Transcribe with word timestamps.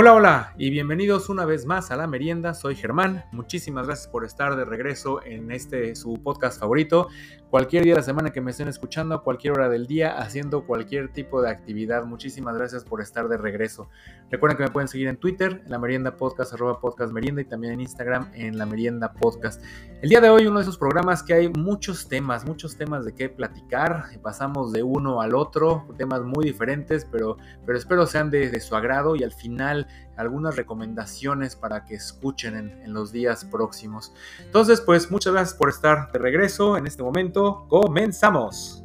Hola, 0.00 0.14
hola 0.14 0.54
y 0.56 0.70
bienvenidos 0.70 1.28
una 1.28 1.44
vez 1.44 1.66
más 1.66 1.90
a 1.90 1.96
La 1.96 2.06
Merienda. 2.06 2.54
Soy 2.54 2.76
Germán. 2.76 3.24
Muchísimas 3.32 3.88
gracias 3.88 4.06
por 4.06 4.24
estar 4.24 4.54
de 4.54 4.64
regreso 4.64 5.20
en 5.24 5.50
este 5.50 5.96
su 5.96 6.22
podcast 6.22 6.60
favorito. 6.60 7.08
Cualquier 7.50 7.82
día 7.82 7.94
de 7.94 8.00
la 8.00 8.04
semana 8.04 8.30
que 8.30 8.40
me 8.40 8.52
estén 8.52 8.68
escuchando, 8.68 9.16
a 9.16 9.24
cualquier 9.24 9.54
hora 9.54 9.68
del 9.68 9.88
día, 9.88 10.16
haciendo 10.18 10.66
cualquier 10.66 11.12
tipo 11.12 11.42
de 11.42 11.50
actividad. 11.50 12.04
Muchísimas 12.04 12.56
gracias 12.56 12.84
por 12.84 13.00
estar 13.00 13.26
de 13.26 13.38
regreso. 13.38 13.88
Recuerden 14.30 14.58
que 14.58 14.62
me 14.64 14.70
pueden 14.70 14.86
seguir 14.86 15.08
en 15.08 15.16
Twitter, 15.16 15.62
en 15.64 15.70
La 15.70 15.80
Merienda 15.80 16.14
Podcast, 16.16 16.52
arroba 16.52 16.78
podcast 16.78 17.12
merienda 17.12 17.40
y 17.40 17.46
también 17.46 17.72
en 17.72 17.80
Instagram, 17.80 18.30
en 18.34 18.56
La 18.56 18.66
Merienda 18.66 19.14
Podcast. 19.14 19.64
El 20.00 20.10
día 20.10 20.20
de 20.20 20.28
hoy, 20.28 20.46
uno 20.46 20.58
de 20.58 20.62
esos 20.62 20.78
programas 20.78 21.24
que 21.24 21.34
hay 21.34 21.48
muchos 21.48 22.06
temas, 22.06 22.46
muchos 22.46 22.76
temas 22.76 23.04
de 23.04 23.14
qué 23.14 23.30
platicar. 23.30 24.04
Pasamos 24.22 24.70
de 24.70 24.84
uno 24.84 25.22
al 25.22 25.34
otro, 25.34 25.88
temas 25.96 26.22
muy 26.22 26.44
diferentes, 26.44 27.04
pero, 27.10 27.36
pero 27.66 27.76
espero 27.78 28.06
sean 28.06 28.30
de, 28.30 28.48
de 28.50 28.60
su 28.60 28.76
agrado 28.76 29.16
y 29.16 29.24
al 29.24 29.32
final 29.32 29.87
algunas 30.16 30.56
recomendaciones 30.56 31.56
para 31.56 31.84
que 31.84 31.94
escuchen 31.94 32.56
en, 32.56 32.92
los 32.92 33.12
días 33.12 33.44
próximos. 33.44 34.12
Entonces, 34.40 34.80
pues 34.80 35.10
muchas 35.10 35.32
gracias 35.32 35.56
por 35.56 35.68
estar 35.68 36.10
de 36.12 36.18
regreso 36.18 36.76
en 36.76 36.86
este 36.86 37.02
momento. 37.02 37.66
Comenzamos. 37.68 38.84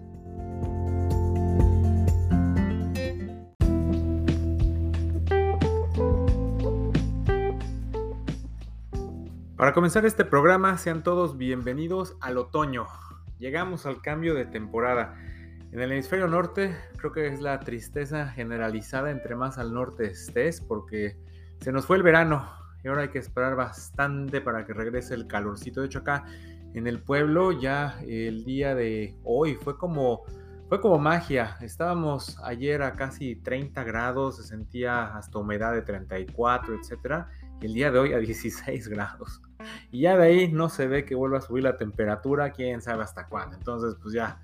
Para 9.64 9.74
comenzar 9.74 10.06
este 10.06 10.26
programa, 10.26 10.78
sean 10.78 11.04
todos 11.04 11.38
bienvenidos 11.38 12.18
al 12.20 12.38
otoño. 12.38 12.86
Llegamos 13.40 13.86
al 13.86 14.02
cambio 14.02 14.36
de 14.36 14.46
temporada. 14.46 15.16
En 15.74 15.82
el 15.82 15.92
hemisferio 15.92 16.28
norte 16.28 16.78
creo 16.98 17.12
que 17.12 17.26
es 17.26 17.42
la 17.42 17.60
tristeza 17.60 18.28
generalizada 18.28 19.10
entre 19.10 19.36
más 19.36 19.58
al 19.58 19.74
norte 19.74 20.06
estés 20.06 20.62
porque 20.62 21.18
se 21.62 21.72
nos 21.72 21.88
fue 21.88 21.98
el 21.98 22.04
verano 22.04 22.48
y 22.84 22.90
ahora 22.90 23.02
hay 23.02 23.08
que 23.10 23.18
esperar 23.18 23.56
bastante 23.56 24.40
para 24.40 24.68
que 24.68 24.74
regrese 24.74 25.16
el 25.16 25.26
calorcito. 25.26 25.82
De 25.82 25.88
hecho 25.88 26.00
acá 26.00 26.26
en 26.76 26.86
el 26.86 27.02
pueblo 27.02 27.60
ya 27.60 28.00
el 28.06 28.46
día 28.46 28.76
de 28.76 29.16
hoy 29.24 29.56
fue 29.56 29.76
como 29.76 30.22
fue 30.70 30.80
como 30.80 31.00
magia. 31.00 31.58
Estábamos 31.60 32.38
ayer 32.44 32.84
a 32.84 32.96
casi 32.96 33.36
30 33.36 33.84
grados, 33.84 34.38
se 34.38 34.44
sentía 34.44 35.16
hasta 35.18 35.40
humedad 35.40 35.74
de 35.74 35.82
34, 35.82 36.76
etcétera, 36.76 37.30
y 37.62 37.66
el 37.66 37.74
día 37.74 37.92
de 37.92 37.98
hoy 37.98 38.14
a 38.14 38.20
16 38.20 38.90
grados. 38.90 39.42
Y 39.92 40.02
ya 40.02 40.18
de 40.18 40.24
ahí 40.24 40.52
no 40.52 40.70
se 40.70 40.88
ve 40.88 41.04
que 41.04 41.16
vuelva 41.16 41.40
a 41.40 41.42
subir 41.42 41.64
la 41.64 41.78
temperatura, 41.78 42.52
quién 42.52 42.82
sabe 42.82 43.02
hasta 43.02 43.28
cuándo. 43.28 43.56
Entonces, 43.56 43.96
pues 44.02 44.14
ya 44.14 44.40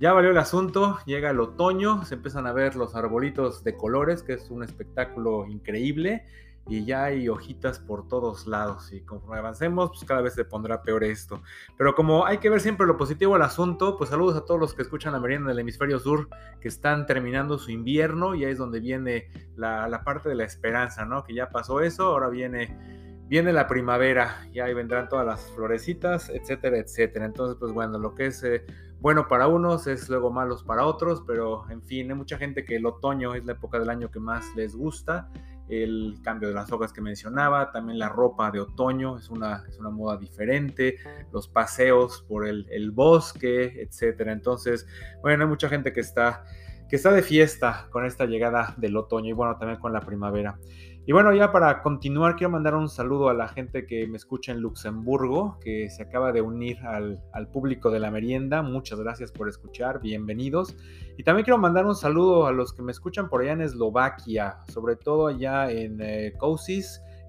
ya 0.00 0.14
valió 0.14 0.30
el 0.30 0.38
asunto, 0.38 0.98
llega 1.04 1.28
el 1.28 1.40
otoño, 1.40 2.06
se 2.06 2.14
empiezan 2.14 2.46
a 2.46 2.52
ver 2.54 2.74
los 2.74 2.94
arbolitos 2.94 3.62
de 3.62 3.76
colores, 3.76 4.22
que 4.22 4.32
es 4.32 4.50
un 4.50 4.64
espectáculo 4.64 5.46
increíble, 5.46 6.24
y 6.66 6.86
ya 6.86 7.04
hay 7.04 7.28
hojitas 7.28 7.80
por 7.80 8.08
todos 8.08 8.46
lados. 8.46 8.94
Y 8.94 9.02
conforme 9.02 9.38
avancemos, 9.38 9.90
pues 9.90 10.04
cada 10.04 10.22
vez 10.22 10.32
se 10.32 10.46
pondrá 10.46 10.82
peor 10.82 11.04
esto. 11.04 11.42
Pero 11.76 11.94
como 11.94 12.24
hay 12.24 12.38
que 12.38 12.48
ver 12.48 12.60
siempre 12.60 12.86
lo 12.86 12.96
positivo 12.96 13.34
al 13.34 13.42
asunto, 13.42 13.98
pues 13.98 14.08
saludos 14.08 14.36
a 14.36 14.46
todos 14.46 14.58
los 14.58 14.72
que 14.72 14.80
escuchan 14.80 15.12
la 15.12 15.20
merienda 15.20 15.50
del 15.50 15.58
hemisferio 15.58 15.98
sur, 15.98 16.28
que 16.62 16.68
están 16.68 17.04
terminando 17.04 17.58
su 17.58 17.70
invierno, 17.70 18.34
y 18.34 18.46
ahí 18.46 18.52
es 18.52 18.58
donde 18.58 18.80
viene 18.80 19.28
la, 19.56 19.86
la 19.86 20.02
parte 20.02 20.30
de 20.30 20.34
la 20.34 20.44
esperanza, 20.44 21.04
¿no? 21.04 21.24
Que 21.24 21.34
ya 21.34 21.50
pasó 21.50 21.80
eso, 21.82 22.04
ahora 22.04 22.30
viene 22.30 23.09
viene 23.30 23.52
la 23.52 23.68
primavera 23.68 24.44
y 24.52 24.58
ahí 24.58 24.74
vendrán 24.74 25.08
todas 25.08 25.24
las 25.24 25.48
florecitas, 25.52 26.28
etcétera, 26.30 26.78
etcétera. 26.78 27.24
Entonces, 27.24 27.56
pues 27.60 27.72
bueno, 27.72 27.96
lo 27.96 28.12
que 28.12 28.26
es 28.26 28.42
eh, 28.42 28.64
bueno 28.98 29.28
para 29.28 29.46
unos 29.46 29.86
es 29.86 30.08
luego 30.08 30.32
malos 30.32 30.64
para 30.64 30.84
otros, 30.84 31.22
pero 31.24 31.64
en 31.70 31.80
fin, 31.80 32.10
hay 32.10 32.16
mucha 32.16 32.38
gente 32.38 32.64
que 32.64 32.74
el 32.74 32.84
otoño 32.84 33.36
es 33.36 33.44
la 33.44 33.52
época 33.52 33.78
del 33.78 33.88
año 33.88 34.10
que 34.10 34.18
más 34.18 34.44
les 34.56 34.74
gusta. 34.74 35.30
El 35.68 36.18
cambio 36.24 36.48
de 36.48 36.54
las 36.56 36.72
hojas 36.72 36.92
que 36.92 37.00
mencionaba, 37.00 37.70
también 37.70 38.00
la 38.00 38.08
ropa 38.08 38.50
de 38.50 38.58
otoño 38.58 39.16
es 39.16 39.30
una, 39.30 39.62
es 39.68 39.78
una 39.78 39.90
moda 39.90 40.16
diferente, 40.16 40.96
los 41.32 41.46
paseos 41.46 42.24
por 42.28 42.48
el, 42.48 42.66
el 42.68 42.90
bosque, 42.90 43.80
etcétera. 43.80 44.32
Entonces, 44.32 44.88
bueno, 45.22 45.44
hay 45.44 45.48
mucha 45.48 45.68
gente 45.68 45.92
que 45.92 46.00
está, 46.00 46.42
que 46.90 46.96
está 46.96 47.12
de 47.12 47.22
fiesta 47.22 47.86
con 47.90 48.04
esta 48.04 48.26
llegada 48.26 48.74
del 48.76 48.96
otoño 48.96 49.28
y 49.28 49.32
bueno, 49.32 49.56
también 49.56 49.78
con 49.78 49.92
la 49.92 50.00
primavera. 50.00 50.58
Y 51.06 51.12
bueno, 51.12 51.32
ya 51.32 51.52
para 51.52 51.82
continuar, 51.82 52.34
quiero 52.34 52.50
mandar 52.50 52.74
un 52.74 52.88
saludo 52.88 53.28
a 53.28 53.34
la 53.34 53.46
gente 53.46 53.86
que 53.86 54.08
me 54.08 54.16
escucha 54.16 54.50
en 54.50 54.60
Luxemburgo, 54.60 55.58
que 55.60 55.88
se 55.88 56.02
acaba 56.02 56.32
de 56.32 56.42
unir 56.42 56.78
al, 56.80 57.48
público 57.52 57.90
de 57.92 58.00
la 58.00 58.10
merienda. 58.10 58.62
Muchas 58.62 58.98
gracias 58.98 59.30
por 59.30 59.48
escuchar, 59.48 60.00
bienvenidos. 60.00 60.76
Y 61.16 61.22
también 61.22 61.44
quiero 61.44 61.58
mandar 61.58 61.86
un 61.86 61.94
saludo 61.94 62.46
a 62.46 62.52
los 62.52 62.72
que 62.72 62.82
me 62.82 62.90
escuchan 62.90 63.28
por 63.28 63.42
allá 63.42 63.52
en 63.52 63.60
Eslovaquia, 63.62 64.58
sobre 64.68 64.96
todo 64.96 65.28
allá 65.28 65.70
en 65.70 66.00
eh, 66.00 66.34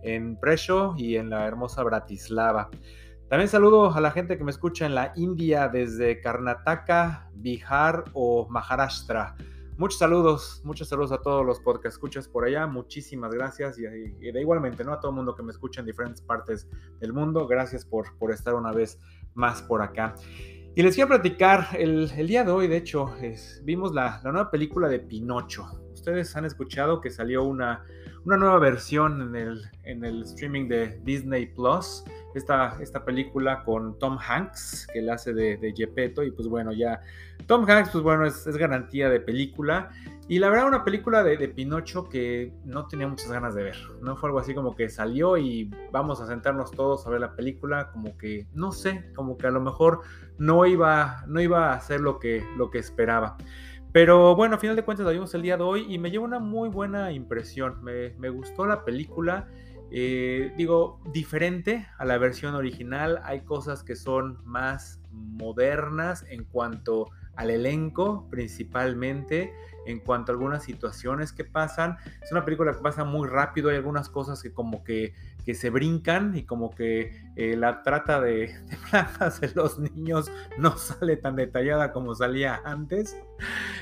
en 0.03 0.37
Presho 0.37 0.95
y 0.97 1.17
en 1.17 1.29
la 1.29 1.45
hermosa 1.45 1.83
Bratislava. 1.83 2.69
También 3.31 3.47
saludo 3.47 3.93
a 3.93 4.01
la 4.01 4.11
gente 4.11 4.37
que 4.37 4.43
me 4.43 4.51
escucha 4.51 4.85
en 4.85 4.93
la 4.93 5.13
India 5.15 5.69
desde 5.69 6.19
Karnataka, 6.19 7.29
Bihar 7.33 8.03
o 8.11 8.45
Maharashtra. 8.49 9.37
Muchos 9.77 9.99
saludos, 9.99 10.59
muchos 10.65 10.89
saludos 10.89 11.13
a 11.13 11.21
todos 11.21 11.45
los 11.45 11.61
podcast 11.61 11.93
escuchas 11.93 12.27
por 12.27 12.43
allá. 12.43 12.67
Muchísimas 12.67 13.33
gracias 13.33 13.79
y, 13.79 13.83
de 13.83 14.41
igualmente 14.41 14.83
¿no? 14.83 14.91
a 14.91 14.99
todo 14.99 15.11
el 15.11 15.15
mundo 15.15 15.33
que 15.33 15.43
me 15.43 15.51
escucha 15.53 15.79
en 15.79 15.85
diferentes 15.85 16.21
partes 16.21 16.67
del 16.99 17.13
mundo. 17.13 17.47
Gracias 17.47 17.85
por, 17.85 18.17
por 18.17 18.33
estar 18.33 18.53
una 18.53 18.73
vez 18.73 18.99
más 19.33 19.61
por 19.61 19.81
acá. 19.81 20.13
Y 20.75 20.83
les 20.83 20.95
quiero 20.95 21.07
platicar, 21.07 21.67
el, 21.77 22.09
día 22.27 22.43
de 22.43 22.51
hoy, 22.51 22.67
de 22.67 22.75
hecho, 22.75 23.13
vimos 23.63 23.93
la, 23.93 24.19
nueva 24.23 24.51
película 24.51 24.89
de 24.89 24.99
Pinocho. 24.99 25.67
Ustedes 25.93 26.35
han 26.35 26.43
escuchado 26.43 26.99
que 26.99 27.09
salió 27.09 27.43
una, 27.43 27.85
una 28.25 28.37
nueva 28.37 28.59
versión 28.59 29.21
en 29.21 29.35
el, 29.35 29.61
en 29.83 30.05
el 30.05 30.23
streaming 30.23 30.67
de 30.67 30.99
Disney 31.03 31.47
Plus 31.47 32.03
esta, 32.35 32.77
esta 32.79 33.03
película 33.03 33.63
con 33.63 33.97
Tom 33.99 34.17
Hanks, 34.17 34.87
que 34.93 35.01
le 35.01 35.11
hace 35.11 35.33
de, 35.33 35.57
de 35.57 35.73
Gepetto, 35.73 36.23
y 36.23 36.31
pues 36.31 36.47
bueno, 36.47 36.71
ya 36.71 37.01
Tom 37.47 37.65
Hanks, 37.67 37.89
pues 37.91 38.03
bueno, 38.03 38.25
es, 38.25 38.45
garantía 38.57 39.09
de 39.09 39.19
película. 39.19 39.89
Y 40.27 40.39
la 40.39 40.49
verdad, 40.49 40.67
una 40.67 40.85
película 40.85 41.23
de, 41.23 41.35
de, 41.35 41.49
Pinocho 41.49 42.07
que 42.07 42.53
no 42.63 42.87
tenía 42.87 43.07
muchas 43.07 43.31
ganas 43.31 43.53
de 43.53 43.63
ver. 43.63 43.77
No 44.01 44.15
fue 44.15 44.29
algo 44.29 44.39
así 44.39 44.53
como 44.53 44.75
que 44.75 44.87
salió 44.87 45.37
y 45.37 45.69
vamos 45.91 46.21
a 46.21 46.27
sentarnos 46.27 46.71
todos 46.71 47.05
a 47.05 47.09
ver 47.09 47.19
la 47.19 47.35
película. 47.35 47.91
Como 47.91 48.17
que, 48.17 48.47
no 48.53 48.71
sé, 48.71 49.11
como 49.13 49.37
que 49.37 49.47
a 49.47 49.51
lo 49.51 49.59
mejor 49.59 50.01
no 50.37 50.65
iba, 50.65 51.25
no 51.27 51.41
iba 51.41 51.73
a 51.73 51.81
ser 51.81 51.99
lo 51.99 52.19
que, 52.19 52.45
lo 52.55 52.71
que 52.71 52.77
esperaba. 52.77 53.35
Pero 53.91 54.35
bueno, 54.35 54.55
a 54.55 54.57
final 54.57 54.75
de 54.75 54.83
cuentas 54.83 55.05
la 55.05 55.11
vimos 55.11 55.33
el 55.33 55.41
día 55.41 55.57
de 55.57 55.63
hoy 55.63 55.85
y 55.93 55.97
me 55.97 56.11
lleva 56.11 56.23
una 56.23 56.39
muy 56.39 56.69
buena 56.69 57.11
impresión. 57.11 57.83
Me, 57.83 58.13
me 58.17 58.29
gustó 58.29 58.65
la 58.65 58.85
película. 58.85 59.49
Eh, 59.91 60.53
digo, 60.55 61.01
diferente 61.11 61.87
a 61.97 62.05
la 62.05 62.17
versión 62.17 62.55
original. 62.55 63.19
Hay 63.25 63.41
cosas 63.41 63.83
que 63.83 63.97
son 63.97 64.39
más 64.45 65.01
modernas 65.11 66.25
en 66.29 66.45
cuanto 66.45 67.09
al 67.35 67.49
elenco 67.49 68.27
principalmente, 68.29 69.53
en 69.85 69.99
cuanto 69.99 70.31
a 70.31 70.35
algunas 70.35 70.63
situaciones 70.63 71.33
que 71.33 71.43
pasan. 71.43 71.97
Es 72.21 72.31
una 72.31 72.45
película 72.45 72.71
que 72.71 72.79
pasa 72.79 73.03
muy 73.03 73.27
rápido, 73.27 73.69
hay 73.69 73.75
algunas 73.75 74.09
cosas 74.09 74.41
que 74.41 74.53
como 74.53 74.83
que 74.83 75.13
que 75.43 75.53
se 75.53 75.69
brincan 75.69 76.35
y 76.35 76.43
como 76.43 76.71
que 76.71 77.31
eh, 77.35 77.55
la 77.55 77.83
trata 77.83 78.21
de, 78.21 78.53
de 78.91 79.47
de 79.47 79.53
los 79.55 79.79
niños 79.79 80.31
no 80.57 80.77
sale 80.77 81.17
tan 81.17 81.35
detallada 81.35 81.91
como 81.91 82.15
salía 82.15 82.61
antes. 82.65 83.17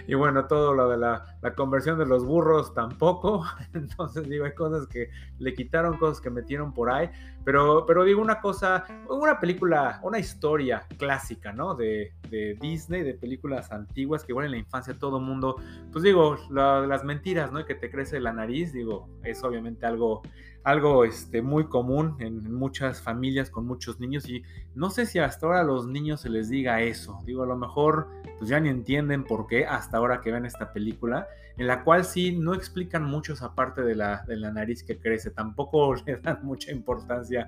Y 0.08 0.14
bueno, 0.14 0.48
todo 0.48 0.74
lo 0.74 0.90
de 0.90 0.98
la, 0.98 1.38
la, 1.42 1.54
conversión 1.54 2.00
de 2.00 2.06
los 2.06 2.26
burros 2.26 2.74
tampoco. 2.74 3.44
Entonces 3.74 4.28
digo, 4.30 4.46
hay 4.46 4.54
cosas 4.54 4.88
que 4.88 5.10
le 5.38 5.54
quitaron, 5.54 5.98
cosas 5.98 6.22
que 6.22 6.30
metieron 6.30 6.74
por 6.74 6.90
ahí. 6.90 7.10
Pero, 7.44 7.86
pero 7.86 8.04
digo 8.04 8.22
una 8.22 8.42
cosa, 8.42 8.86
una 9.10 9.40
película, 9.40 10.00
una 10.04 10.20
historia 10.20 10.86
clásica, 10.98 11.52
¿no? 11.52 11.74
De, 11.74 12.14
de 12.30 12.56
Disney, 12.60 13.04
de 13.04 13.14
películas 13.14 13.72
antiguas 13.72 14.24
que 14.24 14.32
igual 14.32 14.46
en 14.46 14.52
la 14.52 14.58
infancia 14.58 14.98
todo 14.98 15.20
mundo, 15.20 15.56
pues 15.92 16.04
digo, 16.04 16.38
las 16.50 17.04
mentiras, 17.04 17.52
¿no? 17.52 17.66
Que 17.66 17.76
te 17.76 17.90
crece 17.90 18.20
la 18.20 18.34
nariz, 18.34 18.74
digo, 18.74 19.10
es 19.24 19.44
obviamente 19.44 19.86
algo 19.86 20.22
algo 20.64 21.06
este, 21.06 21.42
muy 21.42 21.66
común 21.66 22.16
en 22.20 22.54
muchas 22.54 23.02
familias 23.02 23.50
con 23.50 23.66
muchos 23.66 24.00
niños 24.00 24.28
y 24.30 24.44
no 24.76 24.90
sé 24.90 25.06
si 25.06 25.20
hasta 25.20 25.46
ahora 25.46 25.62
a 25.62 25.64
los 25.64 25.88
niños 25.88 26.22
se 26.22 26.30
les 26.30 26.50
diga 26.50 26.82
eso. 26.82 27.20
Digo, 27.26 27.44
a 27.44 27.48
lo 27.48 27.58
mejor 27.58 28.08
pues 28.38 28.50
ya 28.50 28.60
ni 28.60 28.70
entienden 28.70 29.24
por 29.24 29.48
qué 29.48 29.66
hasta 29.66 29.98
ahora 29.98 30.22
que 30.22 30.32
ven 30.32 30.46
esta 30.46 30.72
película, 30.72 31.28
en 31.58 31.68
la 31.68 31.84
cual 31.84 32.06
sí 32.06 32.32
no 32.32 32.54
explican 32.54 33.04
mucho 33.04 33.34
esa 33.34 33.54
parte 33.54 33.82
de 33.82 33.96
la, 33.96 34.24
de 34.28 34.38
la 34.38 34.52
nariz 34.52 34.84
que 34.84 34.98
crece, 34.98 35.32
tampoco 35.32 35.94
le 36.06 36.18
dan 36.18 36.40
mucha 36.44 36.72
importancia 36.72 37.48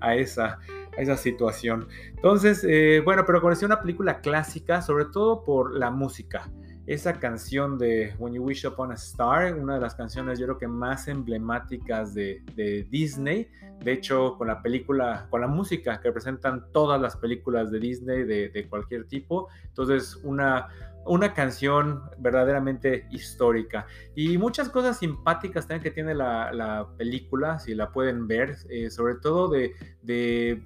a, 0.00 0.14
esa, 0.14 0.58
a 0.96 1.00
esa 1.00 1.16
situación. 1.16 1.88
Entonces, 2.10 2.64
eh, 2.68 3.00
bueno, 3.04 3.24
pero 3.26 3.40
conocí 3.40 3.64
una 3.64 3.80
película 3.80 4.20
clásica, 4.20 4.82
sobre 4.82 5.06
todo 5.06 5.44
por 5.44 5.74
la 5.74 5.90
música. 5.90 6.50
Esa 6.86 7.14
canción 7.18 7.78
de 7.78 8.14
When 8.18 8.34
You 8.34 8.44
Wish 8.44 8.66
Upon 8.66 8.92
a 8.92 8.94
Star, 8.94 9.54
una 9.54 9.74
de 9.74 9.80
las 9.80 9.94
canciones 9.94 10.38
yo 10.38 10.46
creo 10.46 10.58
que 10.58 10.68
más 10.68 11.08
emblemáticas 11.08 12.14
de, 12.14 12.42
Disney. 12.90 13.48
De 13.80 13.92
hecho, 13.92 14.36
con 14.38 14.48
la 14.48 14.62
película, 14.62 15.26
con 15.30 15.40
la 15.40 15.46
música 15.46 16.00
que 16.00 16.08
representan 16.08 16.70
todas 16.72 17.00
las 17.00 17.16
películas 17.16 17.70
de 17.70 17.80
Disney 17.80 18.24
de, 18.24 18.48
de 18.48 18.68
cualquier 18.68 19.06
tipo. 19.06 19.48
Entonces, 19.68 20.16
una 20.22 20.68
una 21.06 21.34
canción 21.34 22.02
verdaderamente 22.18 23.06
histórica 23.10 23.86
y 24.14 24.38
muchas 24.38 24.68
cosas 24.68 24.98
simpáticas 24.98 25.66
también 25.66 25.82
que 25.82 25.90
tiene 25.90 26.14
la, 26.14 26.88
película, 26.96 27.58
si 27.58 27.74
la 27.74 27.90
pueden 27.90 28.26
ver, 28.26 28.56
eh, 28.68 28.90
sobre 28.90 29.14
todo 29.16 29.48
de, 29.48 29.74
de 30.02 30.62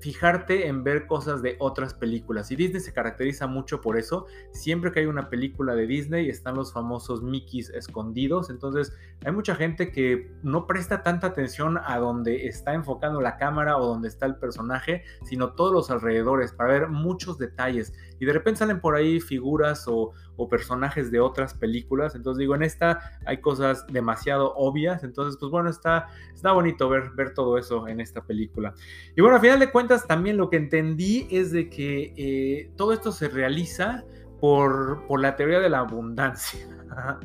fijarte 0.00 0.66
en 0.66 0.82
ver 0.84 1.06
cosas 1.06 1.42
de 1.42 1.56
otras 1.58 1.94
películas. 1.94 2.50
Y 2.50 2.56
Disney 2.56 2.80
se 2.80 2.92
caracteriza 2.92 3.46
mucho 3.46 3.80
por 3.80 3.96
eso. 3.98 4.26
Siempre 4.52 4.92
que 4.92 5.00
hay 5.00 5.06
una 5.06 5.28
película 5.28 5.74
de 5.74 5.86
Disney 5.86 6.28
están 6.28 6.56
los 6.56 6.72
famosos 6.72 7.22
Mickeys 7.22 7.70
escondidos. 7.70 8.50
Entonces 8.50 8.92
hay 9.24 9.32
mucha 9.32 9.54
gente 9.54 9.92
que 9.92 10.32
no 10.42 10.66
presta 10.66 11.02
tanta 11.02 11.28
atención 11.28 11.78
a 11.78 11.98
donde 11.98 12.46
está 12.46 12.74
enfocando 12.74 13.20
la 13.20 13.36
cámara 13.36 13.76
o 13.76 13.86
donde 13.86 14.08
está 14.08 14.26
el 14.26 14.36
personaje, 14.36 15.04
sino 15.24 15.52
todos 15.52 15.72
los 15.72 15.90
alrededores 15.90 16.52
para 16.52 16.72
ver 16.72 16.88
muchos 16.88 17.38
detalles. 17.38 17.92
Y 18.20 18.26
de 18.26 18.32
repente 18.32 18.58
salen 18.58 18.80
por 18.80 18.94
ahí 18.94 19.18
figuras 19.18 19.88
o, 19.88 20.12
o 20.36 20.48
personajes 20.48 21.10
de 21.10 21.20
otras 21.20 21.54
películas. 21.54 22.14
Entonces 22.14 22.38
digo, 22.38 22.54
en 22.54 22.62
esta 22.62 23.18
hay 23.26 23.40
cosas 23.40 23.86
demasiado 23.88 24.54
obvias. 24.54 25.02
Entonces, 25.02 25.36
pues 25.40 25.50
bueno, 25.50 25.68
está, 25.70 26.08
está 26.34 26.52
bonito 26.52 26.88
ver, 26.88 27.10
ver 27.14 27.34
todo 27.34 27.58
eso 27.58 27.88
en 27.88 28.00
esta 28.00 28.24
película. 28.24 28.74
Y 29.16 29.20
bueno, 29.20 29.36
a 29.36 29.40
final 29.40 29.58
de 29.58 29.70
cuentas, 29.70 30.06
también 30.06 30.36
lo 30.36 30.50
que 30.50 30.56
entendí 30.56 31.26
es 31.30 31.50
de 31.50 31.68
que 31.68 32.14
eh, 32.16 32.70
todo 32.76 32.92
esto 32.92 33.12
se 33.12 33.28
realiza 33.28 34.04
por, 34.40 35.06
por 35.06 35.20
la 35.20 35.36
teoría 35.36 35.60
de 35.60 35.68
la 35.68 35.80
abundancia. 35.80 36.66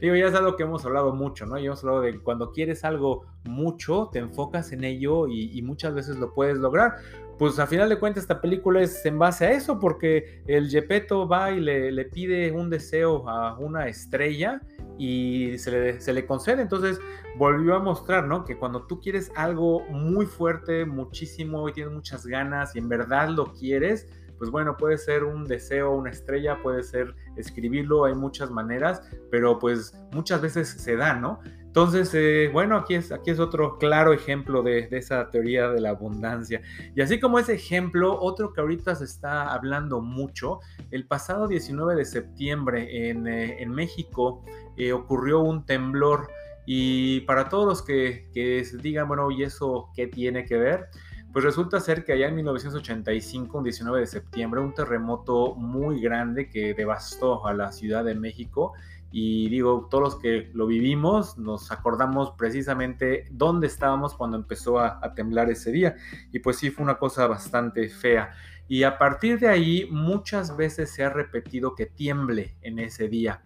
Digo, 0.00 0.16
ya 0.16 0.26
es 0.26 0.34
algo 0.34 0.56
que 0.56 0.62
hemos 0.62 0.84
hablado 0.84 1.14
mucho, 1.14 1.46
¿no? 1.46 1.58
Y 1.58 1.66
hemos 1.66 1.84
hablado 1.84 2.00
de 2.00 2.18
cuando 2.20 2.50
quieres 2.52 2.84
algo 2.84 3.26
mucho, 3.44 4.08
te 4.12 4.18
enfocas 4.18 4.72
en 4.72 4.84
ello 4.84 5.28
y, 5.28 5.56
y 5.56 5.62
muchas 5.62 5.94
veces 5.94 6.18
lo 6.18 6.32
puedes 6.32 6.56
lograr 6.58 6.94
pues 7.38 7.58
a 7.58 7.66
final 7.66 7.88
de 7.88 7.98
cuentas 7.98 8.24
esta 8.24 8.40
película 8.40 8.80
es 8.80 9.04
en 9.06 9.18
base 9.18 9.46
a 9.46 9.52
eso, 9.52 9.78
porque 9.78 10.42
el 10.46 10.68
Gepetto 10.68 11.26
va 11.26 11.50
y 11.50 11.60
le, 11.60 12.04
pide 12.06 12.52
un 12.52 12.70
deseo 12.70 13.28
a 13.28 13.58
una 13.58 13.88
estrella 13.88 14.60
y 14.98 15.58
se 15.58 15.70
le, 15.70 16.00
se 16.00 16.12
le, 16.12 16.26
concede. 16.26 16.62
Entonces 16.62 17.00
volvió 17.36 17.74
a 17.74 17.80
mostrar, 17.80 18.26
¿no? 18.26 18.44
Que 18.44 18.56
cuando 18.56 18.86
tú 18.86 19.00
quieres 19.00 19.32
algo 19.34 19.80
muy 19.90 20.26
fuerte, 20.26 20.84
muchísimo 20.84 21.68
y 21.68 21.72
tienes 21.72 21.92
muchas 21.92 22.26
ganas 22.26 22.76
y 22.76 22.78
en 22.78 22.88
verdad 22.88 23.28
lo 23.28 23.52
quieres, 23.52 24.06
pues 24.38 24.50
bueno, 24.50 24.76
puede 24.76 24.98
ser 24.98 25.24
un 25.24 25.44
deseo, 25.44 25.92
una 25.92 26.10
estrella, 26.10 26.58
puede 26.62 26.82
ser 26.82 27.14
escribirlo, 27.36 28.04
hay 28.04 28.14
muchas 28.14 28.50
maneras, 28.50 29.02
pero 29.30 29.58
pues 29.58 29.94
muchas 30.12 30.40
veces 30.40 30.68
se 30.68 30.96
da, 30.96 31.14
¿no? 31.14 31.40
Entonces, 31.74 32.14
eh, 32.14 32.50
bueno, 32.52 32.76
aquí 32.76 32.94
es, 32.94 33.10
aquí 33.10 33.32
es 33.32 33.40
otro 33.40 33.78
claro 33.78 34.12
ejemplo 34.12 34.62
de, 34.62 34.86
esa 34.92 35.28
teoría 35.32 35.70
de 35.70 35.80
la 35.80 35.90
abundancia. 35.90 36.62
Y 36.94 37.00
así 37.00 37.18
como 37.18 37.40
ese 37.40 37.54
ejemplo, 37.54 38.16
otro 38.20 38.52
que 38.52 38.60
ahorita 38.60 38.94
se 38.94 39.02
está 39.02 39.52
hablando 39.52 40.00
mucho, 40.00 40.60
el 40.92 41.04
pasado 41.04 41.48
19 41.48 41.96
de 41.96 42.04
septiembre 42.04 43.08
en, 43.10 43.26
eh, 43.26 43.66
México 43.66 44.44
eh, 44.76 44.92
ocurrió 44.92 45.40
un 45.40 45.66
temblor 45.66 46.28
y 46.64 47.22
para 47.22 47.48
todos 47.48 47.66
los 47.66 47.82
que, 47.82 48.28
que 48.32 48.64
digan, 48.80 49.08
bueno, 49.08 49.32
¿y 49.32 49.42
eso 49.42 49.90
qué 49.96 50.06
tiene 50.06 50.44
que 50.44 50.56
ver? 50.56 50.86
Pues 51.32 51.44
resulta 51.44 51.80
ser 51.80 52.04
que 52.04 52.12
allá 52.12 52.28
en 52.28 52.36
1985, 52.36 53.58
un 53.58 53.64
19 53.64 53.98
de 53.98 54.06
septiembre, 54.06 54.60
un 54.60 54.72
terremoto 54.72 55.56
muy 55.56 56.00
grande 56.00 56.48
que 56.48 56.72
devastó 56.72 57.44
a 57.44 57.52
la 57.52 57.72
Ciudad 57.72 58.04
de 58.04 58.14
México 58.14 58.74
y 59.16 59.48
digo, 59.48 59.86
todos 59.88 60.02
los 60.02 60.16
que 60.16 60.50
lo 60.54 60.66
vivimos 60.66 61.38
nos 61.38 61.70
acordamos 61.70 62.32
precisamente 62.32 63.28
dónde 63.30 63.68
estábamos 63.68 64.12
cuando 64.12 64.36
empezó 64.36 64.80
a, 64.80 65.14
temblar 65.14 65.48
ese 65.52 65.70
día. 65.70 65.94
Y 66.32 66.40
pues 66.40 66.56
sí, 66.56 66.70
fue 66.70 66.82
una 66.82 66.98
cosa 66.98 67.28
bastante 67.28 67.88
fea. 67.88 68.32
Y 68.66 68.82
a 68.82 68.98
partir 68.98 69.38
de 69.38 69.46
ahí 69.46 69.88
muchas 69.88 70.56
veces 70.56 70.90
se 70.90 71.04
ha 71.04 71.10
repetido 71.10 71.76
que 71.76 71.86
tiemble 71.86 72.56
en 72.60 72.80
ese 72.80 73.06
día. 73.06 73.40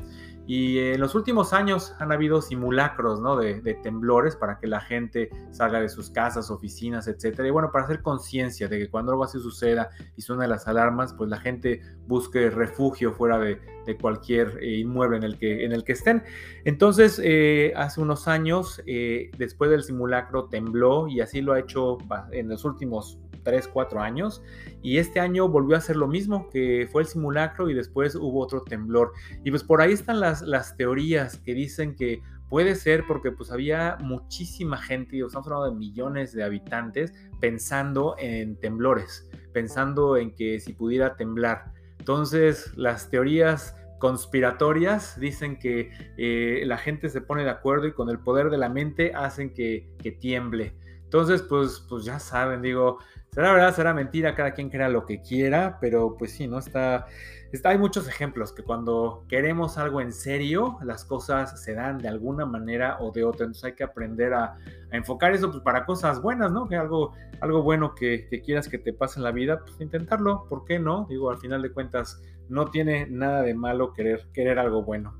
Y 0.48 0.78
en 0.78 1.00
los 1.00 1.14
últimos 1.14 1.52
años 1.52 1.94
han 1.98 2.10
habido 2.10 2.40
simulacros 2.40 3.20
¿no? 3.20 3.36
de, 3.36 3.60
temblores 3.82 4.34
para 4.34 4.58
que 4.58 4.66
la 4.66 4.80
gente 4.80 5.28
salga 5.50 5.78
de 5.78 5.90
sus 5.90 6.08
casas, 6.08 6.50
oficinas, 6.50 7.06
etc. 7.06 7.40
Y 7.44 7.50
bueno, 7.50 7.70
para 7.70 7.84
hacer 7.84 8.00
conciencia 8.00 8.66
de 8.66 8.78
que 8.78 8.88
cuando 8.88 9.12
algo 9.12 9.24
así 9.24 9.38
suceda 9.38 9.90
y 10.16 10.22
suenen 10.22 10.48
las 10.48 10.66
alarmas, 10.66 11.12
pues 11.12 11.28
la 11.28 11.36
gente 11.36 11.82
busque 12.06 12.48
refugio 12.48 13.12
fuera 13.12 13.38
de, 13.38 13.60
cualquier 14.00 14.58
eh, 14.62 14.78
inmueble 14.78 15.16
en 15.18 15.22
el 15.22 15.38
que, 15.38 15.64
en 15.66 15.72
el 15.72 15.84
que 15.84 15.92
estén. 15.92 16.22
Entonces, 16.64 17.20
eh, 17.22 17.72
hace 17.76 18.00
unos 18.00 18.26
años, 18.26 18.82
eh, 18.86 19.30
después 19.36 19.70
del 19.70 19.82
simulacro, 19.82 20.48
tembló 20.48 21.08
y 21.08 21.20
así 21.20 21.42
lo 21.42 21.52
ha 21.52 21.58
hecho 21.58 21.98
en 22.32 22.48
los 22.48 22.64
últimos 22.64 23.18
3, 23.48 23.66
4 23.66 24.00
años. 24.00 24.42
Y 24.82 24.98
este 24.98 25.20
año 25.20 25.48
volvió 25.48 25.74
a 25.74 25.78
hacer 25.78 25.96
lo 25.96 26.06
mismo, 26.06 26.50
que 26.50 26.86
fue 26.92 27.02
el 27.02 27.08
simulacro 27.08 27.70
y 27.70 27.74
después 27.74 28.14
hubo 28.14 28.40
otro 28.40 28.60
temblor. 28.62 29.12
Y 29.42 29.50
pues 29.50 29.64
por 29.64 29.80
ahí 29.80 29.92
están 29.92 30.20
las, 30.20 30.42
las 30.42 30.76
teorías 30.76 31.38
que 31.38 31.54
dicen 31.54 31.96
que 31.96 32.20
puede 32.50 32.74
ser 32.74 33.06
porque 33.06 33.32
pues 33.32 33.50
había 33.50 33.96
muchísima 34.00 34.76
gente, 34.76 35.18
estamos 35.18 35.46
hablando 35.46 35.70
de 35.70 35.76
millones 35.78 36.34
de 36.34 36.44
habitantes, 36.44 37.14
pensando 37.40 38.16
en 38.18 38.56
temblores, 38.56 39.30
pensando 39.54 40.18
en 40.18 40.34
que 40.34 40.60
si 40.60 40.74
pudiera 40.74 41.16
temblar. 41.16 41.72
Entonces 41.98 42.76
las 42.76 43.08
teorías 43.08 43.74
conspiratorias 43.98 45.18
dicen 45.18 45.58
que 45.58 45.90
eh, 46.18 46.64
la 46.66 46.76
gente 46.76 47.08
se 47.08 47.22
pone 47.22 47.44
de 47.44 47.50
acuerdo 47.50 47.86
y 47.86 47.92
con 47.92 48.10
el 48.10 48.18
poder 48.18 48.50
de 48.50 48.58
la 48.58 48.68
mente 48.68 49.12
hacen 49.14 49.54
que, 49.54 49.88
que 50.02 50.12
tiemble. 50.12 50.74
Entonces, 51.08 51.40
pues, 51.40 51.82
pues 51.88 52.04
ya 52.04 52.18
saben, 52.18 52.60
digo, 52.60 52.98
será 53.30 53.52
verdad, 53.52 53.74
será 53.74 53.94
mentira, 53.94 54.34
cada 54.34 54.52
quien 54.52 54.70
crea 54.70 54.88
lo 54.88 55.06
que 55.06 55.20
quiera, 55.20 55.78
pero 55.80 56.16
pues 56.16 56.32
sí, 56.32 56.46
¿no? 56.46 56.58
Está, 56.58 57.06
está, 57.52 57.70
hay 57.70 57.78
muchos 57.78 58.08
ejemplos 58.08 58.52
que 58.52 58.62
cuando 58.62 59.24
queremos 59.28 59.78
algo 59.78 60.00
en 60.00 60.12
serio, 60.12 60.78
las 60.82 61.04
cosas 61.04 61.62
se 61.62 61.74
dan 61.74 61.98
de 61.98 62.08
alguna 62.08 62.46
manera 62.46 62.98
o 63.00 63.12
de 63.12 63.24
otra. 63.24 63.44
Entonces 63.46 63.64
hay 63.64 63.74
que 63.74 63.84
aprender 63.84 64.34
a, 64.34 64.56
enfocar 64.90 65.32
eso 65.32 65.50
pues, 65.50 65.62
para 65.62 65.84
cosas 65.84 66.22
buenas, 66.22 66.50
¿no? 66.50 66.68
Que 66.68 66.76
algo, 66.76 67.12
algo 67.40 67.62
bueno 67.62 67.94
que, 67.94 68.26
que, 68.28 68.40
quieras 68.40 68.68
que 68.68 68.78
te 68.78 68.92
pase 68.92 69.20
en 69.20 69.24
la 69.24 69.32
vida, 69.32 69.60
pues 69.60 69.80
intentarlo, 69.80 70.46
¿por 70.48 70.64
qué 70.64 70.78
no? 70.78 71.06
Digo, 71.08 71.30
al 71.30 71.38
final 71.38 71.62
de 71.62 71.72
cuentas, 71.72 72.22
no 72.48 72.70
tiene 72.70 73.06
nada 73.10 73.42
de 73.42 73.54
malo 73.54 73.92
querer, 73.92 74.26
querer 74.32 74.58
algo 74.58 74.82
bueno. 74.82 75.14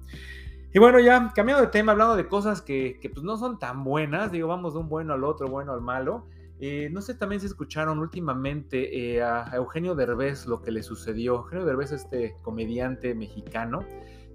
Y 0.72 0.78
bueno, 0.78 1.00
ya 1.00 1.32
cambiando 1.34 1.64
de 1.64 1.70
tema, 1.70 1.92
hablando 1.92 2.16
de 2.16 2.28
cosas 2.28 2.60
que, 2.60 2.98
pues 3.12 3.24
no 3.24 3.36
son 3.36 3.58
tan 3.58 3.84
buenas, 3.84 4.30
digo, 4.30 4.48
vamos 4.48 4.74
de 4.74 4.80
un 4.80 4.88
bueno 4.88 5.14
al 5.14 5.24
otro, 5.24 5.48
bueno 5.48 5.72
al 5.72 5.80
malo. 5.80 6.26
Eh, 6.60 6.88
no 6.90 7.00
sé 7.00 7.14
también 7.14 7.40
si 7.40 7.46
escucharon 7.46 7.98
últimamente 8.00 9.14
eh, 9.14 9.22
a 9.22 9.50
Eugenio 9.54 9.94
Derbez 9.94 10.46
lo 10.46 10.60
que 10.60 10.70
le 10.70 10.82
sucedió. 10.82 11.36
Eugenio 11.36 11.64
Derbez, 11.64 11.92
este 11.92 12.34
comediante 12.42 13.14
mexicano, 13.14 13.84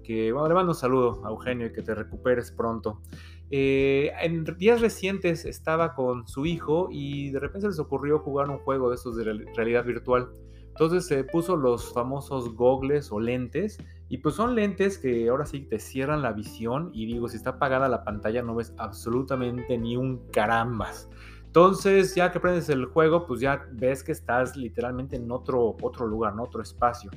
que 0.02 0.32
bueno, 0.32 0.48
le 0.48 0.54
mando 0.54 0.72
un 0.72 0.76
saludo 0.76 1.24
a 1.24 1.30
Eugenio 1.30 1.66
y 1.66 1.72
que 1.72 1.82
te 1.82 1.94
recuperes 1.94 2.50
pronto. 2.50 3.02
Eh, 3.50 4.10
en 4.22 4.44
días 4.56 4.80
recientes 4.80 5.44
estaba 5.44 5.94
con 5.94 6.26
su 6.26 6.46
hijo 6.46 6.88
y 6.90 7.30
de 7.30 7.40
repente 7.40 7.68
les 7.68 7.78
ocurrió 7.78 8.18
jugar 8.18 8.48
un 8.48 8.58
juego 8.58 8.88
de 8.88 8.96
esos 8.96 9.16
de 9.16 9.24
realidad 9.54 9.84
virtual. 9.84 10.30
Entonces 10.68 11.06
se 11.06 11.22
puso 11.22 11.56
los 11.56 11.92
famosos 11.92 12.54
gogles 12.54 13.12
o 13.12 13.20
lentes 13.20 13.78
y 14.08 14.18
pues 14.18 14.34
son 14.34 14.54
lentes 14.54 14.98
que 14.98 15.28
ahora 15.28 15.46
sí 15.46 15.60
te 15.60 15.78
cierran 15.78 16.22
la 16.22 16.32
visión 16.32 16.90
y 16.92 17.06
digo, 17.06 17.28
si 17.28 17.36
está 17.36 17.50
apagada 17.50 17.88
la 17.88 18.02
pantalla 18.02 18.42
no 18.42 18.56
ves 18.56 18.74
absolutamente 18.78 19.78
ni 19.78 19.96
un 19.96 20.26
carambas. 20.32 21.08
Entonces, 21.54 22.16
ya 22.16 22.32
que 22.32 22.38
aprendes 22.38 22.68
el 22.68 22.86
juego, 22.86 23.26
pues 23.26 23.38
ya 23.38 23.64
ves 23.70 24.02
que 24.02 24.10
estás 24.10 24.56
literalmente 24.56 25.14
en 25.14 25.30
otro, 25.30 25.76
otro 25.82 26.04
lugar, 26.04 26.32
en 26.32 26.40
otro 26.40 26.60
espacio. 26.60 27.12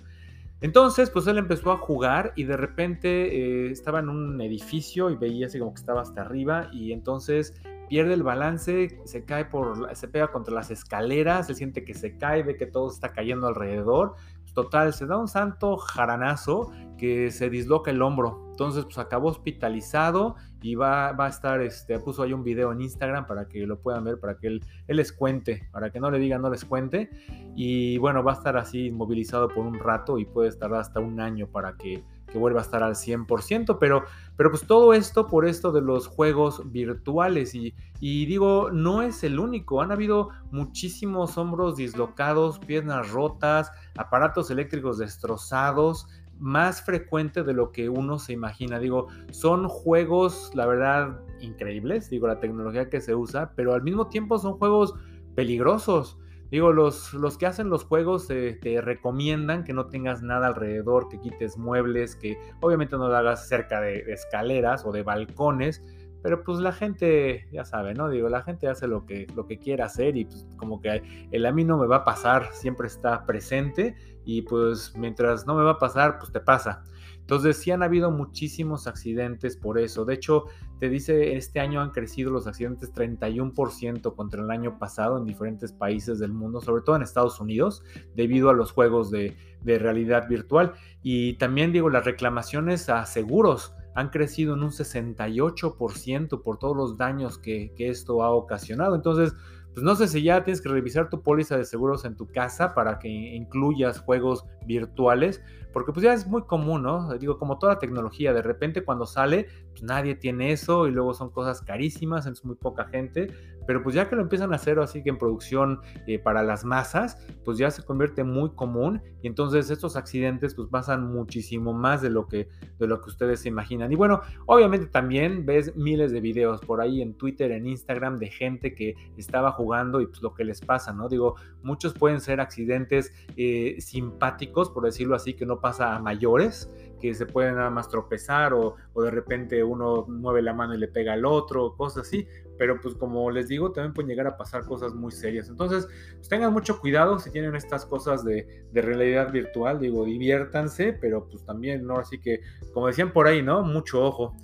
Entonces, 0.61 1.09
pues 1.09 1.25
él 1.25 1.39
empezó 1.39 1.71
a 1.71 1.77
jugar 1.77 2.33
y 2.35 2.43
de 2.43 2.55
repente 2.55 3.07
eh, 3.09 3.71
estaba 3.71 3.97
en 3.97 4.09
un 4.09 4.39
edificio 4.39 5.09
y 5.09 5.15
veía 5.15 5.47
así 5.47 5.57
como 5.57 5.73
que 5.73 5.79
estaba 5.79 6.03
hasta 6.03 6.21
arriba 6.21 6.69
y 6.71 6.91
entonces 6.91 7.55
pierde 7.89 8.13
el 8.13 8.21
balance, 8.21 9.01
se 9.05 9.25
cae 9.25 9.45
por, 9.45 9.95
se 9.95 10.07
pega 10.07 10.31
contra 10.31 10.53
las 10.53 10.69
escaleras, 10.69 11.47
se 11.47 11.55
siente 11.55 11.83
que 11.83 11.95
se 11.95 12.15
cae, 12.19 12.43
ve 12.43 12.57
que 12.57 12.67
todo 12.67 12.91
está 12.91 13.13
cayendo 13.13 13.47
alrededor. 13.47 14.17
Total, 14.53 14.93
se 14.93 15.07
da 15.07 15.17
un 15.17 15.27
santo 15.27 15.77
jaranazo 15.77 16.71
que 16.99 17.31
se 17.31 17.49
disloca 17.49 17.89
el 17.89 18.03
hombro. 18.03 18.46
Entonces, 18.57 18.85
pues 18.85 18.97
acabó 18.97 19.27
hospitalizado 19.27 20.35
y 20.63 20.73
va, 20.73 21.11
va, 21.11 21.27
a 21.27 21.29
estar, 21.29 21.61
este, 21.61 21.99
puso 21.99 22.23
ahí 22.23 22.33
un 22.33 22.43
video 22.43 22.71
en 22.71 22.81
Instagram 22.81 23.27
para 23.27 23.47
que 23.47 23.67
lo 23.67 23.77
puedan 23.77 24.03
ver, 24.03 24.19
para 24.19 24.39
que 24.39 24.47
él, 24.47 24.65
él 24.87 24.97
les 24.97 25.13
cuente, 25.13 25.69
para 25.71 25.91
que 25.91 25.99
no 25.99 26.09
le 26.09 26.17
digan, 26.17 26.41
no 26.41 26.49
les 26.49 26.65
cuente. 26.65 27.11
Y 27.55 27.99
bueno, 27.99 28.23
va 28.23 28.31
a 28.31 28.35
estar 28.35 28.57
así 28.57 28.87
inmovilizado 28.87 29.47
por 29.47 29.63
un 29.63 29.77
rato 29.77 30.17
y 30.17 30.25
puede 30.25 30.49
estar 30.49 30.73
hasta 30.73 30.99
un 30.99 31.19
año 31.19 31.45
para 31.45 31.77
que 31.77 32.03
que 32.27 32.37
vuelva 32.37 32.59
a 32.59 32.63
estar 32.63 32.83
al 32.83 32.95
100%, 32.95 33.77
pero, 33.79 34.03
pero 34.35 34.49
pues 34.49 34.67
todo 34.67 34.93
esto 34.93 35.27
por 35.27 35.47
esto 35.47 35.71
de 35.71 35.81
los 35.81 36.07
juegos 36.07 36.61
virtuales. 36.71 37.55
Y, 37.55 37.73
y 37.99 38.25
digo, 38.25 38.69
no 38.71 39.01
es 39.01 39.23
el 39.23 39.39
único, 39.39 39.81
han 39.81 39.91
habido 39.91 40.29
muchísimos 40.51 41.37
hombros 41.37 41.77
dislocados, 41.77 42.59
piernas 42.59 43.09
rotas, 43.11 43.71
aparatos 43.97 44.51
eléctricos 44.51 44.97
destrozados, 44.97 46.07
más 46.39 46.81
frecuente 46.81 47.43
de 47.43 47.53
lo 47.53 47.71
que 47.71 47.89
uno 47.89 48.19
se 48.19 48.33
imagina. 48.33 48.79
Digo, 48.79 49.07
son 49.31 49.67
juegos, 49.67 50.51
la 50.53 50.65
verdad, 50.65 51.19
increíbles, 51.39 52.09
digo, 52.09 52.27
la 52.27 52.39
tecnología 52.39 52.89
que 52.89 53.01
se 53.01 53.15
usa, 53.15 53.53
pero 53.55 53.73
al 53.73 53.83
mismo 53.83 54.07
tiempo 54.07 54.37
son 54.37 54.53
juegos 54.57 54.93
peligrosos. 55.35 56.19
Digo, 56.49 56.71
los, 56.71 57.13
los 57.13 57.37
que 57.37 57.45
hacen 57.45 57.69
los 57.69 57.83
juegos 57.83 58.27
te 58.27 58.81
recomiendan 58.81 59.65
que 59.65 59.73
no 59.73 59.87
tengas 59.87 60.21
nada 60.21 60.47
alrededor, 60.47 61.09
que 61.09 61.19
quites 61.19 61.57
muebles, 61.57 62.15
que 62.15 62.37
obviamente 62.61 62.97
no 62.97 63.09
lo 63.09 63.17
hagas 63.17 63.49
cerca 63.49 63.81
de, 63.81 63.99
escaleras 64.13 64.85
o 64.85 64.93
de 64.93 65.03
balcones, 65.03 65.83
pero 66.23 66.43
pues 66.43 66.59
la 66.59 66.71
gente, 66.71 67.47
ya 67.51 67.65
sabe, 67.65 67.93
¿no? 67.93 68.09
Digo, 68.09 68.29
la 68.29 68.43
gente 68.43 68.67
hace 68.67 68.87
lo 68.87 69.05
que, 69.05 69.27
lo 69.35 69.45
que 69.45 69.59
quiera 69.59 69.85
hacer 69.85 70.15
y 70.15 70.25
pues 70.25 70.47
como 70.57 70.79
que 70.79 71.27
el 71.31 71.45
a 71.45 71.51
mí 71.51 71.65
no 71.65 71.77
me 71.77 71.85
va 71.85 71.97
a 71.97 72.03
pasar, 72.05 72.49
siempre 72.53 72.87
está 72.87 73.25
presente 73.25 73.95
y 74.27 74.41
pues 74.41 74.93
mientras 74.97 75.47
no 75.47 75.55
me 75.55 75.63
va 75.63 75.71
a 75.71 75.79
pasar, 75.79 76.19
pues 76.19 76.33
te 76.33 76.41
pasa. 76.41 76.83
Entonces 77.21 77.55
sí 77.57 77.71
han 77.71 77.81
habido 77.81 78.11
muchísimos 78.11 78.85
accidentes 78.85 79.55
por 79.55 79.79
eso. 79.79 80.03
De 80.03 80.15
hecho, 80.15 80.47
te 80.79 80.89
dice, 80.89 81.37
este 81.37 81.61
año 81.61 81.79
han 81.81 81.91
crecido 81.91 82.29
los 82.29 82.45
accidentes 82.45 82.93
31% 82.93 84.15
contra 84.15 84.43
el 84.43 84.51
año 84.51 84.77
pasado 84.79 85.17
en 85.17 85.23
diferentes 85.23 85.71
países 85.71 86.19
del 86.19 86.33
mundo, 86.33 86.59
sobre 86.59 86.83
todo 86.83 86.97
en 86.97 87.03
Estados 87.03 87.39
Unidos, 87.39 87.83
debido 88.15 88.49
a 88.49 88.53
los 88.53 88.73
juegos 88.73 89.09
de, 89.11 89.37
realidad 89.63 90.27
virtual. 90.27 90.73
Y 91.01 91.35
también 91.35 91.71
digo, 91.71 91.89
las 91.89 92.03
reclamaciones 92.03 92.89
a 92.89 93.05
seguros 93.05 93.73
han 93.95 94.09
crecido 94.09 94.55
en 94.55 94.63
un 94.63 94.71
68% 94.71 96.43
por 96.43 96.59
todos 96.59 96.75
los 96.75 96.97
daños 96.97 97.37
que, 97.37 97.73
que 97.77 97.89
esto 97.89 98.23
ha 98.23 98.31
ocasionado. 98.31 98.93
Entonces, 98.93 99.33
pues 99.77 99.85
no 99.85 99.95
sé 99.95 100.07
si 100.07 100.23
ya 100.23 100.43
tienes 100.43 100.59
que 100.59 100.69
revisar 100.69 101.07
tu 101.07 101.21
póliza 101.21 101.55
de 101.55 101.63
seguros 101.63 102.03
en 102.03 102.15
tu 102.15 102.25
casa 102.31 102.73
para 102.73 102.97
que 102.97 103.09
incluyas 103.09 103.99
juegos 103.99 104.43
virtuales, 104.65 105.43
porque 105.71 105.91
pues 105.93 106.03
ya 106.03 106.13
es 106.13 106.25
muy 106.25 106.41
común, 106.47 106.81
¿no? 106.81 107.15
Digo, 107.19 107.37
como 107.37 107.59
toda 107.59 107.77
tecnología, 107.77 108.33
de 108.33 108.41
repente 108.41 108.83
cuando 108.83 109.05
sale, 109.05 109.45
pues 109.77 109.83
nadie 109.83 110.15
tiene 110.15 110.51
eso 110.51 110.87
y 110.87 110.91
luego 110.91 111.13
son 111.13 111.29
cosas 111.29 111.61
carísimas, 111.61 112.25
es 112.25 112.43
muy 112.43 112.55
poca 112.55 112.85
gente, 112.85 113.31
pero 113.67 113.83
pues 113.83 113.93
ya 113.93 114.09
que 114.09 114.15
lo 114.15 114.23
empiezan 114.23 114.53
a 114.53 114.55
hacer 114.55 114.79
así 114.79 115.03
que 115.03 115.09
en 115.09 115.17
producción 115.17 115.81
eh, 116.07 116.17
para 116.17 116.41
las 116.41 116.63
masas, 116.63 117.17
pues 117.43 117.57
ya 117.57 117.69
se 117.69 117.83
convierte 117.83 118.23
muy 118.23 118.51
común 118.51 119.01
y 119.21 119.27
entonces 119.27 119.69
estos 119.69 119.95
accidentes 119.97 120.55
pues 120.55 120.69
pasan 120.69 121.11
muchísimo 121.11 121.73
más 121.73 122.01
de 122.01 122.09
lo 122.09 122.27
que, 122.27 122.47
de 122.79 122.87
lo 122.87 123.01
que 123.01 123.09
ustedes 123.09 123.41
se 123.41 123.49
imaginan. 123.49 123.91
Y 123.91 123.95
bueno, 123.95 124.21
obviamente 124.45 124.87
también 124.87 125.45
ves 125.45 125.75
miles 125.75 126.11
de 126.11 126.21
videos 126.21 126.61
por 126.61 126.81
ahí 126.81 127.01
en 127.01 127.13
Twitter, 127.15 127.51
en 127.51 127.67
Instagram 127.67 128.17
de 128.17 128.27
gente 128.27 128.73
que 128.73 128.95
estaba 129.17 129.51
jugando 129.51 129.99
y 129.99 130.07
pues 130.07 130.21
lo 130.21 130.33
que 130.33 130.45
les 130.45 130.61
pasa, 130.61 130.93
¿no? 130.93 131.09
Digo, 131.09 131.35
muchos 131.61 131.93
pueden 131.93 132.21
ser 132.21 132.39
accidentes 132.39 133.11
eh, 133.35 133.75
simpáticos, 133.79 134.69
por 134.69 134.85
decirlo 134.85 135.15
así, 135.15 135.33
que 135.33 135.45
no 135.45 135.59
pasa 135.59 135.93
a 135.93 135.99
mayores, 135.99 136.71
que 136.99 137.13
se 137.13 137.25
pueden 137.25 137.55
nada 137.55 137.69
más 137.69 137.89
tropezar 137.89 138.53
o, 138.53 138.75
o 138.93 139.01
de 139.01 139.11
repente 139.11 139.63
uno 139.63 140.05
mueve 140.07 140.41
la 140.41 140.53
mano 140.53 140.73
y 140.73 140.77
le 140.77 140.87
pega 140.87 141.13
al 141.13 141.25
otro, 141.25 141.75
cosas 141.75 142.07
así, 142.07 142.27
pero 142.57 142.79
pues 142.81 142.95
como 142.95 143.29
les 143.31 143.47
digo, 143.47 143.71
también 143.71 143.93
pueden 143.93 144.09
llegar 144.09 144.27
a 144.27 144.37
pasar 144.37 144.65
cosas 144.65 144.93
muy 144.93 145.11
serias. 145.11 145.49
Entonces, 145.49 145.87
pues 146.15 146.27
tengan 146.27 146.51
mucho 146.51 146.79
cuidado 146.79 147.19
si 147.19 147.31
tienen 147.31 147.55
estas 147.55 147.85
cosas 147.85 148.23
de, 148.23 148.65
realidad 148.73 149.31
virtual, 149.31 149.79
digo, 149.79 150.05
diviértanse, 150.05 150.93
pero 150.93 151.27
pues 151.27 151.43
también, 151.43 151.85
¿no? 151.85 151.97
Así 151.97 152.19
que, 152.19 152.41
como 152.73 152.87
decían 152.87 153.11
por 153.11 153.27
ahí, 153.27 153.41
¿no? 153.41 153.63
Mucho 153.63 154.03
ojo. 154.03 154.35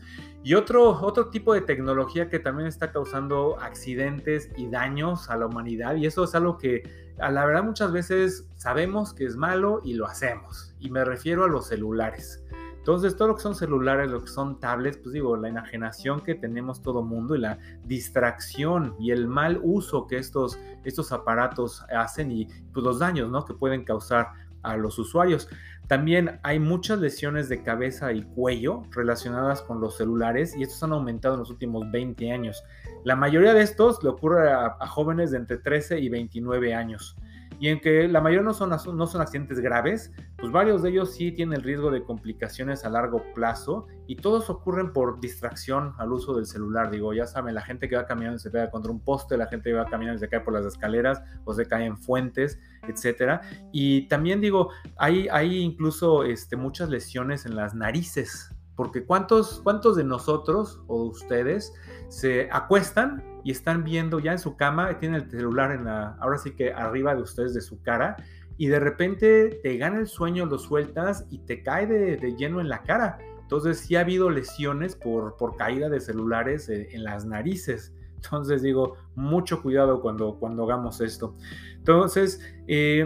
Y 0.44 0.56
otro, 0.56 0.90
otro 0.90 1.30
tipo 1.30 1.54
de 1.54 1.62
tecnología 1.62 2.30
que 2.30 2.40
también 2.40 2.68
está 2.68 2.92
causando 2.92 3.58
accidentes 3.62 4.50
y 4.58 4.70
daños 4.70 5.30
a 5.30 5.38
la 5.38 5.46
humanidad, 5.46 5.96
y 5.96 6.06
eso 6.06 6.24
es 6.26 6.36
algo 6.36 6.58
que 6.58 6.84
a 7.20 7.32
la 7.32 7.46
verdad 7.46 7.64
muchas 7.64 7.92
veces 7.92 8.50
sabemos 8.56 9.14
que 9.14 9.26
es 9.26 9.38
malo 9.38 9.82
y 9.86 9.94
lo 9.94 10.06
hacemos, 10.06 10.76
y 10.80 10.90
me 10.90 11.06
refiero 11.06 11.46
a 11.46 11.48
los 11.48 11.68
celulares. 11.68 12.43
Entonces, 12.84 13.16
todo 13.16 13.30
lo 13.30 13.36
que 13.36 13.42
son 13.42 13.56
celulares, 13.56 14.12
lo 14.12 14.22
que 14.22 14.28
son 14.28 14.60
tablets, 14.60 14.98
pues 14.98 15.14
digo, 15.14 15.38
la 15.38 15.48
enajenación 15.48 16.20
que 16.20 16.36
tenemos 16.36 16.82
todo 16.82 17.02
mundo 17.02 17.34
y 17.34 17.40
la 17.40 17.58
distracción 17.86 18.94
y 19.00 19.12
el 19.12 19.26
mal 19.26 19.62
uso 19.64 20.06
que 20.06 20.18
estos, 20.18 20.60
estos 20.84 21.14
aparatos 21.14 21.86
hacen 21.96 22.30
y 22.34 22.50
pues, 22.74 22.84
los 22.84 23.00
daños 23.00 23.32
¿no? 23.32 23.46
que 23.46 23.54
pueden 23.54 23.86
causar 23.86 24.32
a 24.64 24.76
los 24.76 25.00
usuarios. 25.00 25.48
También 25.88 26.42
hay 26.44 26.60
muchas 26.60 27.00
lesiones 27.00 27.48
de 27.48 27.64
cabeza 27.64 28.12
y 28.12 28.24
cuello 28.24 28.84
relacionadas 28.92 29.62
con 29.62 29.80
los 29.80 29.96
celulares 29.96 30.54
y 30.54 30.64
estos 30.64 30.84
han 30.84 30.92
aumentado 30.92 31.36
en 31.36 31.40
los 31.40 31.52
últimos 31.52 31.90
20 31.90 32.34
años. 32.34 32.66
La 33.06 33.16
mayoría 33.16 33.54
de 33.54 33.62
estos 33.62 34.04
le 34.04 34.10
ocurre 34.10 34.52
a, 34.52 34.76
a 34.78 34.88
jóvenes 34.88 35.32
de 35.32 35.38
entre 35.38 35.58
13 35.58 36.00
y 36.02 36.10
29 36.10 36.76
años 36.76 37.16
y 37.60 37.70
en 37.70 37.80
que 37.80 38.08
la 38.08 38.22
mayoría 38.22 38.44
no 38.44 38.54
son, 38.54 38.70
no 38.70 39.08
son 39.08 39.22
accidentes 39.22 39.60
graves, 39.60 40.12
pues 40.38 40.52
varios 40.52 40.82
de 40.82 40.90
ellos 40.90 41.14
sí 41.14 41.32
tienen 41.32 41.58
el 41.58 41.64
riesgo 41.64 41.92
de 41.92 42.04
complicaciones 42.04 42.86
a 42.86 42.90
largo 42.90 43.24
plazo 43.34 43.88
y 44.08 44.18
todos 44.18 44.50
ocurren 44.50 44.94
por 44.94 45.20
distracción 45.20 45.94
al 45.98 46.12
uso 46.12 46.36
del 46.36 46.46
celular. 46.46 46.92
Digo, 46.92 47.14
ya 47.14 47.26
saben, 47.26 47.56
la 47.56 47.62
gente 47.62 47.88
que 47.88 47.96
va 47.96 48.06
caminando 48.06 48.40
se 48.40 48.52
pega 48.52 48.70
contra 48.70 48.92
un 48.92 49.00
poste, 49.00 49.38
la 49.38 49.48
gente 49.48 49.70
que 49.70 49.76
va 49.76 49.86
caminando 49.86 50.20
se 50.20 50.30
cae 50.30 50.42
por 50.42 50.54
las 50.54 50.66
escaleras 50.66 51.22
o 51.46 51.54
se 51.54 51.66
cae 51.66 51.86
en 51.86 51.98
fuentes, 51.98 52.60
etcétera. 52.88 53.42
Y 53.72 54.08
también 54.08 54.42
digo, 54.42 54.70
hay, 54.98 55.28
hay 55.30 55.60
incluso 55.60 56.24
este, 56.24 56.56
muchas 56.56 56.90
lesiones 56.90 57.46
en 57.46 57.56
las 57.56 57.74
narices 57.74 58.54
porque 58.76 59.06
¿cuántos, 59.06 59.62
¿cuántos 59.64 59.96
de 59.96 60.04
nosotros 60.04 60.82
o 60.88 61.04
ustedes 61.04 61.74
se 62.10 62.50
acuestan 62.52 63.24
y 63.44 63.52
están 63.52 63.84
viendo 63.84 64.20
ya 64.20 64.32
en 64.32 64.40
su 64.40 64.56
cama, 64.56 64.98
tienen 65.00 65.22
el 65.22 65.30
celular 65.30 65.72
en 65.72 65.86
la, 65.86 66.16
ahora 66.20 66.38
sí 66.38 66.52
que 66.52 66.74
arriba 66.74 67.16
de 67.16 67.22
ustedes, 67.22 67.54
de 67.54 67.62
su 67.62 67.82
cara, 67.82 68.18
y 68.58 68.68
de 68.68 68.80
repente 68.80 69.60
te 69.64 69.78
gana 69.78 70.00
el 70.00 70.08
sueño, 70.08 70.46
lo 70.46 70.58
sueltas 70.58 71.26
y 71.30 71.40
te 71.40 71.64
cae 71.64 71.88
de, 71.88 72.36
lleno 72.36 72.62
en 72.62 72.70
la 72.70 72.84
cara? 72.84 73.20
Entonces 73.42 73.80
sí 73.80 73.96
ha 73.96 74.02
habido 74.02 74.30
lesiones 74.30 74.96
por, 74.96 75.38
por 75.38 75.58
caída 75.58 75.90
de 75.90 76.00
celulares 76.00 76.70
eh, 76.70 76.90
en 76.92 77.04
las 77.04 77.26
narices. 77.26 77.94
Entonces 78.16 78.62
digo, 78.62 78.96
mucho 79.16 79.62
cuidado 79.62 80.02
cuando, 80.02 80.40
cuando 80.40 80.64
hagamos 80.64 81.02
esto. 81.02 81.36
Entonces, 81.76 82.42
eh, 82.68 83.06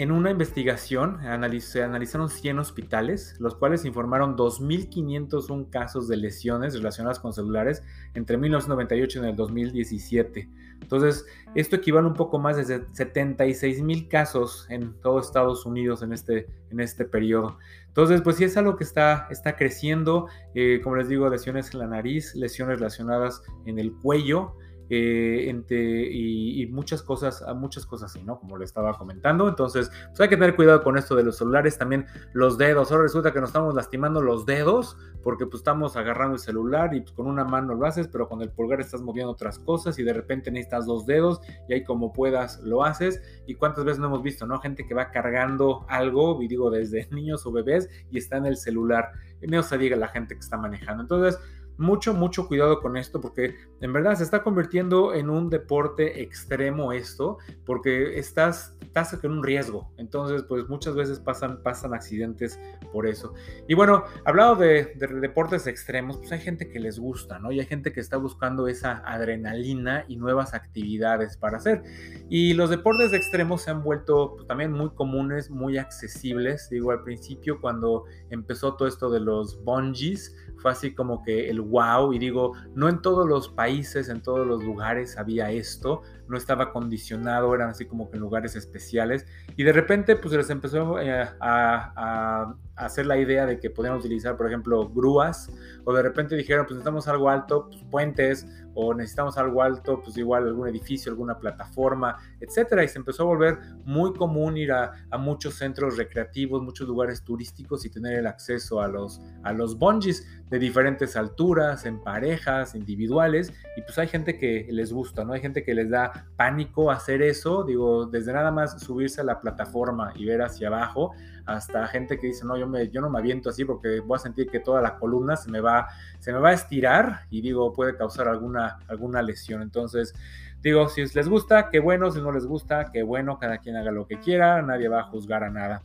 en 0.00 0.12
una 0.12 0.30
investigación 0.30 1.18
se 1.60 1.82
analizaron 1.82 2.30
100 2.30 2.58
hospitales, 2.58 3.36
los 3.38 3.54
cuales 3.54 3.84
informaron 3.84 4.34
2.501 4.34 5.68
casos 5.68 6.08
de 6.08 6.16
lesiones 6.16 6.72
relacionadas 6.72 7.18
con 7.18 7.34
celulares 7.34 7.82
entre 8.14 8.38
1998 8.38 9.22
y 9.22 9.28
el 9.28 9.36
2017. 9.36 10.48
Entonces, 10.80 11.26
esto 11.54 11.76
equivale 11.76 12.06
un 12.06 12.14
poco 12.14 12.38
más 12.38 12.56
de 12.56 12.80
76.000 12.80 14.08
casos 14.08 14.66
en 14.70 14.98
todo 15.02 15.20
Estados 15.20 15.66
Unidos 15.66 16.02
en 16.02 16.14
este, 16.14 16.48
en 16.70 16.80
este 16.80 17.04
periodo. 17.04 17.58
Entonces, 17.88 18.22
pues 18.22 18.36
sí 18.36 18.44
es 18.44 18.56
algo 18.56 18.76
que 18.76 18.84
está, 18.84 19.28
está 19.30 19.54
creciendo, 19.54 20.28
eh, 20.54 20.80
como 20.82 20.96
les 20.96 21.10
digo, 21.10 21.28
lesiones 21.28 21.74
en 21.74 21.80
la 21.80 21.86
nariz, 21.86 22.34
lesiones 22.34 22.78
relacionadas 22.78 23.42
en 23.66 23.78
el 23.78 23.92
cuello, 23.92 24.54
eh, 24.90 26.10
y, 26.12 26.66
muchas 26.66 27.02
cosas, 27.02 27.44
muchas 27.56 27.86
cosas 27.86 28.10
así, 28.10 28.22
¿no? 28.24 28.38
Como 28.38 28.56
le 28.56 28.64
estaba 28.64 28.92
comentando. 28.98 29.48
Entonces, 29.48 29.90
pues 30.08 30.20
hay 30.20 30.28
que 30.28 30.36
tener 30.36 30.56
cuidado 30.56 30.82
con 30.82 30.98
esto 30.98 31.14
de 31.14 31.22
los 31.22 31.38
celulares, 31.38 31.78
también 31.78 32.06
los 32.32 32.58
dedos. 32.58 32.90
Ahora 32.90 33.04
resulta 33.04 33.32
que 33.32 33.40
nos 33.40 33.50
estamos 33.50 33.74
lastimando 33.74 34.20
los 34.20 34.46
dedos 34.46 34.96
porque 35.22 35.46
pues 35.46 35.60
estamos 35.60 35.96
agarrando 35.96 36.34
el 36.34 36.40
celular 36.40 36.94
y 36.94 37.02
pues, 37.02 37.12
con 37.12 37.26
una 37.26 37.44
mano 37.44 37.74
lo 37.74 37.86
haces, 37.86 38.08
pero 38.08 38.28
con 38.28 38.42
el 38.42 38.50
pulgar 38.50 38.80
estás 38.80 39.02
moviendo 39.02 39.30
otras 39.32 39.58
cosas 39.58 39.98
y 39.98 40.02
de 40.02 40.12
repente 40.12 40.50
necesitas 40.50 40.86
dos 40.86 41.06
dedos 41.06 41.40
y 41.68 41.74
ahí 41.74 41.84
como 41.84 42.12
puedas 42.12 42.60
lo 42.60 42.84
haces. 42.84 43.22
Y 43.46 43.54
cuántas 43.54 43.84
veces 43.84 44.00
no 44.00 44.06
hemos 44.06 44.22
visto, 44.22 44.46
¿no? 44.46 44.58
Gente 44.58 44.86
que 44.86 44.94
va 44.94 45.10
cargando 45.10 45.84
algo, 45.88 46.42
y 46.42 46.48
digo 46.48 46.70
desde 46.70 47.06
niños 47.10 47.46
o 47.46 47.52
bebés 47.52 47.88
y 48.10 48.18
está 48.18 48.36
en 48.38 48.46
el 48.46 48.56
celular. 48.56 49.12
No 49.40 49.62
se 49.62 49.78
diga 49.78 49.96
la 49.96 50.08
gente 50.08 50.34
que 50.34 50.40
está 50.40 50.56
manejando. 50.56 51.02
Entonces, 51.02 51.40
mucho, 51.80 52.14
mucho 52.14 52.46
cuidado 52.46 52.80
con 52.80 52.96
esto 52.96 53.20
porque 53.20 53.56
en 53.80 53.92
verdad 53.92 54.14
se 54.14 54.24
está 54.24 54.42
convirtiendo 54.42 55.14
en 55.14 55.30
un 55.30 55.48
deporte 55.50 56.22
extremo 56.22 56.92
esto 56.92 57.38
porque 57.64 58.18
estás, 58.18 58.76
estás 58.80 59.18
en 59.22 59.30
un 59.30 59.42
riesgo. 59.42 59.90
Entonces, 59.96 60.44
pues 60.44 60.68
muchas 60.68 60.94
veces 60.94 61.18
pasan, 61.18 61.62
pasan 61.62 61.94
accidentes 61.94 62.60
por 62.92 63.06
eso. 63.06 63.34
Y 63.66 63.74
bueno, 63.74 64.04
hablado 64.24 64.56
de, 64.56 64.92
de, 64.96 65.06
deportes 65.20 65.66
extremos, 65.66 66.18
pues 66.18 66.32
hay 66.32 66.40
gente 66.40 66.68
que 66.68 66.78
les 66.78 66.98
gusta, 66.98 67.38
¿no? 67.38 67.50
Y 67.50 67.60
hay 67.60 67.66
gente 67.66 67.92
que 67.92 68.00
está 68.00 68.16
buscando 68.16 68.68
esa 68.68 69.02
adrenalina 69.04 70.04
y 70.06 70.16
nuevas 70.16 70.54
actividades 70.54 71.36
para 71.36 71.56
hacer. 71.56 71.82
Y 72.28 72.54
los 72.54 72.70
deportes 72.70 73.12
extremos 73.12 73.62
se 73.62 73.70
han 73.70 73.82
vuelto 73.82 74.34
pues, 74.36 74.46
también 74.46 74.72
muy 74.72 74.90
comunes, 74.90 75.50
muy 75.50 75.78
accesibles. 75.78 76.68
Digo, 76.70 76.90
al 76.90 77.02
principio 77.02 77.60
cuando 77.60 78.04
empezó 78.28 78.76
todo 78.76 78.86
esto 78.86 79.10
de 79.10 79.20
los 79.20 79.62
bungees, 79.64 80.36
fue 80.60 80.70
así 80.70 80.94
como 80.94 81.22
que 81.22 81.48
el 81.48 81.60
wow 81.60 82.12
y 82.12 82.18
digo, 82.18 82.52
no 82.74 82.88
en 82.88 83.00
todos 83.00 83.26
los 83.26 83.48
países, 83.48 84.08
en 84.08 84.22
todos 84.22 84.46
los 84.46 84.62
lugares 84.62 85.16
había 85.16 85.50
esto, 85.50 86.02
no 86.28 86.36
estaba 86.36 86.72
condicionado, 86.72 87.54
eran 87.54 87.70
así 87.70 87.86
como 87.86 88.10
que 88.10 88.16
en 88.16 88.22
lugares 88.22 88.54
especiales. 88.56 89.26
Y 89.56 89.64
de 89.64 89.72
repente, 89.72 90.16
pues 90.16 90.34
les 90.34 90.50
empezó 90.50 91.00
eh, 91.00 91.28
a, 91.40 92.54
hacer 92.76 93.06
la 93.06 93.18
idea 93.18 93.46
de 93.46 93.58
que 93.58 93.68
podían 93.68 93.94
utilizar, 93.94 94.36
por 94.36 94.46
ejemplo, 94.46 94.88
grúas, 94.88 95.50
o 95.84 95.92
de 95.92 96.02
repente 96.02 96.36
dijeron, 96.36 96.64
pues 96.64 96.76
necesitamos 96.76 97.08
algo 97.08 97.28
alto, 97.28 97.66
pues 97.68 97.82
puentes, 97.90 98.46
o 98.80 98.94
necesitamos 98.94 99.36
algo 99.38 99.62
alto, 99.62 100.00
pues 100.02 100.16
igual 100.16 100.46
algún 100.46 100.68
edificio, 100.68 101.12
alguna 101.12 101.38
plataforma, 101.38 102.16
etcétera. 102.40 102.82
Y 102.84 102.88
se 102.88 102.98
empezó 102.98 103.24
a 103.24 103.26
volver 103.26 103.58
muy 103.84 104.12
común 104.14 104.56
ir 104.56 104.72
a, 104.72 104.92
muchos 105.18 105.54
centros 105.54 105.98
recreativos, 105.98 106.62
muchos 106.62 106.88
lugares 106.88 107.22
turísticos 107.22 107.84
y 107.84 107.90
tener 107.90 108.18
el 108.18 108.26
acceso 108.26 108.80
a 108.80 108.88
los, 108.88 109.20
a 109.42 109.52
los 109.52 109.78
bungees 109.78 110.26
de 110.48 110.58
diferentes 110.58 111.14
alturas, 111.14 111.84
en 111.84 112.02
parejas, 112.02 112.74
individuales. 112.74 113.52
Y 113.76 113.82
pues 113.82 113.98
hay 113.98 114.08
gente 114.08 114.38
que 114.38 114.66
les 114.70 114.92
gusta, 114.92 115.24
¿no? 115.24 115.34
Hay 115.34 115.40
gente 115.40 115.62
que 115.62 115.74
les 115.74 115.90
da 115.90 116.26
pánico 116.36 116.90
hacer 116.90 117.22
eso, 117.22 117.64
digo, 117.64 118.06
desde 118.06 118.32
nada 118.32 118.50
más 118.50 118.80
subirse 118.80 119.20
a 119.20 119.24
la 119.24 119.40
plataforma 119.40 120.12
y 120.16 120.24
ver 120.24 120.42
hacia 120.42 120.68
abajo, 120.68 121.12
hasta 121.46 121.86
gente 121.88 122.18
que 122.18 122.28
dice, 122.28 122.44
no, 122.44 122.56
yo, 122.56 122.66
me, 122.66 122.88
yo 122.88 123.00
no 123.00 123.10
me 123.10 123.18
aviento 123.18 123.50
así 123.50 123.64
porque 123.64 124.00
voy 124.00 124.16
a 124.16 124.18
sentir 124.18 124.48
que 124.48 124.60
toda 124.60 124.80
la 124.80 124.98
columna 124.98 125.36
se 125.36 125.50
me 125.50 125.60
va, 125.60 125.88
se 126.18 126.32
me 126.32 126.38
va 126.38 126.50
a 126.50 126.52
estirar 126.52 127.26
y 127.30 127.40
digo, 127.40 127.72
puede 127.72 127.96
causar 127.96 128.28
alguna, 128.28 128.78
alguna 128.88 129.22
lesión. 129.22 129.62
Entonces, 129.62 130.14
digo, 130.62 130.88
si 130.88 131.04
les 131.06 131.28
gusta, 131.28 131.70
qué 131.70 131.80
bueno, 131.80 132.10
si 132.10 132.20
no 132.20 132.32
les 132.32 132.46
gusta, 132.46 132.90
qué 132.92 133.02
bueno, 133.02 133.38
cada 133.38 133.58
quien 133.58 133.76
haga 133.76 133.90
lo 133.90 134.06
que 134.06 134.18
quiera, 134.18 134.62
nadie 134.62 134.88
va 134.88 135.00
a 135.00 135.04
juzgar 135.04 135.44
a 135.44 135.50
nada. 135.50 135.82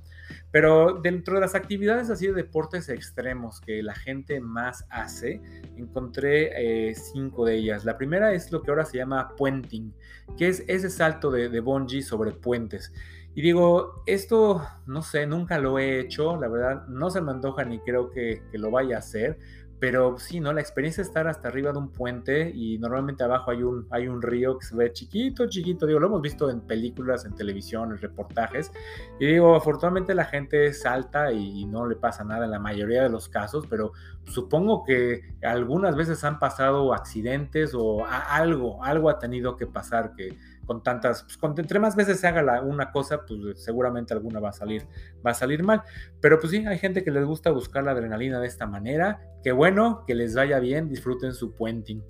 Pero 0.52 1.00
dentro 1.02 1.36
de 1.36 1.42
las 1.42 1.56
actividades 1.56 2.10
así 2.10 2.28
de 2.28 2.34
deportes 2.34 2.90
extremos 2.90 3.62
que 3.62 3.84
la 3.84 3.94
gente 3.94 4.40
más 4.40 4.86
hace, 4.90 5.42
encontré 5.76 6.90
eh, 6.90 6.96
cinco 6.96 7.46
de 7.46 7.56
ellas. 7.56 7.86
La 7.86 7.98
primera 7.98 8.34
es 8.34 8.52
lo 8.52 8.62
que 8.62 8.72
ahora 8.72 8.86
se 8.86 8.98
llama 8.98 9.36
puenting, 9.36 9.94
que 10.38 10.48
es 10.48 10.64
ese 10.68 10.90
salto 10.90 11.30
de, 11.30 11.50
de 11.50 11.60
bungee 11.60 12.02
sobre 12.02 12.32
puentes. 12.32 12.92
Y 13.36 13.42
digo, 13.42 14.02
esto, 14.06 14.62
no 14.86 15.02
sé, 15.02 15.28
nunca 15.28 15.60
lo 15.60 15.78
he 15.78 16.00
hecho, 16.00 16.38
la 16.38 16.48
verdad, 16.48 16.88
no 16.88 17.10
se 17.10 17.20
me 17.22 17.32
antoja 17.32 17.66
ni 17.66 17.80
creo 17.80 18.10
que, 18.10 18.42
que 18.50 18.58
lo 18.58 18.72
vaya 18.72 18.96
a 18.96 19.00
hacer, 19.00 19.38
pero 19.80 20.18
sí, 20.18 20.40
¿no? 20.40 20.54
La 20.54 20.62
experiencia 20.62 21.04
de 21.04 21.08
estar 21.10 21.28
hasta 21.28 21.50
arriba 21.50 21.74
de 21.74 21.80
un 21.80 21.92
puente 21.92 22.50
y 22.56 22.78
normalmente 22.78 23.24
abajo 23.24 23.52
hay 23.52 23.62
un, 23.62 23.86
hay 23.92 24.08
un 24.08 24.22
río 24.22 24.58
que 24.58 24.66
se 24.66 24.76
ve 24.76 24.94
chiquito, 24.94 25.48
chiquito. 25.48 25.86
Digo, 25.86 26.00
lo 26.00 26.08
hemos 26.08 26.22
visto 26.22 26.50
en 26.50 26.62
películas, 26.62 27.26
en 27.26 27.36
televisión, 27.36 27.92
en 27.92 27.98
reportajes. 27.98 28.72
Y 29.20 29.26
digo, 29.26 29.54
afortunadamente 29.54 30.16
la 30.16 30.26
gente 30.26 30.74
salta 30.74 31.32
y, 31.34 31.66
no 31.66 31.88
le 31.88 31.96
pasa 31.98 32.24
nada 32.24 32.46
en 32.46 32.52
la 32.52 32.60
mayoría 32.60 33.04
de 33.04 33.10
los 33.10 33.28
casos, 33.28 33.66
pero 33.70 33.92
supongo 34.24 34.86
que 34.86 35.36
algunas 35.44 35.96
veces 35.96 36.24
han 36.24 36.40
pasado 36.40 36.94
accidentes 36.94 37.74
o 37.76 38.06
algo, 38.06 38.84
algo 38.84 39.10
ha 39.10 39.20
tenido 39.20 39.58
que 39.58 39.68
pasar 39.68 40.14
que 40.16 40.38
con 40.66 40.84
tantas, 40.84 41.26
pues 41.40 41.60
entre 41.60 41.80
más 41.80 41.96
veces 41.96 42.20
se 42.20 42.28
haga 42.28 42.62
una 42.62 42.92
cosa, 42.92 43.26
pues 43.26 43.64
seguramente 43.64 44.14
alguna 44.14 44.40
va 44.40 44.50
a 44.50 44.54
salir, 44.54 44.88
va 45.26 45.32
a 45.32 45.34
salir 45.36 45.64
mal. 45.64 45.82
Pero 46.22 46.40
pues 46.40 46.52
sí, 46.52 46.66
hay 46.66 46.78
gente 46.78 47.04
que 47.04 47.12
les 47.12 47.26
gusta 47.26 47.52
buscar 47.52 47.84
la 47.84 47.92
adrenalina 47.92 48.40
de 48.40 48.48
esta 48.48 48.66
manera. 48.66 49.22
Qué 49.44 49.52
bueno, 49.52 50.04
que 50.06 50.16
les 50.16 50.36
vaya 50.36 50.60
bien, 50.60 50.90
disfruten 50.90 51.34
su 51.34 51.54
puenting. 51.54 52.04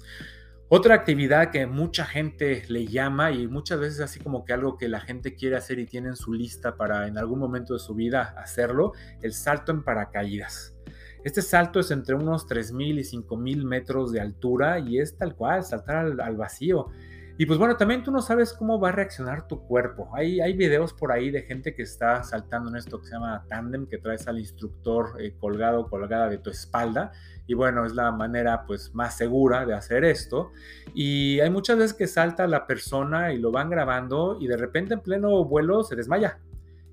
Otra 0.68 0.96
actividad 0.96 1.52
que 1.52 1.68
mucha 1.68 2.06
gente 2.06 2.64
le 2.70 2.88
llama 2.88 3.32
y 3.32 3.48
muchas 3.48 3.80
veces 3.80 4.00
así 4.00 4.20
como 4.20 4.46
que 4.46 4.54
algo 4.54 4.78
que 4.78 4.88
la 4.88 5.00
gente 5.00 5.36
quiere 5.36 5.58
hacer 5.58 5.78
y 5.78 5.86
tiene 5.86 6.10
en 6.10 6.16
su 6.16 6.34
lista 6.34 6.76
para 6.76 7.08
en 7.08 7.20
algún 7.20 7.38
momento 7.38 7.76
de 7.76 7.80
su 7.80 7.94
vida 7.94 8.34
hacerlo, 8.36 8.94
el 9.22 9.34
salto 9.34 9.72
en 9.72 9.84
paracaídas. 9.84 10.76
Este 11.24 11.44
salto 11.44 11.80
es 11.80 11.92
entre 11.92 12.16
unos 12.16 12.48
3.000 12.48 13.00
y 13.00 13.04
5.000 13.04 13.64
metros 13.64 14.12
de 14.12 14.22
altura 14.22 14.80
y 14.80 15.00
es 15.00 15.16
tal 15.18 15.36
cual, 15.36 15.64
saltar 15.64 16.20
al 16.20 16.36
vacío. 16.36 16.88
Y 17.38 17.46
pues 17.46 17.60
bueno, 17.60 17.76
también 17.76 18.02
tú 18.02 18.12
no 18.12 18.22
sabes 18.22 18.54
cómo 18.54 18.80
va 18.80 18.90
a 18.90 18.92
reaccionar 18.94 19.48
tu 19.48 19.62
cuerpo. 19.68 20.10
Hay, 20.14 20.40
hay 20.40 20.54
videos 20.54 20.94
por 20.94 21.12
ahí 21.12 21.32
de 21.32 21.42
gente 21.42 21.76
que 21.76 21.82
está 21.82 22.24
saltando 22.24 22.70
en 22.70 22.78
esto 22.78 23.00
que 23.00 23.08
se 23.08 23.14
llama 23.14 23.44
tandem, 23.50 23.88
que 23.88 23.98
traes 23.98 24.26
al 24.28 24.40
instructor 24.40 25.18
eh, 25.20 25.36
colgado, 25.38 25.90
colgada 25.90 26.30
de 26.30 26.38
tu 26.38 26.50
espalda. 26.50 27.12
Y 27.46 27.54
bueno, 27.54 27.86
es 27.86 27.94
la 27.94 28.12
manera 28.12 28.66
pues 28.66 28.96
más 28.96 29.18
segura 29.18 29.66
de 29.66 29.74
hacer 29.74 30.06
esto. 30.06 30.52
Y 30.94 31.42
hay 31.42 31.50
muchas 31.50 31.78
veces 31.78 31.94
que 31.94 32.08
salta 32.08 32.48
la 32.48 32.66
persona 32.66 33.34
y 33.34 33.38
lo 33.38 33.52
van 33.52 33.70
grabando 33.70 34.38
y 34.40 34.48
de 34.48 34.56
repente 34.56 34.94
en 34.94 35.02
pleno 35.02 35.44
vuelo 35.44 35.84
se 35.84 35.98
desmaya. 35.98 36.40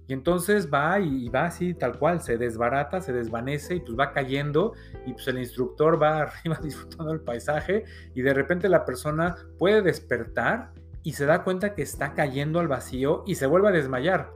Y 0.08 0.12
entonces 0.12 0.68
va 0.72 0.98
y, 1.00 1.28
va 1.28 1.46
así 1.46 1.74
tal 1.74 1.98
cual, 1.98 2.20
se 2.20 2.36
desbarata, 2.36 3.00
se 3.00 3.12
desvanece 3.12 3.76
y 3.76 3.80
pues 3.80 3.98
va 3.98 4.12
cayendo 4.12 4.72
y 5.06 5.12
pues 5.12 5.28
el 5.28 5.38
instructor 5.38 6.02
va 6.02 6.18
arriba 6.22 6.58
disfrutando 6.62 7.12
el 7.12 7.20
paisaje 7.20 7.84
y 8.14 8.22
de 8.22 8.34
repente 8.34 8.68
la 8.68 8.84
persona 8.84 9.36
puede 9.58 9.82
despertar 9.82 10.72
y 11.02 11.12
se 11.12 11.26
da 11.26 11.44
cuenta 11.44 11.74
que 11.74 11.82
está 11.82 12.14
cayendo 12.14 12.60
al 12.60 12.68
vacío 12.68 13.24
y 13.26 13.36
se 13.36 13.46
vuelve 13.46 13.68
a 13.68 13.72
desmayar. 13.72 14.30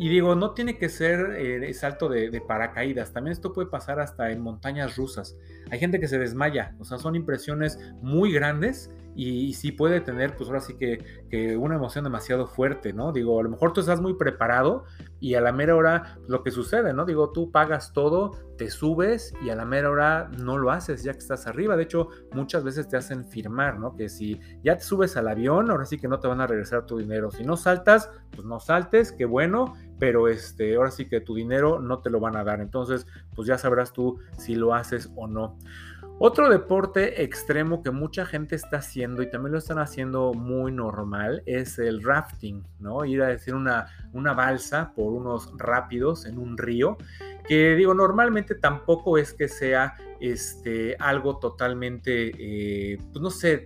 Y 0.00 0.08
digo, 0.08 0.36
no 0.36 0.52
tiene 0.52 0.78
que 0.78 0.88
ser 0.88 1.34
eh, 1.38 1.74
salto 1.74 2.08
de, 2.08 2.30
de, 2.30 2.40
paracaídas, 2.40 3.12
también 3.12 3.32
esto 3.32 3.52
puede 3.52 3.68
pasar 3.68 3.98
hasta 3.98 4.30
en 4.30 4.40
montañas 4.40 4.96
rusas. 4.96 5.36
Hay 5.70 5.80
gente 5.80 5.98
que 5.98 6.06
se 6.06 6.18
desmaya, 6.18 6.76
o 6.78 6.84
sea, 6.84 6.98
son 6.98 7.16
impresiones 7.16 7.80
muy 8.00 8.32
grandes 8.32 8.92
y, 9.20 9.52
sí 9.54 9.72
puede 9.72 10.00
tener, 10.00 10.36
pues 10.36 10.48
ahora 10.48 10.60
sí 10.60 10.74
que, 10.74 11.56
una 11.56 11.74
emoción 11.74 12.04
demasiado 12.04 12.46
fuerte, 12.46 12.92
¿no? 12.92 13.10
Digo, 13.10 13.40
a 13.40 13.42
lo 13.42 13.50
mejor 13.50 13.72
tú 13.72 13.80
estás 13.80 14.00
muy 14.00 14.14
preparado 14.14 14.84
y 15.18 15.34
a 15.34 15.40
la 15.40 15.50
mera 15.50 15.74
hora 15.74 16.18
lo 16.28 16.44
que 16.44 16.52
sucede, 16.52 16.94
¿no? 16.94 17.04
Digo, 17.04 17.32
tú 17.32 17.50
pagas 17.50 17.92
todo, 17.92 18.30
te 18.56 18.70
subes 18.70 19.34
y 19.42 19.50
a 19.50 19.56
la 19.56 19.64
mera 19.64 19.90
hora 19.90 20.30
no 20.38 20.56
lo 20.56 20.70
haces 20.70 21.02
ya 21.02 21.12
que 21.12 21.18
estás 21.18 21.48
arriba. 21.48 21.76
De 21.76 21.82
hecho, 21.82 22.10
muchas 22.32 22.62
veces 22.62 22.86
te 22.86 22.96
hacen 22.96 23.24
firmar, 23.24 23.80
¿no? 23.80 23.96
Que 23.96 24.08
si 24.08 24.40
ya 24.62 24.76
te 24.76 24.84
subes 24.84 25.16
al 25.16 25.26
avión, 25.26 25.68
ahora 25.70 25.84
sí 25.84 25.98
que 25.98 26.06
no 26.06 26.20
te 26.20 26.28
van 26.28 26.40
a 26.40 26.46
regresar 26.46 26.86
tu 26.86 26.98
dinero. 26.98 27.32
Si 27.32 27.42
no 27.42 27.56
saltas, 27.56 28.10
pues 28.30 28.46
no 28.46 28.60
saltes, 28.60 29.10
qué 29.10 29.24
bueno, 29.24 29.74
pero 29.98 30.28
este, 30.28 30.76
ahora 30.76 30.92
sí 30.92 31.08
que 31.08 31.20
tu 31.20 31.34
dinero 31.34 31.80
no 31.80 31.98
te 31.98 32.10
lo 32.10 32.20
van 32.20 32.36
a 32.36 32.44
dar. 32.44 32.60
Entonces, 32.60 33.04
pues 33.34 33.48
ya 33.48 33.58
sabrás 33.58 33.92
tú 33.92 34.20
si 34.38 34.54
lo 34.54 34.74
haces 34.74 35.10
o 35.16 35.26
no. 35.26 35.58
Otro 36.20 36.48
deporte 36.48 37.22
extremo 37.22 37.80
que 37.80 37.92
mucha 37.92 38.26
gente 38.26 38.56
está 38.56 38.78
haciendo 38.78 39.22
y 39.22 39.30
también 39.30 39.52
lo 39.52 39.58
están 39.58 39.78
haciendo 39.78 40.34
muy 40.34 40.72
normal 40.72 41.44
es 41.46 41.78
el 41.78 42.02
rafting, 42.02 42.64
¿no? 42.80 43.04
Ir 43.04 43.22
a 43.22 43.28
decir 43.28 43.54
una, 43.54 43.86
una 44.12 44.32
balsa 44.32 44.92
por 44.96 45.12
unos 45.12 45.52
rápidos 45.56 46.26
en 46.26 46.38
un 46.38 46.58
río, 46.58 46.98
que 47.46 47.76
digo, 47.76 47.94
normalmente 47.94 48.56
tampoco 48.56 49.16
es 49.16 49.32
que 49.32 49.46
sea 49.46 49.96
este, 50.20 50.96
algo 50.98 51.38
totalmente, 51.38 52.32
eh, 52.36 52.98
pues 53.12 53.22
no 53.22 53.30
sé, 53.30 53.64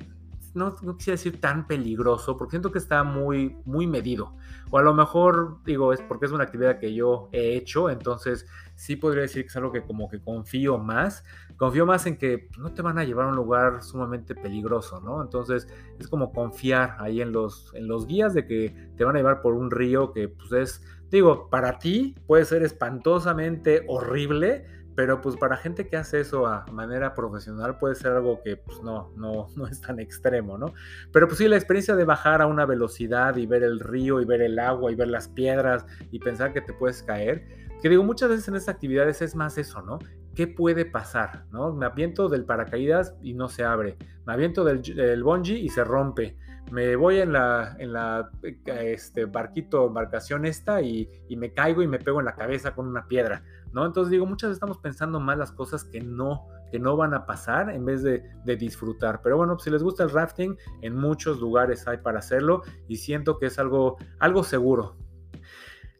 no, 0.54 0.74
quisiera 0.74 1.14
decir 1.14 1.40
tan 1.40 1.66
peligroso, 1.66 2.36
porque 2.36 2.52
siento 2.52 2.70
que 2.70 2.78
está 2.78 3.04
muy, 3.04 3.56
muy 3.64 3.86
medido. 3.86 4.36
O 4.70 4.78
a 4.78 4.82
lo 4.82 4.94
mejor, 4.94 5.58
digo, 5.64 5.92
es 5.92 6.00
porque 6.00 6.26
es 6.26 6.32
una 6.32 6.44
actividad 6.44 6.78
que 6.78 6.94
yo 6.94 7.28
he 7.32 7.56
hecho, 7.56 7.90
entonces 7.90 8.46
sí 8.74 8.96
podría 8.96 9.22
decir 9.22 9.42
que 9.42 9.48
es 9.48 9.56
algo 9.56 9.72
que 9.72 9.82
como 9.82 10.08
que 10.08 10.20
confío 10.20 10.78
más. 10.78 11.24
Confío 11.56 11.86
más 11.86 12.06
en 12.06 12.16
que 12.16 12.48
no 12.58 12.72
te 12.72 12.82
van 12.82 12.98
a 12.98 13.04
llevar 13.04 13.26
a 13.26 13.28
un 13.28 13.36
lugar 13.36 13.82
sumamente 13.82 14.34
peligroso, 14.34 15.00
¿no? 15.00 15.22
Entonces 15.22 15.68
es 15.98 16.08
como 16.08 16.32
confiar 16.32 16.96
ahí 16.98 17.20
en 17.20 17.32
los, 17.32 17.72
en 17.74 17.88
los 17.88 18.06
guías 18.06 18.34
de 18.34 18.46
que 18.46 18.90
te 18.96 19.04
van 19.04 19.16
a 19.16 19.18
llevar 19.18 19.42
por 19.42 19.54
un 19.54 19.70
río 19.70 20.12
que 20.12 20.28
pues 20.28 20.52
es, 20.52 20.82
digo, 21.10 21.48
para 21.50 21.78
ti 21.78 22.16
puede 22.26 22.44
ser 22.44 22.62
espantosamente 22.62 23.84
horrible, 23.88 24.66
pero 24.94 25.20
pues 25.20 25.37
para 25.37 25.57
gente 25.57 25.87
que 25.87 25.96
hace 25.96 26.20
eso 26.20 26.46
a 26.46 26.66
manera 26.72 27.14
profesional 27.14 27.78
puede 27.78 27.94
ser 27.94 28.12
algo 28.12 28.42
que 28.42 28.57
pues 28.57 28.83
no, 28.83 29.11
no, 29.16 29.48
no 29.57 29.66
es 29.66 29.81
tan 29.81 30.00
extremo, 30.00 30.59
¿no? 30.59 30.72
Pero 31.12 31.26
pues 31.26 31.38
sí, 31.38 31.48
la 31.48 31.57
experiencia 31.57 31.96
de 31.96 32.05
bajar 32.05 32.42
a 32.42 32.46
una 32.46 32.66
velocidad 32.66 33.37
y 33.37 33.46
ver 33.46 33.62
el 33.62 33.81
río 33.81 34.20
y 34.20 34.24
ver 34.24 34.42
el 34.42 34.59
agua 34.59 34.92
y 34.92 34.94
ver 34.94 35.09
las 35.09 35.28
piedras 35.28 35.87
y 36.11 36.18
pensar 36.18 36.52
que 36.52 36.61
te 36.61 36.72
puedes 36.72 37.02
caer, 37.02 37.44
que 37.83 37.88
digo, 37.88 38.05
muchas 38.05 38.28
veces 38.28 38.46
en 38.48 38.57
estas 38.57 38.74
actividades 38.74 39.22
es 39.22 39.35
más 39.35 39.59
eso, 39.59 39.83
¿no? 39.83 39.98
¿Qué 40.35 40.46
puede 40.46 40.85
pasar? 40.85 41.44
¿no? 41.50 41.72
Me 41.72 41.85
aviento 41.85 42.28
del 42.28 42.44
paracaídas 42.44 43.14
y 43.22 43.35
no 43.35 43.48
se 43.48 43.64
abre. 43.64 43.98
Me 44.24 44.33
aviento 44.33 44.64
del, 44.64 44.83
del 44.83 45.22
bungee 45.22 45.59
y 45.59 45.68
se 45.68 45.85
rompe. 45.85 46.37
Me 46.70 46.96
voy 46.96 47.18
en 47.18 47.33
la, 47.33 47.77
en 47.79 47.92
la 47.92 48.31
este, 48.66 49.27
barquito, 49.27 49.87
embarcación 49.87 50.46
esta 50.46 50.81
y, 50.81 51.09
y 51.29 51.37
me 51.37 51.53
caigo 51.53 51.83
y 51.83 51.87
me 51.87 51.98
pego 51.98 52.20
en 52.20 52.27
la 52.27 52.35
cabeza 52.35 52.75
con 52.75 52.87
una 52.87 53.07
piedra. 53.07 53.42
¿no? 53.72 53.87
Entonces 53.87 54.11
digo, 54.11 54.27
muchas 54.27 54.51
veces 54.51 54.57
estamos 54.57 54.79
pensando 54.79 55.20
más 55.20 55.38
las 55.38 55.53
cosas 55.53 55.85
que 55.85 56.01
no, 56.01 56.46
que 56.70 56.79
no 56.79 56.96
van 56.96 57.14
a 57.14 57.27
pasar 57.27 57.70
en 57.70 57.85
vez 57.85 58.03
de, 58.03 58.22
disfrutar. 58.57 59.20
Pero 59.22 59.37
bueno, 59.37 59.55
pues, 59.55 59.64
si 59.64 59.70
les 59.70 59.83
gusta 59.83 60.03
el 60.03 60.11
rafting, 60.11 60.57
en 60.83 60.96
muchos 60.96 61.40
lugares 61.40 61.87
hay 61.88 61.98
para 61.98 62.18
hacerlo 62.18 62.62
y 62.88 62.96
siento 62.96 63.38
que 63.38 63.46
es 63.46 63.59
algo, 63.59 63.96
algo 64.18 64.44
seguro. 64.44 64.96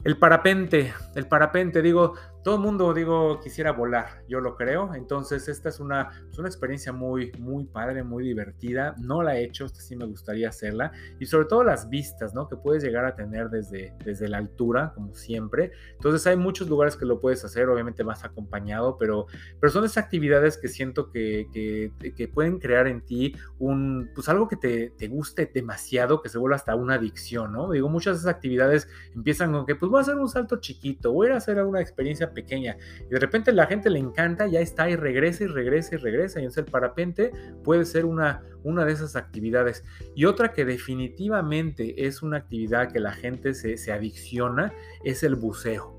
El 0.05 0.19
parapente, 0.19 0.93
el 1.15 1.29
parapente, 1.29 1.81
digo, 1.81 2.15
todo 2.43 2.57
el 2.57 2.61
mundo, 2.61 2.93
digo, 2.93 3.39
quisiera 3.41 3.73
volar, 3.73 4.25
yo 4.29 4.41
lo 4.41 4.57
creo. 4.57 4.95
Entonces, 4.95 5.49
esta 5.49 5.69
es 5.69 5.79
una, 5.79 6.11
es 6.31 6.39
una 6.39 6.49
experiencia 6.49 6.93
muy, 6.93 7.31
muy 7.39 7.65
padre, 7.65 8.03
muy 8.03 8.25
divertida. 8.25 8.95
No 8.99 9.23
la 9.23 9.37
he 9.37 9.45
hecho, 9.45 9.65
esta 9.65 9.81
sí 9.81 9.95
me 9.95 10.07
gustaría 10.07 10.49
hacerla. 10.49 10.93
Y 11.21 11.27
sobre 11.27 11.47
todo 11.47 11.63
las 11.63 11.89
vistas, 11.89 12.35
¿no? 12.35 12.49
Que 12.49 12.57
puedes 12.57 12.83
llegar 12.83 13.05
a 13.05 13.15
tener 13.15 13.49
desde, 13.49 13.95
desde 14.05 14.29
la 14.29 14.39
altura, 14.39 14.93
como 14.95 15.15
siempre. 15.15 15.73
Entonces, 15.95 16.27
hay 16.27 16.37
muchos 16.37 16.69
lugares 16.69 16.97
que 16.97 17.07
lo 17.07 17.21
puedes 17.21 17.45
hacer, 17.45 17.69
obviamente 17.69 18.03
más 18.03 18.25
acompañado, 18.25 18.99
pero, 18.99 19.27
pero 19.61 19.73
son 19.73 19.85
esas 19.85 20.05
actividades 20.05 20.59
que 20.59 20.69
siento 20.69 21.11
que, 21.11 21.47
que, 21.53 21.93
que 22.15 22.29
pueden 22.29 22.59
crear 22.59 22.87
en 22.89 23.03
ti 23.03 23.37
un, 23.59 24.11
pues 24.15 24.29
algo 24.29 24.49
que 24.49 24.57
te, 24.57 24.91
te, 24.91 25.09
guste 25.09 25.51
demasiado, 25.53 26.23
que 26.23 26.29
se 26.29 26.39
vuelva 26.39 26.57
hasta 26.57 26.75
una 26.75 26.95
adicción, 26.95 27.53
¿no? 27.53 27.71
Digo, 27.71 27.89
muchas 27.89 28.17
de 28.17 28.21
esas 28.21 28.35
actividades 28.35 28.89
empiezan 29.15 29.53
con 29.53 29.67
que, 29.67 29.77
pues 29.77 29.91
voy 29.91 29.99
a 29.99 30.03
hacer 30.03 30.17
un 30.17 30.29
salto 30.29 30.57
chiquito, 30.61 31.13
voy 31.13 31.29
a 31.29 31.37
hacer 31.37 31.63
una 31.63 31.81
experiencia 31.81 32.32
pequeña. 32.33 32.77
Y 33.07 33.11
de 33.11 33.19
repente 33.19 33.53
la 33.53 33.67
gente 33.67 33.91
le 33.91 33.99
encanta, 33.99 34.47
ya 34.47 34.61
está 34.61 34.89
y 34.91 34.97
regresa 34.97 35.45
y 35.45 35.47
regresa 35.47 35.95
y 35.95 35.99
regresa. 35.99 36.41
Y 36.41 36.45
entonces 36.45 36.65
el 36.65 36.71
parapente 36.71 37.33
puede 37.63 37.85
ser 37.85 38.05
una, 38.05 38.43
una 38.63 38.85
de 38.85 38.93
esas 38.93 39.17
actividades. 39.17 39.85
Y 40.15 40.25
otra 40.25 40.53
que 40.53 40.65
definitivamente 40.65 42.07
es 42.07 42.23
una 42.23 42.39
actividad 42.39 42.93
que 42.93 43.01
la 43.01 43.13
gente 43.13 43.55
se, 43.55 43.77
se 43.77 43.93
adicciona 43.93 44.73
es 45.05 45.23
el 45.23 45.35
buceo. 45.35 45.99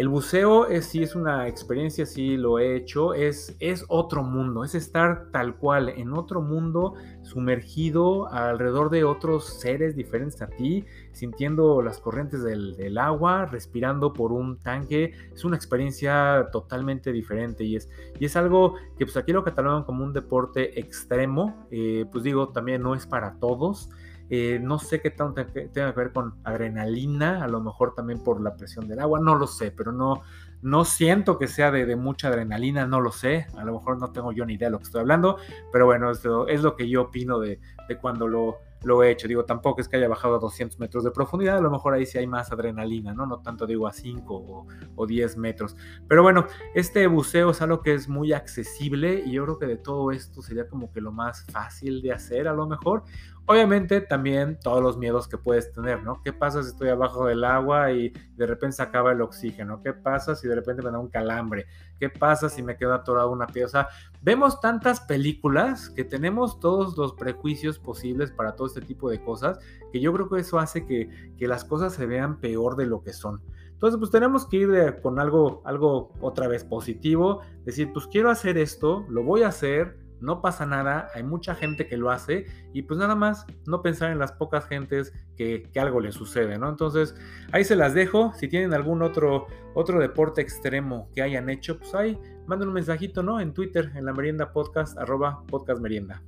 El 0.00 0.08
buceo 0.08 0.66
es 0.66 0.86
sí 0.86 1.02
es 1.02 1.14
una 1.14 1.46
experiencia, 1.46 2.06
sí 2.06 2.38
lo 2.38 2.58
he 2.58 2.74
hecho, 2.74 3.12
es, 3.12 3.54
es 3.60 3.84
otro 3.88 4.22
mundo, 4.22 4.64
es 4.64 4.74
estar 4.74 5.30
tal 5.30 5.56
cual 5.56 5.90
en 5.90 6.14
otro 6.14 6.40
mundo, 6.40 6.94
sumergido 7.20 8.26
alrededor 8.32 8.88
de 8.88 9.04
otros 9.04 9.60
seres 9.60 9.94
diferentes 9.94 10.40
a 10.40 10.46
ti, 10.46 10.86
sintiendo 11.12 11.82
las 11.82 11.98
corrientes 11.98 12.42
del, 12.42 12.96
agua, 12.96 13.44
respirando 13.44 14.14
por 14.14 14.32
un 14.32 14.58
tanque, 14.58 15.12
es 15.34 15.44
una 15.44 15.56
experiencia 15.56 16.48
totalmente 16.50 17.12
diferente 17.12 17.64
y 17.64 17.76
es, 17.76 17.90
y 18.18 18.24
es 18.24 18.36
algo 18.36 18.76
que 18.96 19.04
pues 19.04 19.18
aquí 19.18 19.32
lo 19.32 19.44
catalogan 19.44 19.84
como 19.84 20.02
un 20.02 20.14
deporte 20.14 20.80
extremo, 20.80 21.66
eh, 21.70 22.06
pues 22.10 22.24
digo, 22.24 22.48
también 22.48 22.82
no 22.82 22.94
es 22.94 23.06
para 23.06 23.34
todos. 23.38 23.90
Eh, 24.30 24.60
no 24.62 24.78
sé 24.78 25.00
qué 25.00 25.10
tanto 25.10 25.44
tenga 25.44 25.92
que 25.92 26.00
ver 26.00 26.12
con 26.12 26.36
adrenalina, 26.44 27.42
a 27.42 27.48
lo 27.48 27.60
mejor 27.60 27.94
también 27.94 28.22
por 28.22 28.40
la 28.40 28.54
presión 28.54 28.86
del 28.86 29.00
agua, 29.00 29.18
no 29.20 29.34
lo 29.34 29.48
sé, 29.48 29.72
pero 29.72 29.90
no, 29.90 30.22
no 30.62 30.84
siento 30.84 31.36
que 31.36 31.48
sea 31.48 31.72
de, 31.72 31.96
mucha 31.96 32.28
adrenalina, 32.28 32.86
no 32.86 33.00
lo 33.00 33.10
sé, 33.10 33.48
a 33.56 33.64
lo 33.64 33.72
mejor 33.72 33.98
no 33.98 34.12
tengo 34.12 34.32
yo 34.32 34.46
ni 34.46 34.54
idea 34.54 34.68
de 34.68 34.72
lo 34.72 34.78
que 34.78 34.84
estoy 34.84 35.00
hablando, 35.00 35.36
pero 35.72 35.86
bueno, 35.86 36.10
es 36.12 36.62
lo 36.62 36.76
que 36.76 36.88
yo 36.88 37.02
opino 37.02 37.40
de, 37.40 37.58
de 37.88 37.98
cuando 37.98 38.28
lo, 38.28 38.58
lo 38.82 39.02
he 39.02 39.10
hecho. 39.10 39.28
Digo, 39.28 39.44
tampoco 39.44 39.80
es 39.80 39.88
que 39.88 39.96
haya 39.96 40.08
bajado 40.08 40.36
a 40.36 40.38
200 40.38 40.78
metros 40.78 41.04
de 41.04 41.10
profundidad, 41.10 41.58
a 41.58 41.60
lo 41.60 41.70
mejor 41.70 41.94
ahí 41.94 42.06
sí 42.06 42.18
hay 42.18 42.26
más 42.26 42.50
adrenalina, 42.52 43.12
¿no? 43.12 43.26
No 43.26 43.40
tanto 43.40 43.66
digo 43.66 43.86
a 43.86 43.92
5 43.92 44.66
o, 44.96 45.06
10 45.06 45.36
metros. 45.36 45.76
Pero 46.08 46.22
bueno, 46.22 46.46
este 46.74 47.06
buceo 47.06 47.50
es 47.50 47.62
algo 47.62 47.82
que 47.82 47.94
es 47.94 48.08
muy 48.08 48.32
accesible 48.32 49.22
y 49.24 49.32
yo 49.32 49.44
creo 49.44 49.58
que 49.58 49.66
de 49.66 49.76
todo 49.76 50.10
esto 50.12 50.42
sería 50.42 50.68
como 50.68 50.92
que 50.92 51.00
lo 51.00 51.12
más 51.12 51.44
fácil 51.50 52.02
de 52.02 52.12
hacer 52.12 52.48
a 52.48 52.52
lo 52.52 52.66
mejor. 52.66 53.04
Obviamente 53.50 54.00
también 54.00 54.60
todos 54.62 54.80
los 54.80 54.96
miedos 54.96 55.26
que 55.26 55.36
puedes 55.36 55.72
tener, 55.72 56.04
¿no? 56.04 56.22
¿Qué 56.22 56.32
pasa 56.32 56.62
si 56.62 56.68
estoy 56.68 56.88
abajo 56.88 57.26
del 57.26 57.42
agua 57.42 57.90
y 57.90 58.10
de 58.36 58.46
repente 58.46 58.76
se 58.76 58.82
acaba 58.84 59.10
el 59.10 59.20
oxígeno? 59.20 59.82
¿Qué 59.82 59.92
pasa 59.92 60.36
si 60.36 60.46
de 60.46 60.54
repente 60.54 60.82
me 60.82 60.92
da 60.92 61.00
un 61.00 61.08
calambre? 61.08 61.66
¿Qué 61.98 62.08
pasa 62.08 62.48
si 62.48 62.62
me 62.62 62.76
quedo 62.76 62.94
atorado 62.94 63.32
una 63.32 63.48
pieza? 63.48 63.88
vemos 64.22 64.60
tantas 64.60 65.00
películas 65.00 65.90
que 65.90 66.04
tenemos 66.04 66.60
todos 66.60 66.96
los 66.96 67.14
prejuicios 67.14 67.80
posibles 67.80 68.30
para 68.30 68.54
todo 68.54 68.66
este 68.66 68.82
tipo 68.82 69.10
de 69.10 69.20
cosas, 69.20 69.58
que 69.92 70.00
yo 70.00 70.12
creo 70.12 70.28
que 70.28 70.40
eso 70.40 70.58
hace 70.58 70.86
que, 70.86 71.08
las 71.40 71.64
cosas 71.64 71.94
se 71.94 72.06
vean 72.06 72.38
peor 72.38 72.76
de 72.76 72.86
lo 72.86 73.02
que 73.02 73.12
son. 73.12 73.42
Entonces, 73.70 73.98
pues 73.98 74.12
tenemos 74.12 74.46
que 74.46 74.58
ir 74.58 75.00
con 75.02 75.18
algo, 75.18 75.62
algo 75.64 76.12
otra 76.20 76.46
vez 76.46 76.64
positivo, 76.64 77.40
decir, 77.64 77.92
pues 77.92 78.06
quiero 78.06 78.30
hacer 78.30 78.58
esto, 78.58 79.04
lo 79.08 79.24
voy 79.24 79.42
a 79.42 79.48
hacer, 79.48 79.98
no 80.20 80.40
pasa 80.40 80.66
nada, 80.66 81.08
hay 81.14 81.22
mucha 81.22 81.54
gente 81.54 81.86
que 81.86 81.96
lo 81.96 82.10
hace 82.10 82.46
y 82.72 82.82
pues 82.82 82.98
nada 82.98 83.14
más 83.14 83.46
no 83.66 83.82
pensar 83.82 84.10
en 84.10 84.18
las 84.18 84.32
pocas 84.32 84.66
gentes 84.66 85.12
que, 85.36 85.70
algo 85.76 86.00
le 86.00 86.12
sucede, 86.12 86.58
¿no? 86.58 86.68
Entonces 86.68 87.14
ahí 87.52 87.64
se 87.64 87.76
las 87.76 87.94
dejo, 87.94 88.32
si 88.34 88.48
tienen 88.48 88.74
algún 88.74 89.02
otro, 89.02 89.46
otro 89.74 89.98
deporte 89.98 90.42
extremo 90.42 91.08
que 91.14 91.22
hayan 91.22 91.48
hecho, 91.48 91.78
pues 91.78 91.94
ahí 91.94 92.18
manden 92.46 92.68
un 92.68 92.74
mensajito, 92.74 93.22
¿no? 93.22 93.40
En 93.40 93.54
Twitter, 93.54 93.90
en 93.94 94.04
la 94.04 94.12
merienda 94.12 94.52
podcast, 94.52 94.98
arroba 94.98 95.42
podcast 95.46 95.80
merienda. 95.80 96.22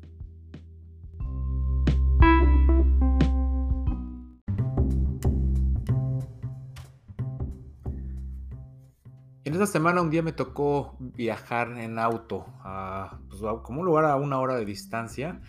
En 9.53 9.61
esta 9.61 9.71
semana 9.71 10.01
un 10.01 10.09
día 10.09 10.23
me 10.23 10.33
tocó 10.33 10.97
viajar 10.99 11.79
en 11.79 11.99
auto 11.99 12.47
a, 12.65 13.19
pues, 13.29 13.43
como 13.63 13.81
un 13.81 13.87
lugar 13.87 14.07
a 14.07 14.17
una 14.17 14.41
hora 14.41 14.55
de 14.55 14.65
distancia 14.65 15.43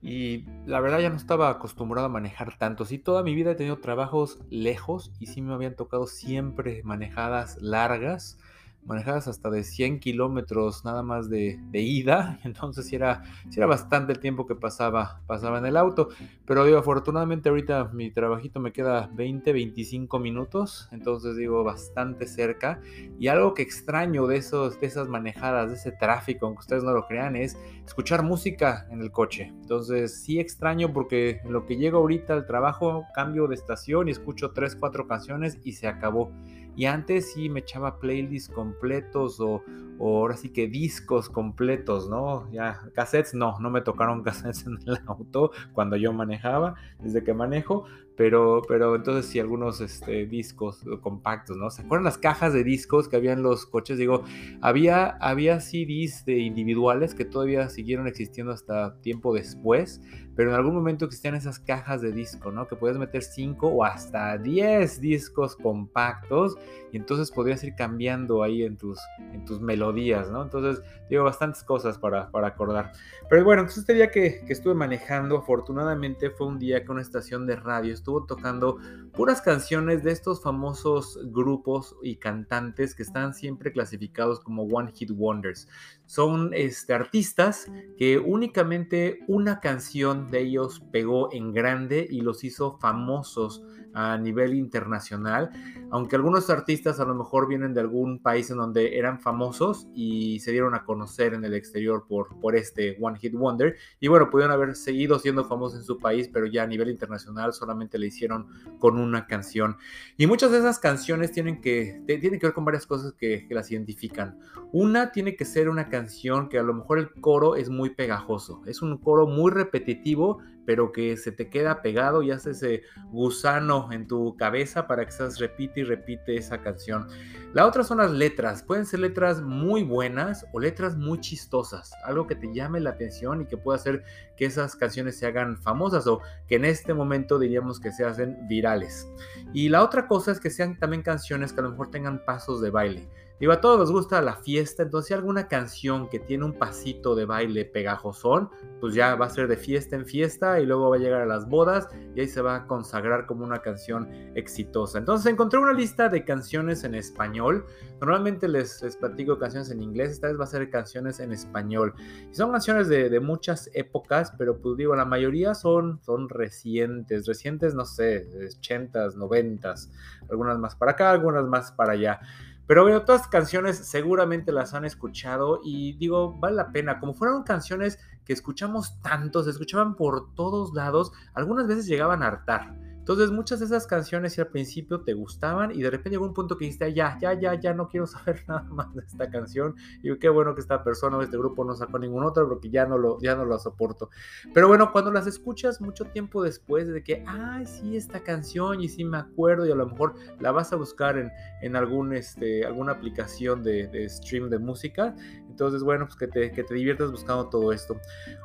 y 0.00 0.44
la 0.64 0.78
verdad 0.78 1.00
ya 1.00 1.10
no 1.10 1.16
estaba 1.16 1.50
acostumbrado 1.50 2.06
a 2.06 2.08
manejar 2.08 2.56
tanto. 2.56 2.84
Sí, 2.84 2.98
toda 2.98 3.24
mi 3.24 3.34
vida 3.34 3.50
he 3.50 3.54
tenido 3.56 3.78
trabajos 3.78 4.38
lejos 4.48 5.10
y 5.18 5.26
sí 5.26 5.42
me 5.42 5.54
habían 5.54 5.74
tocado 5.74 6.06
siempre 6.06 6.82
manejadas 6.84 7.60
largas 7.60 8.38
manejadas 8.84 9.28
hasta 9.28 9.50
de 9.50 9.64
100 9.64 10.00
kilómetros 10.00 10.84
nada 10.84 11.02
más 11.02 11.28
de, 11.28 11.58
ida, 11.72 12.40
entonces 12.44 12.92
era, 12.92 13.22
era 13.54 13.66
bastante 13.66 14.12
el 14.12 14.20
tiempo 14.20 14.46
que 14.46 14.54
pasaba, 14.54 15.20
pasaba 15.26 15.58
en 15.58 15.66
el 15.66 15.76
auto, 15.76 16.08
pero 16.46 16.64
digo, 16.64 16.78
afortunadamente 16.78 17.48
ahorita 17.48 17.90
mi 17.92 18.10
trabajito 18.10 18.60
me 18.60 18.72
queda 18.72 19.10
20, 19.14 19.52
25 19.52 20.18
minutos, 20.18 20.88
entonces 20.90 21.36
digo, 21.36 21.62
bastante 21.64 22.26
cerca, 22.26 22.80
y 23.18 23.28
algo 23.28 23.54
que 23.54 23.62
extraño 23.62 24.26
de, 24.26 24.36
esos, 24.36 24.80
de 24.80 24.86
esas 24.86 25.08
manejadas, 25.08 25.68
de 25.68 25.76
ese 25.76 25.92
tráfico, 25.92 26.46
aunque 26.46 26.60
ustedes 26.60 26.84
no 26.84 26.92
lo 26.92 27.06
crean, 27.06 27.36
es 27.36 27.58
escuchar 27.84 28.22
música 28.22 28.86
en 28.90 29.02
el 29.02 29.10
coche, 29.10 29.52
entonces 29.60 30.22
sí 30.22 30.40
extraño 30.40 30.92
porque 30.92 31.40
en 31.44 31.52
lo 31.52 31.66
que 31.66 31.76
llego 31.76 31.98
ahorita 31.98 32.32
al 32.32 32.46
trabajo, 32.46 33.04
cambio 33.14 33.46
de 33.48 33.54
estación 33.54 34.08
y 34.08 34.12
escucho 34.12 34.52
3, 34.52 34.76
4 34.76 35.06
canciones 35.06 35.58
y 35.64 35.72
se 35.72 35.86
acabó. 35.86 36.32
Y 36.76 36.86
antes 36.86 37.32
sí 37.32 37.48
me 37.48 37.60
echaba 37.60 37.98
playlists 37.98 38.52
completos 38.52 39.40
o, 39.40 39.62
ahora 40.00 40.36
sí 40.36 40.50
que 40.50 40.68
discos 40.68 41.28
completos, 41.28 42.08
¿no? 42.08 42.50
Ya, 42.52 42.80
cassettes 42.94 43.34
no, 43.34 43.58
no 43.58 43.70
me 43.70 43.80
tocaron 43.80 44.22
cassettes 44.24 44.66
en 44.66 44.78
el 44.86 44.98
auto 45.06 45.50
cuando 45.72 45.96
yo 45.96 46.12
manejaba, 46.12 46.76
desde 47.00 47.24
que 47.24 47.34
manejo, 47.34 47.84
pero, 48.18 48.62
pero 48.66 48.96
entonces 48.96 49.26
sí 49.26 49.38
algunos 49.38 49.80
este, 49.80 50.26
discos 50.26 50.84
compactos, 51.00 51.56
¿no? 51.56 51.70
¿Se 51.70 51.82
acuerdan 51.82 52.04
las 52.04 52.18
cajas 52.18 52.52
de 52.52 52.64
discos 52.64 53.08
que 53.08 53.14
había 53.14 53.32
en 53.32 53.44
los 53.44 53.64
coches? 53.64 53.96
Digo, 53.96 54.24
había, 54.60 55.10
había 55.20 55.60
CDs 55.60 56.24
de 56.26 56.38
individuales 56.38 57.14
que 57.14 57.24
todavía 57.24 57.68
siguieron 57.68 58.08
existiendo 58.08 58.52
hasta 58.52 59.00
tiempo 59.02 59.32
después, 59.32 60.00
pero 60.34 60.50
en 60.50 60.56
algún 60.56 60.74
momento 60.74 61.04
existían 61.04 61.36
esas 61.36 61.60
cajas 61.60 62.00
de 62.00 62.10
disco, 62.10 62.50
¿no? 62.50 62.66
Que 62.66 62.74
podías 62.74 62.98
meter 62.98 63.22
5 63.22 63.68
o 63.68 63.84
hasta 63.84 64.36
10 64.36 65.00
discos 65.00 65.54
compactos 65.54 66.56
y 66.92 66.96
entonces 66.96 67.30
podrías 67.30 67.62
ir 67.62 67.76
cambiando 67.76 68.42
ahí 68.42 68.64
en 68.64 68.76
tus, 68.76 68.98
en 69.32 69.44
tus 69.44 69.60
melodías, 69.60 70.28
¿no? 70.28 70.42
Entonces, 70.42 70.82
digo, 71.08 71.22
bastantes 71.22 71.62
cosas 71.62 71.98
para, 71.98 72.30
para 72.30 72.48
acordar. 72.48 72.90
Pero 73.30 73.44
bueno, 73.44 73.62
entonces 73.62 73.82
este 73.82 73.94
día 73.94 74.10
que, 74.10 74.44
que 74.44 74.52
estuve 74.52 74.74
manejando, 74.74 75.38
afortunadamente 75.38 76.30
fue 76.30 76.48
un 76.48 76.58
día 76.58 76.84
que 76.84 76.90
una 76.90 77.02
estación 77.02 77.46
de 77.46 77.56
radio 77.56 77.92
tocando 78.26 78.78
puras 79.12 79.42
canciones 79.42 80.02
de 80.02 80.12
estos 80.12 80.42
famosos 80.42 81.18
grupos 81.32 81.96
y 82.02 82.16
cantantes 82.16 82.94
que 82.94 83.02
están 83.02 83.34
siempre 83.34 83.72
clasificados 83.72 84.40
como 84.40 84.62
One 84.64 84.92
Hit 84.92 85.10
Wonders. 85.10 85.68
Son 86.06 86.50
este, 86.54 86.94
artistas 86.94 87.70
que 87.96 88.18
únicamente 88.18 89.20
una 89.28 89.60
canción 89.60 90.30
de 90.30 90.40
ellos 90.40 90.82
pegó 90.92 91.32
en 91.32 91.52
grande 91.52 92.06
y 92.08 92.20
los 92.20 92.44
hizo 92.44 92.78
famosos 92.78 93.62
a 93.94 94.16
nivel 94.18 94.54
internacional, 94.54 95.50
aunque 95.90 96.16
algunos 96.16 96.50
artistas 96.50 97.00
a 97.00 97.04
lo 97.04 97.14
mejor 97.14 97.48
vienen 97.48 97.74
de 97.74 97.80
algún 97.80 98.20
país 98.20 98.50
en 98.50 98.58
donde 98.58 98.98
eran 98.98 99.20
famosos 99.20 99.88
y 99.94 100.40
se 100.40 100.52
dieron 100.52 100.74
a 100.74 100.84
conocer 100.84 101.34
en 101.34 101.44
el 101.44 101.54
exterior 101.54 102.04
por, 102.08 102.38
por 102.40 102.56
este 102.56 102.96
One 103.00 103.18
Hit 103.18 103.34
Wonder, 103.34 103.76
y 104.00 104.08
bueno, 104.08 104.30
pudieron 104.30 104.52
haber 104.52 104.76
seguido 104.76 105.18
siendo 105.18 105.44
famosos 105.44 105.80
en 105.80 105.84
su 105.84 105.98
país, 105.98 106.28
pero 106.32 106.46
ya 106.46 106.62
a 106.62 106.66
nivel 106.66 106.90
internacional 106.90 107.52
solamente 107.52 107.98
le 107.98 108.06
hicieron 108.06 108.46
con 108.78 108.98
una 108.98 109.26
canción. 109.26 109.76
Y 110.16 110.26
muchas 110.26 110.52
de 110.52 110.58
esas 110.58 110.78
canciones 110.78 111.32
tienen 111.32 111.60
que, 111.60 112.02
tienen 112.06 112.38
que 112.38 112.46
ver 112.46 112.54
con 112.54 112.64
varias 112.64 112.86
cosas 112.86 113.12
que, 113.14 113.46
que 113.46 113.54
las 113.54 113.70
identifican. 113.70 114.38
Una 114.72 115.12
tiene 115.12 115.36
que 115.36 115.44
ser 115.44 115.68
una 115.68 115.88
canción 115.88 116.48
que 116.48 116.58
a 116.58 116.62
lo 116.62 116.74
mejor 116.74 116.98
el 116.98 117.10
coro 117.12 117.56
es 117.56 117.70
muy 117.70 117.90
pegajoso, 117.90 118.62
es 118.66 118.82
un 118.82 118.98
coro 118.98 119.26
muy 119.26 119.50
repetitivo, 119.50 120.38
pero 120.68 120.92
que 120.92 121.16
se 121.16 121.32
te 121.32 121.48
queda 121.48 121.80
pegado 121.80 122.22
y 122.22 122.30
hace 122.30 122.50
ese 122.50 122.82
gusano 123.10 123.90
en 123.90 124.06
tu 124.06 124.36
cabeza 124.36 124.86
para 124.86 125.06
que 125.06 125.12
seas 125.12 125.38
repite 125.38 125.80
y 125.80 125.84
repite 125.84 126.36
esa 126.36 126.60
canción. 126.60 127.08
La 127.54 127.66
otra 127.66 127.84
son 127.84 127.96
las 127.96 128.10
letras. 128.10 128.64
Pueden 128.64 128.84
ser 128.84 129.00
letras 129.00 129.40
muy 129.40 129.82
buenas 129.82 130.44
o 130.52 130.60
letras 130.60 130.94
muy 130.94 131.20
chistosas. 131.20 131.94
Algo 132.04 132.26
que 132.26 132.34
te 132.34 132.52
llame 132.52 132.80
la 132.80 132.90
atención 132.90 133.40
y 133.40 133.46
que 133.46 133.56
pueda 133.56 133.76
hacer 133.76 134.04
que 134.36 134.44
esas 134.44 134.76
canciones 134.76 135.18
se 135.18 135.24
hagan 135.24 135.56
famosas 135.56 136.06
o 136.06 136.20
que 136.46 136.56
en 136.56 136.66
este 136.66 136.92
momento 136.92 137.38
diríamos 137.38 137.80
que 137.80 137.90
se 137.90 138.04
hacen 138.04 138.46
virales. 138.46 139.08
Y 139.54 139.70
la 139.70 139.82
otra 139.82 140.06
cosa 140.06 140.32
es 140.32 140.38
que 140.38 140.50
sean 140.50 140.78
también 140.78 141.00
canciones 141.00 141.54
que 141.54 141.60
a 141.60 141.62
lo 141.62 141.70
mejor 141.70 141.90
tengan 141.90 142.22
pasos 142.26 142.60
de 142.60 142.68
baile. 142.68 143.08
Digo, 143.40 143.52
a 143.52 143.60
todos 143.60 143.78
nos 143.78 143.92
gusta 143.92 144.20
la 144.20 144.34
fiesta, 144.34 144.82
entonces 144.82 145.08
si 145.08 145.14
alguna 145.14 145.46
canción 145.46 146.08
que 146.08 146.18
tiene 146.18 146.44
un 146.44 146.54
pasito 146.54 147.14
de 147.14 147.24
baile 147.24 147.64
pegajosón, 147.64 148.50
pues 148.80 148.94
ya 148.94 149.14
va 149.14 149.26
a 149.26 149.30
ser 149.30 149.46
de 149.46 149.56
fiesta 149.56 149.94
en 149.94 150.06
fiesta 150.06 150.58
y 150.58 150.66
luego 150.66 150.90
va 150.90 150.96
a 150.96 150.98
llegar 150.98 151.22
a 151.22 151.26
las 151.26 151.48
bodas 151.48 151.88
y 152.16 152.20
ahí 152.20 152.26
se 152.26 152.42
va 152.42 152.56
a 152.56 152.66
consagrar 152.66 153.26
como 153.26 153.44
una 153.44 153.60
canción 153.62 154.08
exitosa. 154.34 154.98
Entonces 154.98 155.30
encontré 155.30 155.60
una 155.60 155.72
lista 155.72 156.08
de 156.08 156.24
canciones 156.24 156.82
en 156.82 156.96
español. 156.96 157.64
Normalmente 158.00 158.48
les, 158.48 158.82
les 158.82 158.96
platico 158.96 159.38
canciones 159.38 159.70
en 159.70 159.82
inglés, 159.82 160.10
esta 160.10 160.26
vez 160.26 160.38
va 160.38 160.44
a 160.44 160.48
ser 160.48 160.68
canciones 160.68 161.20
en 161.20 161.32
español. 161.32 161.94
Y 162.32 162.34
son 162.34 162.50
canciones 162.50 162.88
de, 162.88 163.08
de 163.08 163.20
muchas 163.20 163.70
épocas, 163.72 164.32
pero 164.36 164.58
pues 164.58 164.76
digo, 164.76 164.96
la 164.96 165.04
mayoría 165.04 165.54
son, 165.54 166.00
son 166.02 166.28
recientes, 166.28 167.26
recientes, 167.26 167.74
no 167.74 167.84
sé, 167.84 168.26
80s, 168.60 169.14
90s, 169.14 169.90
algunas 170.28 170.58
más 170.58 170.74
para 170.74 170.92
acá, 170.92 171.12
algunas 171.12 171.44
más 171.46 171.70
para 171.70 171.92
allá. 171.92 172.20
Pero 172.68 172.82
bueno, 172.82 173.02
todas 173.02 173.22
las 173.22 173.28
canciones 173.28 173.78
seguramente 173.78 174.52
las 174.52 174.74
han 174.74 174.84
escuchado 174.84 175.60
y 175.64 175.94
digo, 175.94 176.38
vale 176.38 176.56
la 176.56 176.70
pena. 176.70 177.00
Como 177.00 177.14
fueron 177.14 177.42
canciones 177.42 177.98
que 178.26 178.34
escuchamos 178.34 179.00
tanto, 179.00 179.42
se 179.42 179.50
escuchaban 179.50 179.96
por 179.96 180.34
todos 180.34 180.74
lados, 180.74 181.10
algunas 181.32 181.66
veces 181.66 181.86
llegaban 181.86 182.22
a 182.22 182.26
hartar. 182.26 182.87
Entonces 183.08 183.30
muchas 183.30 183.60
de 183.60 183.64
esas 183.64 183.86
canciones 183.86 184.34
si 184.34 184.42
al 184.42 184.48
principio 184.48 185.00
te 185.00 185.14
gustaban 185.14 185.70
y 185.70 185.80
de 185.80 185.88
repente 185.88 186.10
llegó 186.10 186.26
un 186.26 186.34
punto 186.34 186.58
que 186.58 186.66
dijiste, 186.66 186.92
ya, 186.92 187.16
ya, 187.18 187.32
ya, 187.32 187.54
ya 187.54 187.72
no 187.72 187.88
quiero 187.88 188.06
saber 188.06 188.44
nada 188.46 188.64
más 188.64 188.94
de 188.94 189.00
esta 189.00 189.30
canción. 189.30 189.74
Y 190.02 190.14
qué 190.18 190.28
bueno 190.28 190.54
que 190.54 190.60
esta 190.60 190.84
persona 190.84 191.16
o 191.16 191.22
este 191.22 191.38
grupo 191.38 191.64
no 191.64 191.74
sacó 191.74 191.98
ningún 191.98 192.22
otro 192.24 192.46
porque 192.46 192.68
ya 192.68 192.84
no 192.84 192.98
lo, 192.98 193.18
ya 193.22 193.34
no 193.34 193.46
lo 193.46 193.58
soporto. 193.58 194.10
Pero 194.52 194.68
bueno, 194.68 194.92
cuando 194.92 195.10
las 195.10 195.26
escuchas 195.26 195.80
mucho 195.80 196.04
tiempo 196.04 196.42
después 196.42 196.86
de 196.86 197.02
que, 197.02 197.24
ay, 197.26 197.64
sí, 197.64 197.96
esta 197.96 198.20
canción 198.20 198.82
y 198.82 198.90
sí 198.90 199.04
me 199.04 199.16
acuerdo 199.16 199.66
y 199.66 199.70
a 199.70 199.74
lo 199.74 199.86
mejor 199.86 200.12
la 200.38 200.52
vas 200.52 200.74
a 200.74 200.76
buscar 200.76 201.16
en, 201.16 201.32
en 201.62 201.76
algún, 201.76 202.12
este, 202.12 202.66
alguna 202.66 202.92
aplicación 202.92 203.62
de, 203.62 203.86
de 203.86 204.06
stream 204.10 204.50
de 204.50 204.58
música. 204.58 205.16
Entonces, 205.58 205.82
bueno, 205.82 206.06
pues 206.06 206.14
que 206.14 206.28
te, 206.28 206.52
que 206.52 206.62
te 206.62 206.72
diviertas 206.72 207.10
buscando 207.10 207.48
todo 207.48 207.72
esto. 207.72 208.00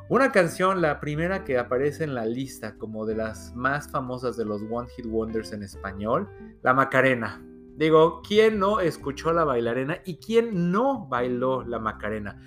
Una 0.08 0.32
canción, 0.32 0.82
la 0.82 0.98
primera 0.98 1.44
que 1.44 1.58
aparece 1.58 2.02
en 2.02 2.12
la 2.12 2.26
lista 2.26 2.74
como 2.76 3.06
de 3.06 3.14
las 3.14 3.54
más 3.54 3.88
famosas 3.88 4.36
de 4.36 4.44
los 4.44 4.62
One 4.68 4.88
Hit 4.96 5.06
Wonders 5.06 5.52
en 5.52 5.62
español, 5.62 6.28
La 6.62 6.74
Macarena. 6.74 7.40
Digo, 7.76 8.20
¿quién 8.26 8.58
no 8.58 8.80
escuchó 8.80 9.32
la 9.32 9.44
bailarena 9.44 9.98
y 10.04 10.16
quién 10.16 10.72
no 10.72 11.06
bailó 11.06 11.62
la 11.62 11.78
Macarena? 11.78 12.40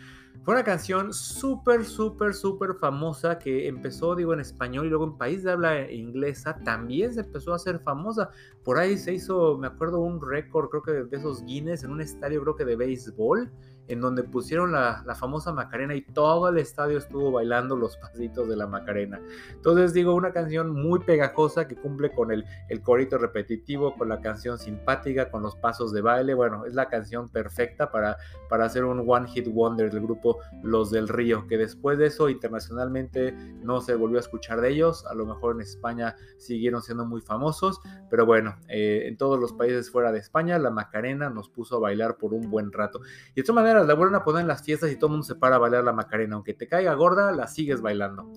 Fue 0.44 0.54
una 0.54 0.66
canción 0.66 1.14
súper, 1.14 1.86
súper, 1.86 2.34
súper 2.34 2.74
famosa 2.74 3.40
que 3.40 3.70
empezó, 3.70 4.16
digo, 4.16 4.34
en 4.34 4.42
español 4.42 4.86
y 4.86 4.90
luego 4.90 5.06
en 5.06 5.18
país 5.18 5.44
de 5.44 5.52
habla 5.52 5.90
inglesa 5.90 6.60
también 6.66 7.14
se 7.14 7.22
empezó 7.22 7.54
a 7.54 7.56
hacer 7.56 7.80
famosa. 7.80 8.32
Por 8.66 8.78
ahí 8.78 8.98
se 8.98 9.14
hizo, 9.14 9.58
me 9.58 9.68
acuerdo, 9.68 10.00
un 10.00 10.22
récord, 10.22 10.70
creo 10.70 10.84
que 10.84 10.92
de 10.92 11.18
esos 11.18 11.46
Guinness 11.46 11.86
en 11.86 11.92
un 11.92 12.02
estadio, 12.02 12.42
creo 12.42 12.56
que 12.58 12.66
de 12.66 12.76
béisbol 12.76 13.50
en 13.88 14.02
donde 14.02 14.24
pusieron 14.24 14.72
la, 14.72 15.04
famosa 15.18 15.52
Macarena 15.52 15.96
y 15.96 16.02
todo 16.02 16.50
el 16.50 16.58
estadio 16.58 16.98
estuvo 16.98 17.32
bailando 17.32 17.76
los 17.76 17.98
pasitos 17.98 18.48
de 18.48 18.56
la 18.56 18.68
Macarena. 18.68 19.20
Entonces 19.52 19.94
digo, 19.94 20.14
una 20.14 20.32
canción 20.32 20.72
muy 20.72 21.00
pegajosa 21.00 21.68
que 21.68 21.76
cumple 21.76 22.12
con 22.12 22.32
el, 22.32 22.46
el 22.70 22.82
corito 22.82 23.18
repetitivo, 23.18 23.96
con 23.96 24.10
la 24.10 24.22
canción 24.22 24.60
simpática, 24.60 25.32
con 25.32 25.42
los 25.42 25.56
pasos 25.56 25.92
de 25.92 26.02
baile. 26.02 26.34
Bueno, 26.34 26.66
es 26.66 26.76
la 26.76 26.88
canción 26.88 27.30
perfecta 27.30 27.92
para, 27.92 28.18
para 28.50 28.66
hacer 28.66 28.84
un 28.84 29.04
One 29.08 29.28
Hit 29.30 29.48
Wonder 29.48 29.92
del 29.92 30.04
grupo 30.04 30.40
Los 30.62 30.92
del 30.92 31.08
Río, 31.08 31.48
que 31.48 31.58
después 31.58 31.98
de 31.98 32.08
eso 32.08 32.30
internacionalmente 32.30 33.34
no 33.64 33.82
se 33.82 33.96
volvió 33.96 34.18
a 34.18 34.22
escuchar 34.22 34.62
de 34.62 34.70
ellos. 34.70 35.06
A 35.08 35.14
lo 35.14 35.26
mejor 35.26 35.56
en 35.56 35.62
España 35.62 36.16
siguieron 36.38 36.82
siendo 36.82 37.06
muy 37.06 37.22
famosos, 37.22 37.80
pero 38.10 38.26
bueno, 38.26 38.58
eh, 38.68 39.06
en 39.08 39.18
todos 39.18 39.40
los 39.40 39.54
países 39.54 39.90
fuera 39.90 40.12
de 40.12 40.20
España, 40.20 40.60
la 40.60 40.70
Macarena 40.70 41.30
nos 41.30 41.50
puso 41.50 41.78
a 41.78 41.80
bailar 41.80 42.18
por 42.18 42.34
un 42.34 42.50
buen 42.50 42.72
rato. 42.72 43.02
Y 43.32 43.36
de 43.36 43.42
esta 43.42 43.54
manera 43.54 43.77
la 43.84 43.94
vuelven 43.94 44.16
a 44.16 44.24
poner 44.24 44.42
en 44.42 44.48
las 44.48 44.64
fiestas 44.64 44.92
y 44.92 44.96
todo 44.96 45.08
el 45.08 45.12
mundo 45.12 45.26
se 45.26 45.36
para 45.36 45.58
a 45.58 45.60
bailar 45.60 45.84
la 45.84 45.94
Macarena. 45.94 46.36
Aunque 46.36 46.54
te 46.54 46.68
caiga 46.68 46.94
gorda, 46.94 47.32
la 47.32 47.48
sigues 47.48 47.82
bailando. 47.82 48.32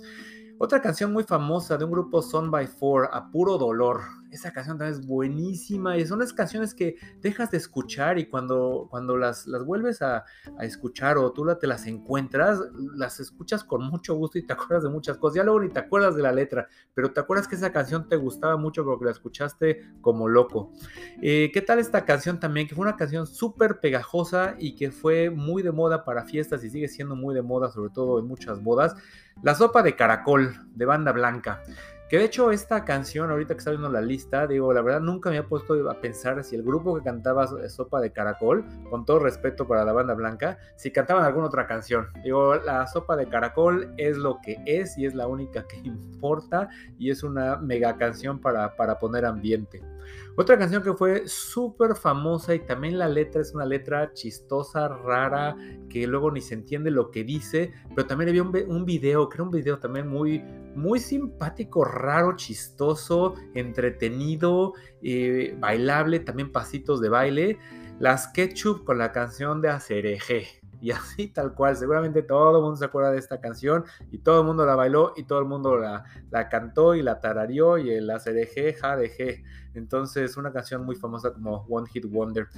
Otra 0.58 0.82
canción 0.82 1.12
muy 1.12 1.24
famosa 1.24 1.78
de 1.78 1.84
un 1.84 1.90
grupo 1.90 2.20
Son 2.20 2.50
by 2.50 2.66
Four, 2.66 3.08
A 3.12 3.30
Puro 3.30 3.56
Dolor. 3.56 4.00
Esa 4.30 4.52
canción 4.52 4.78
también 4.78 5.00
es 5.00 5.06
buenísima 5.06 5.96
y 5.96 6.06
son 6.06 6.20
las 6.20 6.32
canciones 6.32 6.74
que 6.74 6.96
dejas 7.20 7.50
de 7.50 7.56
escuchar 7.56 8.18
y 8.18 8.26
cuando, 8.26 8.86
cuando 8.90 9.16
las, 9.16 9.46
las 9.46 9.64
vuelves 9.64 10.02
a, 10.02 10.24
escuchar 10.60 11.18
o 11.18 11.32
tú 11.32 11.46
te 11.58 11.66
las 11.66 11.86
encuentras, 11.86 12.60
las 12.94 13.18
escuchas 13.18 13.64
con 13.64 13.82
mucho 13.84 14.14
gusto 14.14 14.38
y 14.38 14.46
te 14.46 14.52
acuerdas 14.54 14.82
de 14.82 14.88
muchas 14.90 15.18
cosas. 15.18 15.36
Ya 15.36 15.44
luego 15.44 15.60
ni 15.60 15.68
te 15.68 15.80
acuerdas 15.80 16.14
de 16.14 16.22
la 16.22 16.32
letra, 16.32 16.68
pero 16.94 17.12
te 17.12 17.20
acuerdas 17.20 17.48
que 17.48 17.56
esa 17.56 17.72
canción 17.72 18.08
te 18.08 18.16
gustaba 18.16 18.56
mucho 18.56 18.84
porque 18.84 19.04
la 19.04 19.10
escuchaste 19.10 19.90
como 20.00 20.28
loco. 20.28 20.72
Eh, 21.22 21.50
¿Qué 21.52 21.62
tal 21.62 21.78
esta 21.78 22.04
canción 22.04 22.38
también? 22.38 22.68
Que 22.68 22.74
fue 22.74 22.82
una 22.82 22.96
canción 22.96 23.26
súper 23.26 23.80
pegajosa 23.80 24.54
y 24.58 24.74
que 24.76 24.90
fue 24.90 25.30
muy 25.30 25.62
de 25.62 25.72
moda 25.72 26.04
para 26.04 26.24
fiestas 26.24 26.62
y 26.64 26.70
sigue 26.70 26.88
siendo 26.88 27.16
muy 27.16 27.34
de 27.34 27.42
moda, 27.42 27.70
sobre 27.70 27.90
todo 27.90 28.18
en 28.18 28.26
muchas 28.26 28.62
bodas. 28.62 28.94
La 29.42 29.54
sopa 29.54 29.82
de 29.82 29.96
caracol 29.96 30.54
de 30.74 30.84
banda 30.84 31.12
blanca. 31.12 31.62
Que 32.10 32.18
de 32.18 32.24
hecho 32.24 32.50
esta 32.50 32.84
canción, 32.84 33.30
ahorita 33.30 33.54
que 33.54 33.58
está 33.58 33.70
viendo 33.70 33.88
la 33.88 34.00
lista, 34.00 34.48
digo, 34.48 34.72
la 34.72 34.82
verdad 34.82 35.00
nunca 35.00 35.30
me 35.30 35.36
había 35.36 35.48
puesto 35.48 35.88
a 35.88 36.00
pensar 36.00 36.42
si 36.42 36.56
el 36.56 36.64
grupo 36.64 36.96
que 36.96 37.04
cantaba 37.04 37.46
Sopa 37.68 38.00
de 38.00 38.10
Caracol, 38.10 38.64
con 38.90 39.06
todo 39.06 39.20
respeto 39.20 39.68
para 39.68 39.84
la 39.84 39.92
banda 39.92 40.14
blanca, 40.14 40.58
si 40.74 40.90
cantaban 40.90 41.24
alguna 41.24 41.46
otra 41.46 41.68
canción. 41.68 42.08
Digo, 42.24 42.56
la 42.56 42.84
Sopa 42.88 43.14
de 43.14 43.28
Caracol 43.28 43.94
es 43.96 44.16
lo 44.16 44.40
que 44.40 44.60
es 44.66 44.98
y 44.98 45.06
es 45.06 45.14
la 45.14 45.28
única 45.28 45.68
que 45.68 45.76
importa 45.84 46.68
y 46.98 47.10
es 47.10 47.22
una 47.22 47.58
mega 47.58 47.96
canción 47.96 48.40
para, 48.40 48.74
para 48.74 48.98
poner 48.98 49.24
ambiente. 49.24 49.80
Otra 50.36 50.58
canción 50.58 50.82
que 50.82 50.94
fue 50.94 51.26
súper 51.26 51.96
famosa 51.96 52.54
y 52.54 52.60
también 52.60 52.98
la 52.98 53.08
letra 53.08 53.42
es 53.42 53.52
una 53.52 53.66
letra 53.66 54.12
chistosa, 54.12 54.88
rara, 54.88 55.56
que 55.88 56.06
luego 56.06 56.30
ni 56.30 56.40
se 56.40 56.54
entiende 56.54 56.90
lo 56.90 57.10
que 57.10 57.24
dice, 57.24 57.72
pero 57.94 58.06
también 58.06 58.30
había 58.30 58.42
un, 58.42 58.56
un 58.68 58.84
video, 58.84 59.28
era 59.32 59.42
un 59.42 59.50
video 59.50 59.78
también 59.78 60.08
muy, 60.08 60.42
muy 60.74 61.00
simpático, 61.00 61.84
raro, 61.84 62.36
chistoso, 62.36 63.34
entretenido, 63.54 64.74
eh, 65.02 65.56
bailable, 65.58 66.20
también 66.20 66.52
pasitos 66.52 67.00
de 67.00 67.08
baile. 67.08 67.58
Las 67.98 68.28
Ketchup 68.28 68.84
con 68.84 68.96
la 68.96 69.12
canción 69.12 69.60
de 69.60 69.68
Acereje. 69.68 70.59
Y 70.80 70.90
así 70.90 71.28
tal 71.28 71.54
cual, 71.54 71.76
seguramente 71.76 72.22
todo 72.22 72.56
el 72.56 72.62
mundo 72.62 72.76
se 72.76 72.84
acuerda 72.84 73.12
de 73.12 73.18
esta 73.18 73.40
canción 73.40 73.84
y 74.10 74.18
todo 74.18 74.40
el 74.40 74.46
mundo 74.46 74.64
la 74.64 74.74
bailó 74.74 75.12
y 75.16 75.24
todo 75.24 75.38
el 75.38 75.44
mundo 75.44 75.76
la, 75.76 76.04
la 76.30 76.48
cantó 76.48 76.94
y 76.94 77.02
la 77.02 77.20
tarareó 77.20 77.78
y 77.78 77.90
el 77.90 78.10
ACDG, 78.10 78.76
JDG. 78.76 79.44
Entonces, 79.74 80.36
una 80.36 80.52
canción 80.52 80.84
muy 80.84 80.96
famosa 80.96 81.32
como 81.32 81.66
One 81.68 81.88
Hit 81.88 82.06
Wonder. 82.06 82.48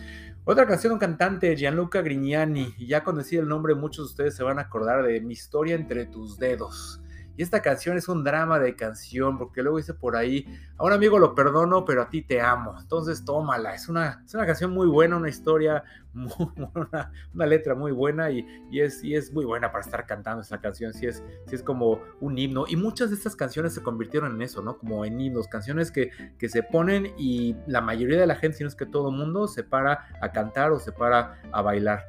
Otra 0.45 0.67
canción 0.67 0.95
un 0.95 0.99
cantante, 0.99 1.57
Gianluca 1.57 2.01
Grignani. 2.01 2.75
Ya 2.79 3.05
con 3.05 3.17
decir 3.17 3.41
el 3.41 3.49
nombre, 3.49 3.75
muchos 3.75 4.07
de 4.07 4.11
ustedes 4.11 4.37
se 4.37 4.43
van 4.43 4.59
a 4.59 4.63
acordar 4.63 5.03
de 5.03 5.21
Mi 5.21 5.35
historia 5.35 5.75
entre 5.75 6.07
tus 6.07 6.39
dedos. 6.39 7.01
Y 7.37 7.43
esta 7.43 7.63
canción 7.63 7.97
es 7.97 8.09
un 8.09 8.25
drama 8.25 8.59
de 8.59 8.77
canción, 8.77 9.39
porque 9.39 9.63
luego 9.63 9.79
dice 9.79 9.95
por 9.95 10.17
ahí, 10.17 10.47
a 10.79 10.93
amigo 10.93 11.19
lo 11.19 11.35
perdono, 11.35 11.85
pero 11.85 12.03
a 12.03 12.11
ti 12.11 12.23
te 12.23 12.41
amo. 12.41 12.75
Entonces 12.79 13.25
tómala, 13.25 13.75
es 13.75 13.89
una, 13.89 14.23
es 14.25 14.35
una 14.35 14.47
canción 14.47 14.73
muy 14.73 14.87
buena, 14.87 15.17
una 15.17 15.29
historia, 15.29 15.85
una, 16.15 17.47
letra 17.47 17.75
muy 17.75 17.93
buena 17.93 18.31
y, 18.31 18.47
y, 18.71 18.81
es, 18.81 19.03
y 19.03 19.15
es 19.15 19.33
muy 19.33 19.45
buena 19.45 19.73
para 19.73 19.85
estar 19.85 20.07
cantando 20.07 20.43
esa 20.43 20.61
canción, 20.61 20.93
si 20.93 21.07
es, 21.07 21.23
si 21.47 21.55
es 21.55 21.63
como 21.63 22.01
un 22.21 22.37
himno. 22.37 22.65
Y 22.69 22.77
muchas 22.77 23.11
de 23.11 23.17
estas 23.17 23.37
canciones 23.37 23.73
se 23.73 23.83
convirtieron 23.83 24.35
en 24.35 24.43
eso, 24.43 24.63
¿no? 24.63 24.77
Como 24.77 25.05
en 25.05 25.21
himnos, 25.21 25.49
canciones 25.49 25.91
que, 25.91 26.11
que 26.39 26.49
se 26.49 26.63
ponen 26.63 27.15
y 27.17 27.57
la 27.67 27.81
mayoría 27.81 28.21
de 28.21 28.27
la 28.27 28.37
gente, 28.37 28.59
si 28.59 28.65
no 28.65 28.69
es 28.69 28.77
que 28.77 28.87
todo 28.87 29.09
el 29.09 29.17
mundo, 29.17 29.49
se 29.49 29.65
para 29.65 30.09
a 30.21 30.33
cantar 30.33 30.73
o 30.73 30.79
se 30.79 30.93
para 30.93 31.41
a 31.51 31.63
bailar. 31.63 32.07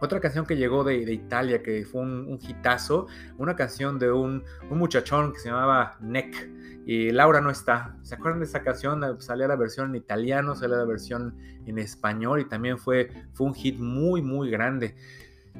Otra 0.00 0.20
canción 0.20 0.46
que 0.46 0.56
llegó 0.56 0.84
de, 0.84 1.12
Italia, 1.12 1.62
que 1.62 1.84
fue 1.84 2.02
un, 2.02 2.38
hitazo, 2.40 3.06
una 3.36 3.56
canción 3.56 3.98
de 3.98 4.10
un, 4.12 4.44
muchachón 4.70 5.32
que 5.32 5.40
se 5.40 5.48
llamaba 5.48 5.96
Neck. 6.00 6.50
Y 6.86 7.10
Laura 7.10 7.40
no 7.40 7.50
está. 7.50 7.96
¿Se 8.02 8.14
acuerdan 8.14 8.40
de 8.40 8.46
esa 8.46 8.62
canción? 8.62 9.20
Salía 9.20 9.46
la 9.46 9.56
versión 9.56 9.90
en 9.90 9.96
italiano, 9.96 10.54
salía 10.54 10.76
la 10.76 10.84
versión 10.84 11.36
en 11.66 11.78
español 11.78 12.40
y 12.40 12.44
también 12.46 12.78
fue, 12.78 13.10
fue 13.34 13.46
un 13.46 13.54
hit 13.54 13.78
muy, 13.78 14.22
muy 14.22 14.50
grande. 14.50 14.94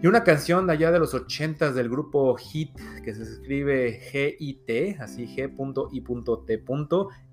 Y 0.01 0.07
una 0.07 0.23
canción 0.23 0.69
de 0.69 0.75
allá 0.75 0.93
de 0.93 1.01
los 1.01 1.13
80 1.13 1.73
del 1.73 1.89
grupo 1.89 2.37
Hit, 2.37 2.71
que 3.03 3.15
se 3.15 3.25
escribe 3.25 4.01
G-I-T, 4.13 4.97
así 5.01 5.27
G.I.T. 5.27 6.63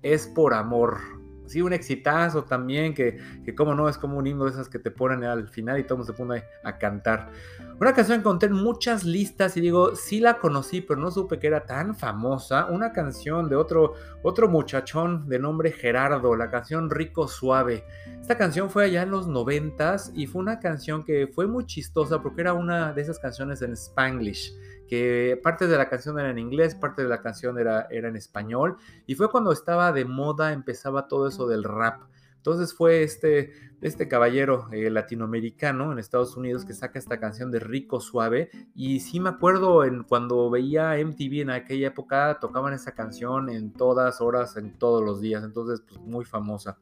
es 0.02 0.26
por 0.26 0.52
amor 0.52 0.98
sí, 1.46 1.62
un 1.62 1.72
exitazo 1.72 2.44
también, 2.44 2.94
que, 2.94 3.18
que 3.44 3.54
como 3.54 3.74
no, 3.74 3.88
es 3.88 3.98
como 3.98 4.18
un 4.18 4.26
himno 4.26 4.44
de 4.44 4.50
esas 4.50 4.68
que 4.68 4.78
te 4.78 4.90
ponen 4.90 5.24
al 5.24 5.48
final 5.48 5.78
y 5.78 5.84
todo 5.84 6.04
se 6.04 6.12
pone 6.12 6.44
a 6.64 6.78
cantar. 6.78 7.30
Una 7.78 7.92
canción 7.92 8.18
que 8.18 8.20
encontré 8.20 8.48
en 8.48 8.54
muchas 8.54 9.04
listas 9.04 9.56
y 9.56 9.60
digo, 9.60 9.94
sí 9.96 10.20
la 10.20 10.38
conocí, 10.38 10.80
pero 10.80 11.00
no 11.00 11.10
supe 11.10 11.38
que 11.38 11.46
era 11.46 11.66
tan 11.66 11.94
famosa. 11.94 12.66
Una 12.66 12.92
canción 12.92 13.48
de 13.48 13.56
otro, 13.56 13.94
otro 14.22 14.48
muchachón 14.48 15.28
de 15.28 15.38
nombre 15.38 15.72
Gerardo, 15.72 16.34
la 16.36 16.50
canción 16.50 16.90
Rico 16.90 17.28
Suave. 17.28 17.84
Esta 18.20 18.38
canción 18.38 18.70
fue 18.70 18.84
allá 18.84 19.02
en 19.02 19.10
los 19.10 19.28
noventas 19.28 20.10
y 20.14 20.26
fue 20.26 20.40
una 20.40 20.58
canción 20.58 21.04
que 21.04 21.26
fue 21.26 21.46
muy 21.46 21.66
chistosa 21.66 22.22
porque 22.22 22.40
era 22.40 22.54
una 22.54 22.92
de 22.92 23.02
esas 23.02 23.18
canciones 23.18 23.62
en 23.62 23.72
Spanglish 23.72 24.54
que 24.88 25.40
parte 25.42 25.66
de 25.66 25.76
la 25.76 25.88
canción 25.88 26.18
era 26.18 26.30
en 26.30 26.38
inglés, 26.38 26.74
parte 26.74 27.02
de 27.02 27.08
la 27.08 27.20
canción 27.20 27.58
era, 27.58 27.86
era 27.90 28.08
en 28.08 28.16
español, 28.16 28.76
y 29.06 29.14
fue 29.14 29.30
cuando 29.30 29.52
estaba 29.52 29.92
de 29.92 30.04
moda, 30.04 30.52
empezaba 30.52 31.08
todo 31.08 31.28
eso 31.28 31.46
del 31.46 31.64
rap. 31.64 32.02
Entonces 32.46 32.74
fue 32.74 33.02
este, 33.02 33.50
este 33.80 34.06
caballero 34.06 34.68
eh, 34.70 34.88
latinoamericano 34.88 35.90
en 35.90 35.98
Estados 35.98 36.36
Unidos 36.36 36.64
que 36.64 36.74
saca 36.74 36.96
esta 36.96 37.18
canción 37.18 37.50
de 37.50 37.58
Rico 37.58 37.98
Suave. 37.98 38.50
Y 38.72 39.00
sí 39.00 39.18
me 39.18 39.30
acuerdo 39.30 39.82
en, 39.82 40.04
cuando 40.04 40.48
veía 40.48 40.92
MTV 41.04 41.40
en 41.40 41.50
aquella 41.50 41.88
época, 41.88 42.38
tocaban 42.40 42.72
esa 42.72 42.92
canción 42.92 43.50
en 43.50 43.72
todas 43.72 44.20
horas, 44.20 44.56
en 44.56 44.78
todos 44.78 45.04
los 45.04 45.20
días. 45.20 45.42
Entonces, 45.42 45.82
pues 45.88 46.00
muy 46.00 46.24
famosa. 46.24 46.78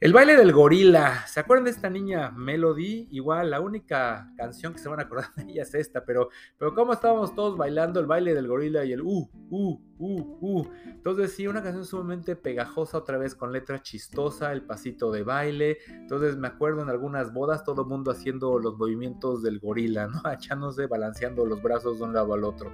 El 0.00 0.14
baile 0.14 0.34
del 0.34 0.50
gorila. 0.50 1.26
¿Se 1.26 1.40
acuerdan 1.40 1.64
de 1.64 1.72
esta 1.72 1.90
niña 1.90 2.30
Melody? 2.30 3.08
Igual, 3.10 3.50
la 3.50 3.60
única 3.60 4.32
canción 4.34 4.72
que 4.72 4.78
se 4.78 4.88
van 4.88 4.98
a 4.98 5.02
acordar 5.02 5.34
de 5.36 5.42
ella 5.42 5.62
es 5.62 5.74
esta, 5.74 6.06
pero, 6.06 6.30
pero 6.56 6.74
cómo 6.74 6.94
estábamos 6.94 7.34
todos 7.34 7.58
bailando 7.58 8.00
el 8.00 8.06
baile 8.06 8.32
del 8.32 8.48
gorila 8.48 8.82
y 8.86 8.94
el 8.94 9.02
uh, 9.02 9.28
uh, 9.50 9.80
uh, 9.98 10.38
uh. 10.40 10.66
Entonces, 10.86 11.34
sí, 11.34 11.46
una 11.46 11.62
canción 11.62 11.84
sumamente 11.84 12.34
pegajosa, 12.34 12.96
otra 12.96 13.18
vez 13.18 13.34
con 13.34 13.52
letra 13.52 13.82
chistosa, 13.82 14.52
el 14.52 14.62
pasito 14.62 15.12
de 15.12 15.22
baile. 15.22 15.76
Entonces, 15.86 16.34
me 16.38 16.48
acuerdo 16.48 16.80
en 16.80 16.88
algunas 16.88 17.34
bodas, 17.34 17.62
todo 17.62 17.82
el 17.82 17.88
mundo 17.88 18.10
haciendo 18.10 18.58
los 18.58 18.78
movimientos 18.78 19.42
del 19.42 19.60
gorila, 19.60 20.06
¿no? 20.06 20.22
Echándose, 20.32 20.86
balanceando 20.86 21.44
los 21.44 21.60
brazos 21.60 21.98
de 21.98 22.04
un 22.04 22.14
lado 22.14 22.32
al 22.32 22.44
otro. 22.44 22.72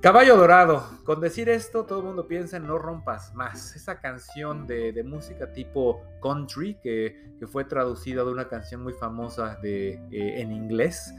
Caballo 0.00 0.36
Dorado. 0.36 0.84
Con 1.02 1.20
decir 1.20 1.48
esto, 1.48 1.84
todo 1.84 1.98
el 1.98 2.04
mundo 2.04 2.28
piensa 2.28 2.56
en 2.56 2.68
No 2.68 2.78
Rompas 2.78 3.34
Más. 3.34 3.74
Esa 3.74 4.00
canción 4.00 4.64
de, 4.64 5.02
música 5.02 5.52
tipo 5.52 6.02
country 6.22 6.78
que, 6.80 7.16
fue 7.50 7.64
traducida 7.64 8.22
de 8.22 8.30
una 8.30 8.48
canción 8.48 8.82
muy 8.82 8.92
famosa 8.92 9.58
de, 9.60 9.94
eh, 10.12 10.40
en 10.40 10.52
inglés. 10.52 11.12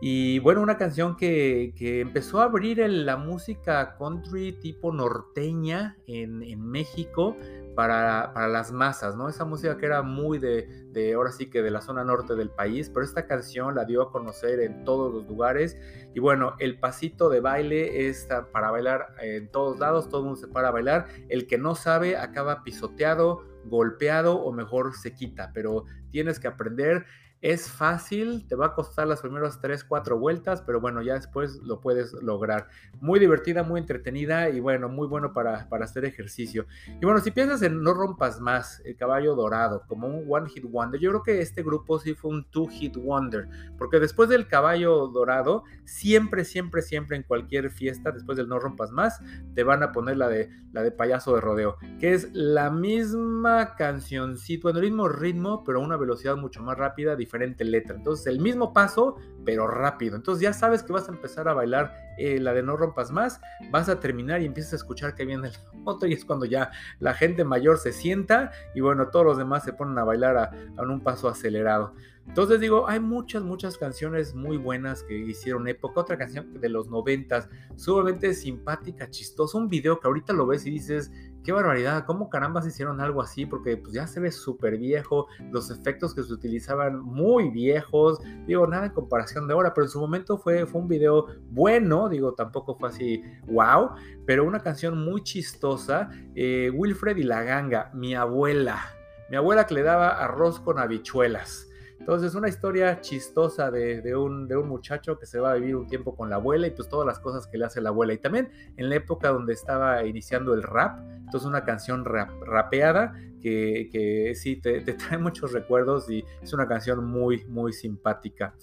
Y 0.00 0.40
bueno, 0.40 0.62
una 0.62 0.76
canción 0.76 1.16
que, 1.16 1.72
empezó 1.78 2.40
a 2.40 2.44
abrir 2.44 2.78
la 2.78 3.16
música 3.16 3.96
country 3.96 4.52
tipo 4.60 4.92
norteña 4.92 5.96
en, 6.08 6.60
México 6.60 7.36
para, 7.74 8.48
las 8.48 8.72
masas, 8.72 9.16
¿no? 9.16 9.28
Esa 9.28 9.44
música 9.44 9.76
que 9.76 9.86
era 9.86 10.02
muy 10.02 10.38
de, 10.38 10.86
de, 10.92 11.14
ahora 11.14 11.32
sí 11.32 11.50
que 11.50 11.62
de 11.62 11.70
la 11.70 11.80
zona 11.80 12.04
norte 12.04 12.34
del 12.34 12.50
país, 12.50 12.90
pero 12.90 13.04
esta 13.04 13.26
canción 13.26 13.74
la 13.74 13.84
dio 13.84 14.02
a 14.02 14.12
conocer 14.12 14.60
en 14.60 14.84
todos 14.84 15.12
los 15.12 15.26
lugares. 15.26 15.76
Y 16.14 16.20
bueno, 16.20 16.54
el 16.58 16.78
pasito 16.78 17.28
de 17.28 17.40
baile 17.40 18.08
es 18.08 18.28
para 18.52 18.70
bailar 18.70 19.14
en 19.20 19.50
todos 19.50 19.78
lados, 19.78 20.08
todo 20.08 20.20
el 20.20 20.26
mundo 20.26 20.40
se 20.40 20.48
para 20.48 20.68
a 20.68 20.72
bailar. 20.72 21.06
El 21.28 21.46
que 21.46 21.58
no 21.58 21.74
sabe 21.74 22.16
acaba 22.16 22.62
pisoteado, 22.62 23.42
golpeado 23.64 24.36
o 24.36 24.52
mejor 24.52 24.94
se 24.94 25.14
quita, 25.14 25.50
pero 25.52 25.84
tienes 26.10 26.38
que 26.38 26.48
aprender 26.48 27.06
es 27.44 27.70
fácil, 27.70 28.46
te 28.48 28.54
va 28.54 28.68
a 28.68 28.74
costar 28.74 29.06
las 29.06 29.20
primeras 29.20 29.60
3, 29.60 29.84
4 29.84 30.18
vueltas, 30.18 30.62
pero 30.62 30.80
bueno, 30.80 31.02
ya 31.02 31.12
después 31.12 31.60
lo 31.62 31.78
puedes 31.78 32.14
lograr. 32.14 32.68
Muy 33.02 33.20
divertida, 33.20 33.62
muy 33.62 33.80
entretenida 33.80 34.48
y 34.48 34.60
bueno, 34.60 34.88
muy 34.88 35.06
bueno 35.06 35.34
para, 35.34 35.68
para 35.68 35.84
hacer 35.84 36.06
ejercicio. 36.06 36.64
Y 37.02 37.04
bueno, 37.04 37.20
si 37.20 37.32
piensas 37.32 37.60
en 37.60 37.82
No 37.82 37.92
Rompas 37.92 38.40
Más, 38.40 38.80
el 38.86 38.96
caballo 38.96 39.34
dorado, 39.34 39.82
como 39.88 40.08
un 40.08 40.24
One 40.26 40.48
Hit 40.48 40.64
Wonder, 40.64 40.98
yo 40.98 41.10
creo 41.10 41.22
que 41.22 41.42
este 41.42 41.62
grupo 41.62 41.98
sí 41.98 42.14
fue 42.14 42.30
un 42.30 42.44
Two 42.50 42.66
Hit 42.68 42.96
Wonder, 42.96 43.46
porque 43.76 44.00
después 44.00 44.30
del 44.30 44.48
caballo 44.48 45.08
dorado, 45.08 45.64
siempre, 45.84 46.46
siempre, 46.46 46.80
siempre 46.80 47.18
en 47.18 47.24
cualquier 47.24 47.70
fiesta, 47.70 48.10
después 48.10 48.38
del 48.38 48.48
No 48.48 48.58
Rompas 48.58 48.90
Más, 48.90 49.20
te 49.54 49.64
van 49.64 49.82
a 49.82 49.92
poner 49.92 50.16
la 50.16 50.30
de, 50.30 50.48
la 50.72 50.82
de 50.82 50.92
payaso 50.92 51.34
de 51.34 51.42
rodeo, 51.42 51.76
que 52.00 52.14
es 52.14 52.30
la 52.32 52.70
misma 52.70 53.74
cancioncita, 53.74 54.62
bueno, 54.62 54.78
el 54.78 54.86
mismo 54.86 55.08
ritmo, 55.08 55.62
pero 55.62 55.80
a 55.80 55.82
una 55.82 55.98
velocidad 55.98 56.38
mucho 56.38 56.62
más 56.62 56.78
rápida, 56.78 57.14
diferente 57.14 57.33
letra. 57.38 57.96
Entonces, 57.96 58.26
el 58.26 58.40
mismo 58.40 58.72
paso, 58.72 59.16
pero 59.44 59.66
rápido. 59.66 60.16
Entonces, 60.16 60.42
ya 60.42 60.52
sabes 60.52 60.82
que 60.82 60.92
vas 60.92 61.08
a 61.08 61.12
empezar 61.12 61.48
a 61.48 61.54
bailar 61.54 61.94
eh, 62.18 62.38
la 62.40 62.54
de 62.54 62.62
No 62.62 62.76
Rompas 62.76 63.10
Más, 63.10 63.40
vas 63.70 63.88
a 63.88 64.00
terminar 64.00 64.40
y 64.42 64.46
empiezas 64.46 64.74
a 64.74 64.76
escuchar 64.76 65.14
que 65.14 65.24
viene 65.24 65.48
el 65.48 65.54
otro 65.84 66.08
y 66.08 66.12
es 66.12 66.24
cuando 66.24 66.46
ya 66.46 66.70
la 67.00 67.14
gente 67.14 67.44
mayor 67.44 67.78
se 67.78 67.92
sienta 67.92 68.52
y 68.74 68.80
bueno, 68.80 69.08
todos 69.08 69.26
los 69.26 69.38
demás 69.38 69.64
se 69.64 69.72
ponen 69.72 69.98
a 69.98 70.04
bailar 70.04 70.36
a 70.36 70.82
un 70.82 71.00
paso 71.00 71.28
acelerado. 71.28 71.94
Entonces 72.26 72.58
digo, 72.58 72.88
hay 72.88 73.00
muchas, 73.00 73.42
muchas 73.42 73.76
canciones 73.76 74.34
muy 74.34 74.56
buenas 74.56 75.02
que 75.02 75.16
hicieron 75.16 75.68
época. 75.68 76.00
Otra 76.00 76.16
canción 76.16 76.58
de 76.58 76.68
los 76.68 76.88
noventas, 76.88 77.48
sumamente 77.76 78.32
simpática, 78.34 79.10
chistosa. 79.10 79.58
Un 79.58 79.68
video 79.68 80.00
que 80.00 80.06
ahorita 80.06 80.32
lo 80.32 80.46
ves 80.46 80.64
y 80.66 80.70
dices, 80.70 81.10
qué 81.44 81.52
barbaridad, 81.52 82.06
¿cómo 82.06 82.30
carambas 82.30 82.66
hicieron 82.66 83.00
algo 83.00 83.20
así? 83.20 83.44
Porque 83.44 83.76
pues 83.76 83.92
ya 83.92 84.06
se 84.06 84.18
ve 84.18 84.32
súper 84.32 84.78
viejo, 84.78 85.28
los 85.52 85.70
efectos 85.70 86.14
que 86.14 86.22
se 86.22 86.32
utilizaban 86.32 87.00
muy 87.00 87.50
viejos, 87.50 88.18
digo, 88.46 88.66
nada 88.66 88.86
en 88.86 88.92
comparación 88.92 89.46
de 89.46 89.52
ahora, 89.52 89.74
pero 89.74 89.84
en 89.84 89.90
su 89.90 90.00
momento 90.00 90.38
fue, 90.38 90.66
fue 90.66 90.80
un 90.80 90.88
video 90.88 91.26
bueno, 91.50 92.08
digo, 92.08 92.34
tampoco 92.34 92.76
fue 92.76 92.88
así, 92.88 93.22
wow, 93.46 93.90
pero 94.26 94.44
una 94.44 94.60
canción 94.60 94.98
muy 95.04 95.22
chistosa, 95.22 96.10
eh, 96.34 96.70
Wilfred 96.74 97.18
y 97.18 97.24
la 97.24 97.42
ganga, 97.42 97.90
mi 97.92 98.14
abuela, 98.14 98.80
mi 99.28 99.36
abuela 99.36 99.66
que 99.66 99.74
le 99.74 99.82
daba 99.82 100.08
arroz 100.08 100.60
con 100.60 100.78
habichuelas. 100.78 101.68
Entonces, 102.04 102.34
una 102.34 102.50
historia 102.50 103.00
chistosa 103.00 103.70
de, 103.70 104.14
un, 104.14 104.46
de, 104.46 104.58
un, 104.58 104.68
muchacho 104.68 105.18
que 105.18 105.24
se 105.24 105.40
va 105.40 105.52
a 105.52 105.54
vivir 105.54 105.74
un 105.74 105.86
tiempo 105.86 106.14
con 106.14 106.28
la 106.28 106.36
abuela 106.36 106.66
y 106.66 106.70
pues 106.70 106.86
todas 106.86 107.06
las 107.06 107.18
cosas 107.18 107.46
que 107.46 107.56
le 107.56 107.64
hace 107.64 107.80
la 107.80 107.88
abuela. 107.88 108.12
Y 108.12 108.18
también 108.18 108.50
en 108.76 108.90
la 108.90 108.96
época 108.96 109.30
donde 109.30 109.54
estaba 109.54 110.04
iniciando 110.04 110.52
el 110.52 110.62
rap, 110.62 110.98
entonces 111.16 111.48
una 111.48 111.64
canción 111.64 112.04
rapeada 112.04 113.14
que, 113.40 113.88
que 113.90 114.34
sí 114.34 114.56
te, 114.56 114.82
trae 114.82 115.16
muchos 115.16 115.52
recuerdos 115.52 116.10
y 116.10 116.22
es 116.42 116.52
una 116.52 116.68
canción 116.68 117.06
muy, 117.06 117.46
muy 117.46 117.72
simpática. 117.72 118.54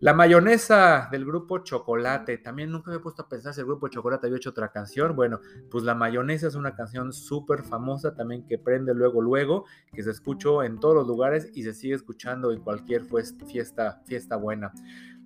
La 0.00 0.14
mayonesa 0.14 1.08
del 1.10 1.24
grupo 1.24 1.58
Chocolate. 1.58 2.38
También 2.38 2.70
nunca 2.70 2.92
me 2.92 2.98
he 2.98 3.00
puesto 3.00 3.22
a 3.22 3.28
pensar 3.28 3.52
si 3.52 3.60
el 3.60 3.66
grupo 3.66 3.88
Chocolate 3.88 4.28
había 4.28 4.36
hecho 4.36 4.50
otra 4.50 4.70
canción. 4.70 5.16
Bueno, 5.16 5.40
pues 5.72 5.82
la 5.82 5.96
mayonesa 5.96 6.46
es 6.46 6.54
una 6.54 6.76
canción 6.76 7.12
súper 7.12 7.64
famosa 7.64 8.14
también 8.14 8.46
que 8.46 8.58
prende 8.58 8.94
luego, 8.94 9.20
luego, 9.20 9.64
que 9.92 10.04
se 10.04 10.12
escuchó 10.12 10.62
en 10.62 10.78
todos 10.78 10.94
los 10.94 11.08
lugares 11.08 11.50
y 11.52 11.64
se 11.64 11.74
sigue 11.74 11.94
escuchando 11.94 12.52
en 12.52 12.60
cualquier 12.60 13.06
fiesta, 13.48 14.00
fiesta 14.06 14.36
buena. 14.36 14.72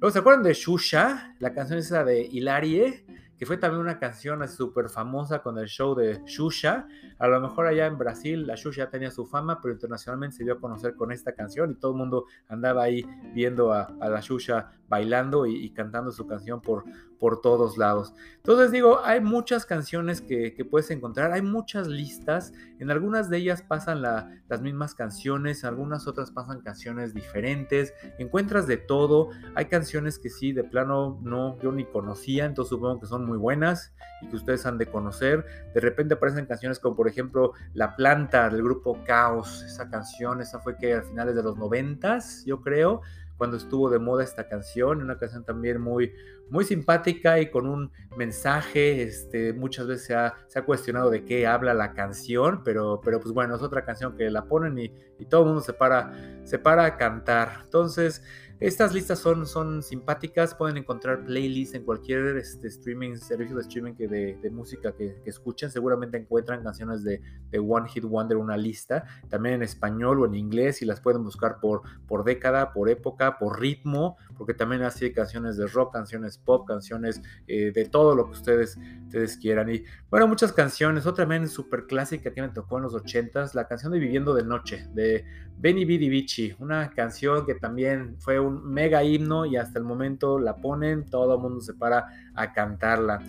Luego, 0.00 0.10
¿se 0.10 0.20
acuerdan 0.20 0.42
de 0.42 0.54
Shusha? 0.54 1.36
La 1.38 1.52
canción 1.52 1.78
esa 1.78 2.02
de 2.02 2.22
Hilarie 2.22 3.04
que 3.42 3.46
fue 3.46 3.56
también 3.56 3.80
una 3.80 3.98
canción 3.98 4.46
súper 4.46 4.88
famosa 4.88 5.42
con 5.42 5.58
el 5.58 5.66
show 5.66 5.96
de 5.96 6.22
Xuxa. 6.26 6.86
A 7.18 7.26
lo 7.26 7.40
mejor 7.40 7.66
allá 7.66 7.86
en 7.86 7.98
Brasil 7.98 8.46
la 8.46 8.56
Xuxa 8.56 8.88
tenía 8.88 9.10
su 9.10 9.26
fama, 9.26 9.58
pero 9.60 9.74
internacionalmente 9.74 10.36
se 10.36 10.44
dio 10.44 10.52
a 10.52 10.60
conocer 10.60 10.94
con 10.94 11.10
esta 11.10 11.34
canción 11.34 11.72
y 11.72 11.74
todo 11.74 11.90
el 11.90 11.98
mundo 11.98 12.26
andaba 12.46 12.84
ahí 12.84 13.04
viendo 13.34 13.72
a, 13.72 13.92
la 13.98 14.22
Xuxa 14.22 14.70
bailando 14.88 15.44
y, 15.46 15.68
cantando 15.70 16.12
su 16.12 16.24
canción 16.24 16.60
por, 16.60 16.84
por 17.22 17.40
todos 17.40 17.78
lados. 17.78 18.12
Entonces 18.38 18.72
digo, 18.72 18.98
hay 19.04 19.20
muchas 19.20 19.64
canciones 19.64 20.20
que, 20.20 20.66
puedes 20.68 20.90
encontrar, 20.90 21.30
hay 21.30 21.40
muchas 21.40 21.86
listas, 21.86 22.52
en 22.80 22.90
algunas 22.90 23.30
de 23.30 23.36
ellas 23.36 23.62
pasan 23.62 24.02
las 24.02 24.60
mismas 24.60 24.96
canciones, 24.96 25.62
algunas 25.62 26.08
otras 26.08 26.32
pasan 26.32 26.62
canciones 26.62 27.14
diferentes, 27.14 27.94
encuentras 28.18 28.66
de 28.66 28.76
todo, 28.76 29.28
hay 29.54 29.66
canciones 29.66 30.18
que 30.18 30.30
sí, 30.30 30.52
de 30.52 30.64
plano 30.64 31.20
no, 31.22 31.60
yo 31.60 31.70
ni 31.70 31.84
conocía, 31.84 32.44
entonces 32.44 32.70
supongo 32.70 32.98
que 32.98 33.06
son 33.06 33.24
muy 33.24 33.38
buenas 33.38 33.92
y 34.20 34.26
que 34.26 34.34
ustedes 34.34 34.66
han 34.66 34.76
de 34.76 34.86
conocer. 34.86 35.46
De 35.74 35.80
repente 35.80 36.14
aparecen 36.14 36.46
canciones 36.46 36.80
como 36.80 36.96
por 36.96 37.06
ejemplo 37.06 37.52
La 37.72 37.94
Planta 37.94 38.50
del 38.50 38.64
grupo 38.64 38.98
Caos, 39.06 39.62
esa 39.62 39.88
canción, 39.88 40.40
esa 40.40 40.58
fue 40.58 40.76
que 40.76 40.94
a 40.94 41.02
finales 41.02 41.36
de 41.36 41.44
los 41.44 41.56
noventas, 41.56 42.44
yo 42.46 42.62
creo, 42.62 43.02
cuando 43.42 43.56
estuvo 43.56 43.90
de 43.90 43.98
moda 43.98 44.22
esta 44.22 44.48
canción, 44.48 45.02
una 45.02 45.18
canción 45.18 45.44
también 45.44 45.80
muy, 45.80 46.12
muy 46.52 46.66
simpática 46.66 47.40
y 47.40 47.50
con 47.50 47.66
un 47.66 47.90
mensaje, 48.14 49.02
este, 49.02 49.54
muchas 49.54 49.86
veces 49.86 50.04
se 50.04 50.14
ha, 50.58 50.62
cuestionado 50.66 51.08
de 51.08 51.24
qué 51.24 51.46
habla 51.46 51.72
la 51.72 51.94
canción, 51.94 52.62
pero, 52.62 53.00
pero 53.02 53.20
pues 53.20 53.32
bueno, 53.32 53.56
es 53.56 53.62
otra 53.62 53.86
canción 53.86 54.14
que 54.18 54.30
la 54.30 54.44
ponen 54.44 54.78
y, 54.78 54.92
y 55.18 55.24
todo 55.24 55.40
el 55.40 55.46
mundo 55.46 55.62
se 55.62 55.72
para, 55.72 56.12
se 56.44 56.58
para 56.58 56.84
a 56.84 56.96
cantar. 56.98 57.62
Entonces, 57.64 58.22
estas 58.66 58.92
listas 58.92 59.18
son, 59.18 59.46
son 59.46 59.82
simpáticas, 59.82 60.54
pueden 60.54 60.76
encontrar 60.76 61.24
playlists 61.24 61.74
en 61.74 61.84
cualquier 61.84 62.36
este, 62.36 62.68
streaming, 62.68 63.16
servicio 63.16 63.56
de 63.56 63.62
streaming 63.62 63.94
que 63.94 64.08
de, 64.08 64.50
música 64.50 64.92
que, 64.92 65.22
escuchen, 65.24 65.70
seguramente 65.70 66.18
encuentran 66.18 66.62
canciones 66.62 67.02
de, 67.02 67.20
One 67.58 67.88
Hit 67.88 68.04
Wonder, 68.04 68.36
una 68.36 68.56
lista, 68.56 69.04
también 69.28 69.56
en 69.56 69.62
español 69.62 70.20
o 70.20 70.26
en 70.26 70.34
inglés 70.34 70.82
y 70.82 70.84
las 70.84 71.00
pueden 71.00 71.24
buscar 71.24 71.60
por, 71.60 71.82
por 72.06 72.24
década, 72.24 72.72
por 72.72 72.88
época, 72.88 73.38
por 73.38 73.60
ritmo, 73.60 74.16
porque 74.36 74.54
también 74.54 74.82
así 74.82 75.12
canciones 75.12 75.56
de 75.56 75.66
rock, 75.66 75.92
canciones 75.92 76.38
pop, 76.38 76.66
canciones 76.66 77.22
eh, 77.46 77.72
de 77.72 77.84
todo 77.86 78.14
lo 78.14 78.26
que 78.26 78.32
ustedes, 78.32 78.78
ustedes 79.04 79.36
quieran. 79.36 79.70
Y 79.70 79.84
bueno, 80.10 80.26
muchas 80.26 80.52
canciones, 80.52 81.06
otra 81.06 81.22
también 81.22 81.48
súper 81.48 81.86
clásica 81.86 82.32
que 82.32 82.42
me 82.42 82.48
tocó 82.48 82.78
en 82.78 82.82
los 82.82 82.94
80s, 82.94 83.54
la 83.54 83.68
canción 83.68 83.92
de 83.92 84.00
Viviendo 84.00 84.34
de 84.34 84.42
Noche, 84.42 84.88
de 84.92 85.24
Benny 85.56 85.84
Bidi 85.84 86.08
Vici, 86.08 86.52
una 86.58 86.90
canción 86.90 87.46
que 87.46 87.54
también 87.54 88.16
fue 88.18 88.40
un 88.40 88.51
mega 88.52 89.02
himno 89.02 89.46
y 89.46 89.56
hasta 89.56 89.78
el 89.78 89.84
momento 89.84 90.38
la 90.38 90.56
ponen, 90.56 91.08
todo 91.08 91.34
el 91.34 91.40
mundo 91.40 91.60
se 91.60 91.74
para 91.74 92.06
a 92.34 92.52
cantarla. 92.52 93.20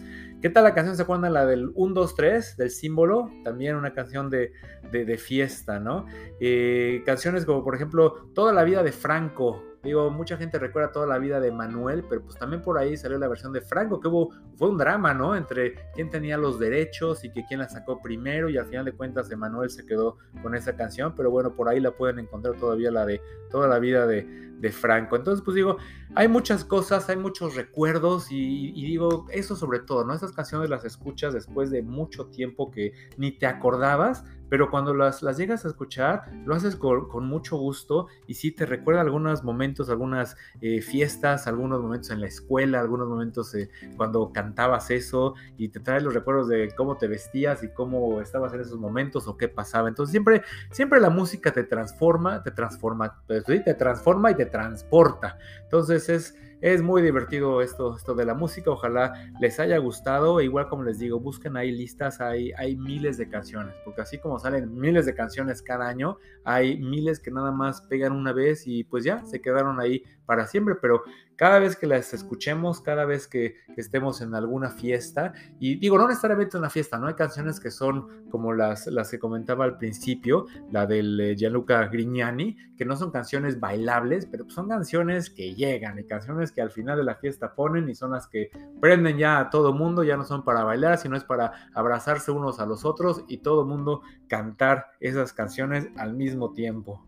¿Qué 0.41 0.49
tal 0.49 0.65
la 0.65 0.73
canción? 0.73 0.95
¿Se 0.97 1.03
acuerdan 1.03 1.33
la 1.33 1.45
del 1.45 1.71
1, 1.73 1.93
2, 1.93 2.15
3, 2.15 2.57
del 2.57 2.69
símbolo? 2.69 3.31
También 3.43 3.75
una 3.75 3.93
canción 3.93 4.29
de, 4.29 4.51
de, 4.91 5.17
fiesta, 5.17 5.79
¿no? 5.79 6.05
Eh, 6.39 7.01
canciones 7.05 7.45
como 7.45 7.63
por 7.63 7.75
ejemplo 7.75 8.29
Toda 8.35 8.51
la 8.51 8.63
vida 8.63 8.83
de 8.83 8.91
Franco, 8.91 9.63
Digo, 9.83 10.09
mucha 10.09 10.37
gente 10.37 10.57
recuerda 10.59 10.91
toda 10.91 11.05
la 11.05 11.17
vida 11.17 11.41
de 11.41 11.51
Manuel, 11.51 12.05
pero 12.07 12.21
pues 12.23 12.37
también 12.37 12.61
por 12.61 12.77
ahí 12.77 12.95
salió 12.95 13.17
la 13.17 13.27
versión 13.27 13.51
de 13.51 13.59
Franco, 13.59 13.99
que 13.99 14.07
hubo, 14.07 14.29
fue 14.55 14.69
un 14.69 14.77
drama, 14.77 15.13
¿no? 15.13 15.35
Entre 15.35 15.75
quién 15.93 16.09
tenía 16.09 16.37
los 16.37 16.57
derechos 16.57 17.25
y 17.25 17.31
que 17.31 17.43
quién 17.45 17.59
la 17.59 17.67
sacó 17.67 18.01
primero 18.01 18.49
y 18.49 18.57
al 18.57 18.65
final 18.65 18.85
de 18.85 18.93
cuentas 18.93 19.29
Emanuel 19.29 19.69
se 19.69 19.85
quedó 19.85 20.17
con 20.41 20.55
esa 20.55 20.77
canción, 20.77 21.13
pero 21.15 21.31
bueno, 21.31 21.53
por 21.53 21.67
ahí 21.67 21.81
la 21.81 21.91
pueden 21.91 22.19
encontrar 22.19 22.55
todavía 22.55 22.91
la 22.91 23.05
de 23.05 23.21
toda 23.49 23.67
la 23.67 23.79
vida 23.79 24.07
de, 24.07 24.53
de 24.63 24.71
Franco. 24.71 25.17
Entonces, 25.17 25.43
pues 25.43 25.55
digo, 25.55 25.77
hay 26.15 26.29
muchas 26.29 26.63
cosas, 26.63 27.09
hay 27.09 27.17
muchos 27.17 27.53
recuerdos 27.55 28.27
y, 28.31 28.71
digo, 28.71 29.27
eso 29.29 29.57
sobre 29.57 29.79
todo, 29.79 30.05
¿no? 30.05 30.13
Esas 30.13 30.31
canciones 30.31 30.69
las 30.69 30.85
escuchas 30.85 31.33
después 31.33 31.69
de 31.69 31.81
mucho 31.81 32.27
tiempo 32.27 32.71
que 32.71 32.93
ni 33.17 33.31
te 33.37 33.45
acordabas, 33.45 34.23
pero 34.49 34.69
cuando 34.69 34.93
las, 34.93 35.21
las 35.21 35.37
llegas 35.37 35.65
a 35.65 35.69
escuchar, 35.69 36.25
lo 36.45 36.55
haces 36.55 36.75
con, 36.75 37.25
mucho 37.25 37.57
gusto 37.57 38.07
y 38.27 38.35
sí 38.35 38.51
te 38.51 38.65
recuerda 38.65 39.01
algunos 39.01 39.43
momentos, 39.43 39.89
algunas 39.89 40.35
eh, 40.61 40.81
fiestas, 40.81 41.47
algunos 41.47 41.81
momentos 41.81 42.11
en 42.11 42.21
la 42.21 42.27
escuela, 42.27 42.79
algunos 42.79 43.07
momentos 43.07 43.53
eh, 43.55 43.69
cuando 43.97 44.31
cantabas 44.31 44.91
eso 44.91 45.35
y 45.57 45.69
te 45.69 45.79
trae 45.79 46.01
los 46.01 46.13
recuerdos 46.13 46.47
de 46.47 46.73
cómo 46.75 46.97
te 46.97 47.07
vestías 47.07 47.63
y 47.63 47.69
cómo 47.73 48.21
estabas 48.21 48.53
en 48.53 48.61
esos 48.61 48.79
momentos 48.79 49.27
o 49.27 49.37
qué 49.37 49.47
pasaba. 49.47 49.89
Entonces 49.89 50.11
siempre, 50.11 50.43
siempre 50.71 50.99
la 50.99 51.09
música 51.09 51.51
te 51.51 51.63
transforma, 51.63 52.43
te 52.43 52.51
transforma, 52.51 53.21
pues, 53.27 53.43
te 53.45 53.73
transforma 53.73 54.31
y 54.31 54.35
te 54.35 54.45
transporta. 54.45 55.37
Entonces 55.63 56.09
es 56.09 56.35
es 56.63 56.81
muy 56.81 57.01
divertido 57.01 57.61
esto, 57.61 57.97
esto 57.97 58.15
de 58.15 58.23
la 58.25 58.35
música, 58.35 58.71
ojalá 58.71 59.11
les 59.41 59.59
haya 59.59 59.77
gustado. 59.79 60.39
Igual 60.39 60.69
como 60.69 60.83
les 60.83 60.97
digo, 60.97 61.19
busquen 61.19 61.57
ahí 61.57 61.73
listas, 61.73 62.21
hay, 62.21 62.53
hay 62.53 62.77
miles 62.77 63.17
de 63.17 63.27
canciones, 63.27 63.75
porque 63.83 63.99
así 63.99 64.17
como 64.17 64.39
salen 64.39 64.73
miles 64.73 65.05
de 65.05 65.13
canciones 65.13 65.61
cada 65.61 65.89
año, 65.89 66.19
hay 66.45 66.77
miles 66.77 67.19
que 67.19 67.31
nada 67.31 67.51
más 67.51 67.81
pegan 67.81 68.13
una 68.13 68.31
vez 68.31 68.65
y 68.65 68.85
pues 68.85 69.03
ya 69.03 69.25
se 69.25 69.41
quedaron 69.41 69.81
ahí 69.81 70.05
para 70.25 70.47
siempre, 70.47 70.75
pero 70.75 71.03
cada 71.35 71.59
vez 71.59 71.75
que 71.75 71.87
las 71.87 72.13
escuchemos, 72.13 72.81
cada 72.81 73.05
vez 73.05 73.27
que, 73.27 73.55
estemos 73.75 74.21
en 74.21 74.35
alguna 74.35 74.69
fiesta, 74.69 75.33
y 75.59 75.75
digo, 75.75 75.97
no 75.97 76.07
necesariamente 76.07 76.57
una 76.57 76.69
fiesta, 76.69 76.99
¿no? 76.99 77.07
Hay 77.07 77.15
canciones 77.15 77.59
que 77.59 77.71
son 77.71 78.29
como 78.29 78.53
las, 78.53 78.87
las 78.87 79.09
que 79.09 79.19
comentaba 79.19 79.65
al 79.65 79.77
principio, 79.77 80.45
la 80.71 80.85
del 80.85 81.19
eh, 81.19 81.35
Gianluca 81.35 81.87
Grignani, 81.87 82.55
que 82.77 82.85
no 82.85 82.95
son 82.95 83.11
canciones 83.11 83.59
bailables, 83.59 84.25
pero 84.25 84.49
son 84.49 84.69
canciones 84.69 85.29
que 85.29 85.55
llegan 85.55 85.97
y 85.99 86.03
canciones 86.03 86.51
que 86.51 86.61
al 86.61 86.71
final 86.71 86.97
de 86.97 87.03
la 87.03 87.15
fiesta 87.15 87.55
ponen 87.55 87.89
y 87.89 87.95
son 87.95 88.11
las 88.11 88.27
que 88.27 88.51
prenden 88.79 89.17
ya 89.17 89.39
a 89.39 89.49
todo 89.49 89.73
mundo, 89.73 90.03
ya 90.03 90.17
no 90.17 90.23
son 90.23 90.43
para 90.43 90.63
bailar, 90.63 90.97
sino 90.97 91.17
es 91.17 91.23
para 91.23 91.69
abrazarse 91.73 92.31
unos 92.31 92.59
a 92.59 92.65
los 92.65 92.85
otros 92.85 93.23
y 93.27 93.37
todo 93.37 93.65
mundo 93.65 94.01
cantar 94.27 94.87
esas 94.99 95.33
canciones 95.33 95.87
al 95.97 96.13
mismo 96.13 96.53
tiempo. 96.53 97.03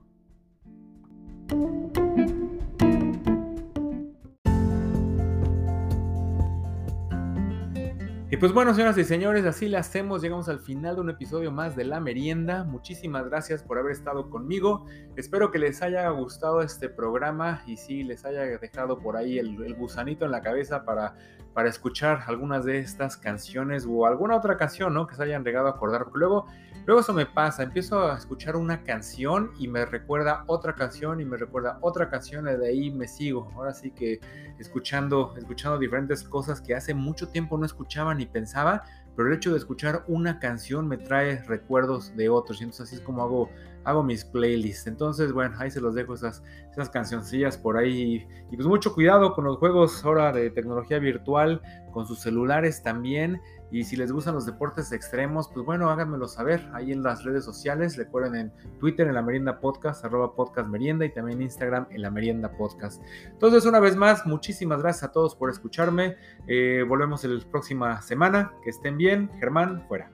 Y 8.35 8.37
pues 8.37 8.51
bueno, 8.51 8.73
señoras 8.73 8.97
y 8.97 9.05
señores, 9.05 9.45
así 9.45 9.69
la 9.69 9.79
hacemos. 9.79 10.21
Llegamos 10.21 10.49
al 10.49 10.59
final 10.59 10.95
de 10.95 11.01
un 11.01 11.09
episodio 11.09 11.53
más 11.53 11.77
de 11.77 11.85
La 11.85 12.01
Merienda. 12.01 12.65
Muchísimas 12.65 13.29
gracias 13.29 13.63
por 13.63 13.77
haber 13.79 13.93
estado 13.93 14.29
conmigo. 14.29 14.85
Espero 15.15 15.51
que 15.51 15.57
les 15.57 15.81
haya 15.81 16.09
gustado 16.09 16.61
este 16.61 16.89
programa 16.89 17.63
y 17.65 17.77
sí 17.77 18.03
les 18.03 18.25
haya 18.25 18.41
dejado 18.41 18.99
por 18.99 19.15
ahí 19.15 19.39
el, 19.39 19.73
gusanito 19.75 20.25
en 20.25 20.31
la 20.31 20.41
cabeza 20.41 20.83
para, 20.83 21.15
para 21.55 21.69
escuchar 21.69 22.25
algunas 22.27 22.65
de 22.65 22.77
estas 22.77 23.17
canciones 23.17 23.87
o 23.89 24.05
alguna 24.05 24.35
otra 24.35 24.57
canción, 24.57 24.93
¿no? 24.93 25.07
Que 25.07 25.15
se 25.15 25.23
hayan 25.23 25.43
llegado 25.43 25.67
a 25.67 25.71
acordar. 25.71 26.05
Luego 26.13 26.45
Luego 26.85 27.01
eso 27.01 27.13
me 27.13 27.25
pasa, 27.25 27.63
empiezo 27.63 28.11
a 28.11 28.15
escuchar 28.15 28.55
una 28.55 28.83
canción 28.83 29.51
y 29.57 29.67
me 29.67 29.85
recuerda 29.85 30.43
otra 30.45 30.75
canción 30.75 31.19
y 31.19 31.25
me 31.25 31.35
recuerda 31.35 31.79
otra 31.81 32.09
canción 32.09 32.47
y 32.47 32.55
de 32.55 32.67
ahí 32.67 32.91
me 32.91 33.07
sigo. 33.07 33.51
Ahora 33.55 33.73
sí 33.73 33.89
que 33.89 34.19
escuchando, 34.59 35.33
escuchando 35.35 35.79
diferentes 35.79 36.23
cosas 36.23 36.61
que 36.61 36.75
hace 36.75 36.93
mucho 36.93 37.29
tiempo 37.29 37.57
no 37.57 37.65
escuchaba 37.65 38.13
ni 38.13 38.27
pensaba, 38.27 38.83
pero 39.15 39.29
el 39.29 39.33
hecho 39.33 39.51
de 39.51 39.57
escuchar 39.57 40.03
una 40.07 40.37
canción 40.39 40.87
me 40.87 40.97
trae 40.97 41.41
recuerdos 41.45 42.15
de 42.15 42.29
otros. 42.29 42.61
Y 42.61 42.65
entonces 42.65 42.85
así 42.85 42.95
es 42.97 43.01
como 43.01 43.23
hago, 43.23 43.49
hago 43.85 44.03
mis 44.03 44.25
playlists. 44.25 44.87
Entonces, 44.87 45.31
bueno, 45.31 45.55
ahí 45.59 45.71
se 45.71 45.79
los 45.79 45.95
dejo 45.95 46.15
esas, 46.15 46.43
cancioncillas 46.91 47.57
por 47.57 47.77
ahí. 47.77 48.27
Y 48.51 48.55
pues 48.55 48.67
mucho 48.67 48.93
cuidado 48.93 49.33
con 49.33 49.45
los 49.45 49.57
juegos 49.57 50.03
ahora 50.03 50.33
de 50.33 50.49
tecnología 50.49 50.99
virtual, 50.99 51.61
con 51.93 52.05
sus 52.05 52.19
celulares 52.19 52.83
también. 52.83 53.39
Y 53.71 53.83
si 53.83 53.95
les 53.95 54.11
gustan 54.11 54.35
los 54.35 54.45
deportes 54.45 54.91
extremos, 54.91 55.49
pues 55.53 55.65
bueno, 55.65 55.89
háganmelo 55.89 56.27
saber 56.27 56.67
ahí 56.73 56.91
en 56.91 57.03
las 57.03 57.23
redes 57.23 57.45
sociales. 57.45 57.97
Recuerden 57.97 58.35
en 58.35 58.51
Twitter 58.79 59.07
en 59.07 59.13
la 59.13 59.21
Merienda 59.21 59.59
Podcast, 59.59 60.03
arroba 60.03 60.35
podcast 60.35 60.67
merienda 60.67 61.05
y 61.05 61.13
también 61.13 61.39
en 61.39 61.43
Instagram 61.43 61.87
en 61.89 62.01
la 62.01 62.11
Merienda 62.11 62.51
Podcast. 62.51 63.01
Entonces, 63.25 63.65
una 63.65 63.79
vez 63.79 63.95
más, 63.95 64.25
muchísimas 64.25 64.81
gracias 64.81 65.03
a 65.03 65.11
todos 65.11 65.35
por 65.35 65.49
escucharme. 65.49 66.15
Eh, 66.47 66.83
volvemos 66.87 67.23
la 67.23 67.43
próxima 67.49 68.01
semana. 68.01 68.53
Que 68.63 68.69
estén 68.69 68.97
bien. 68.97 69.29
Germán, 69.39 69.85
fuera. 69.87 70.09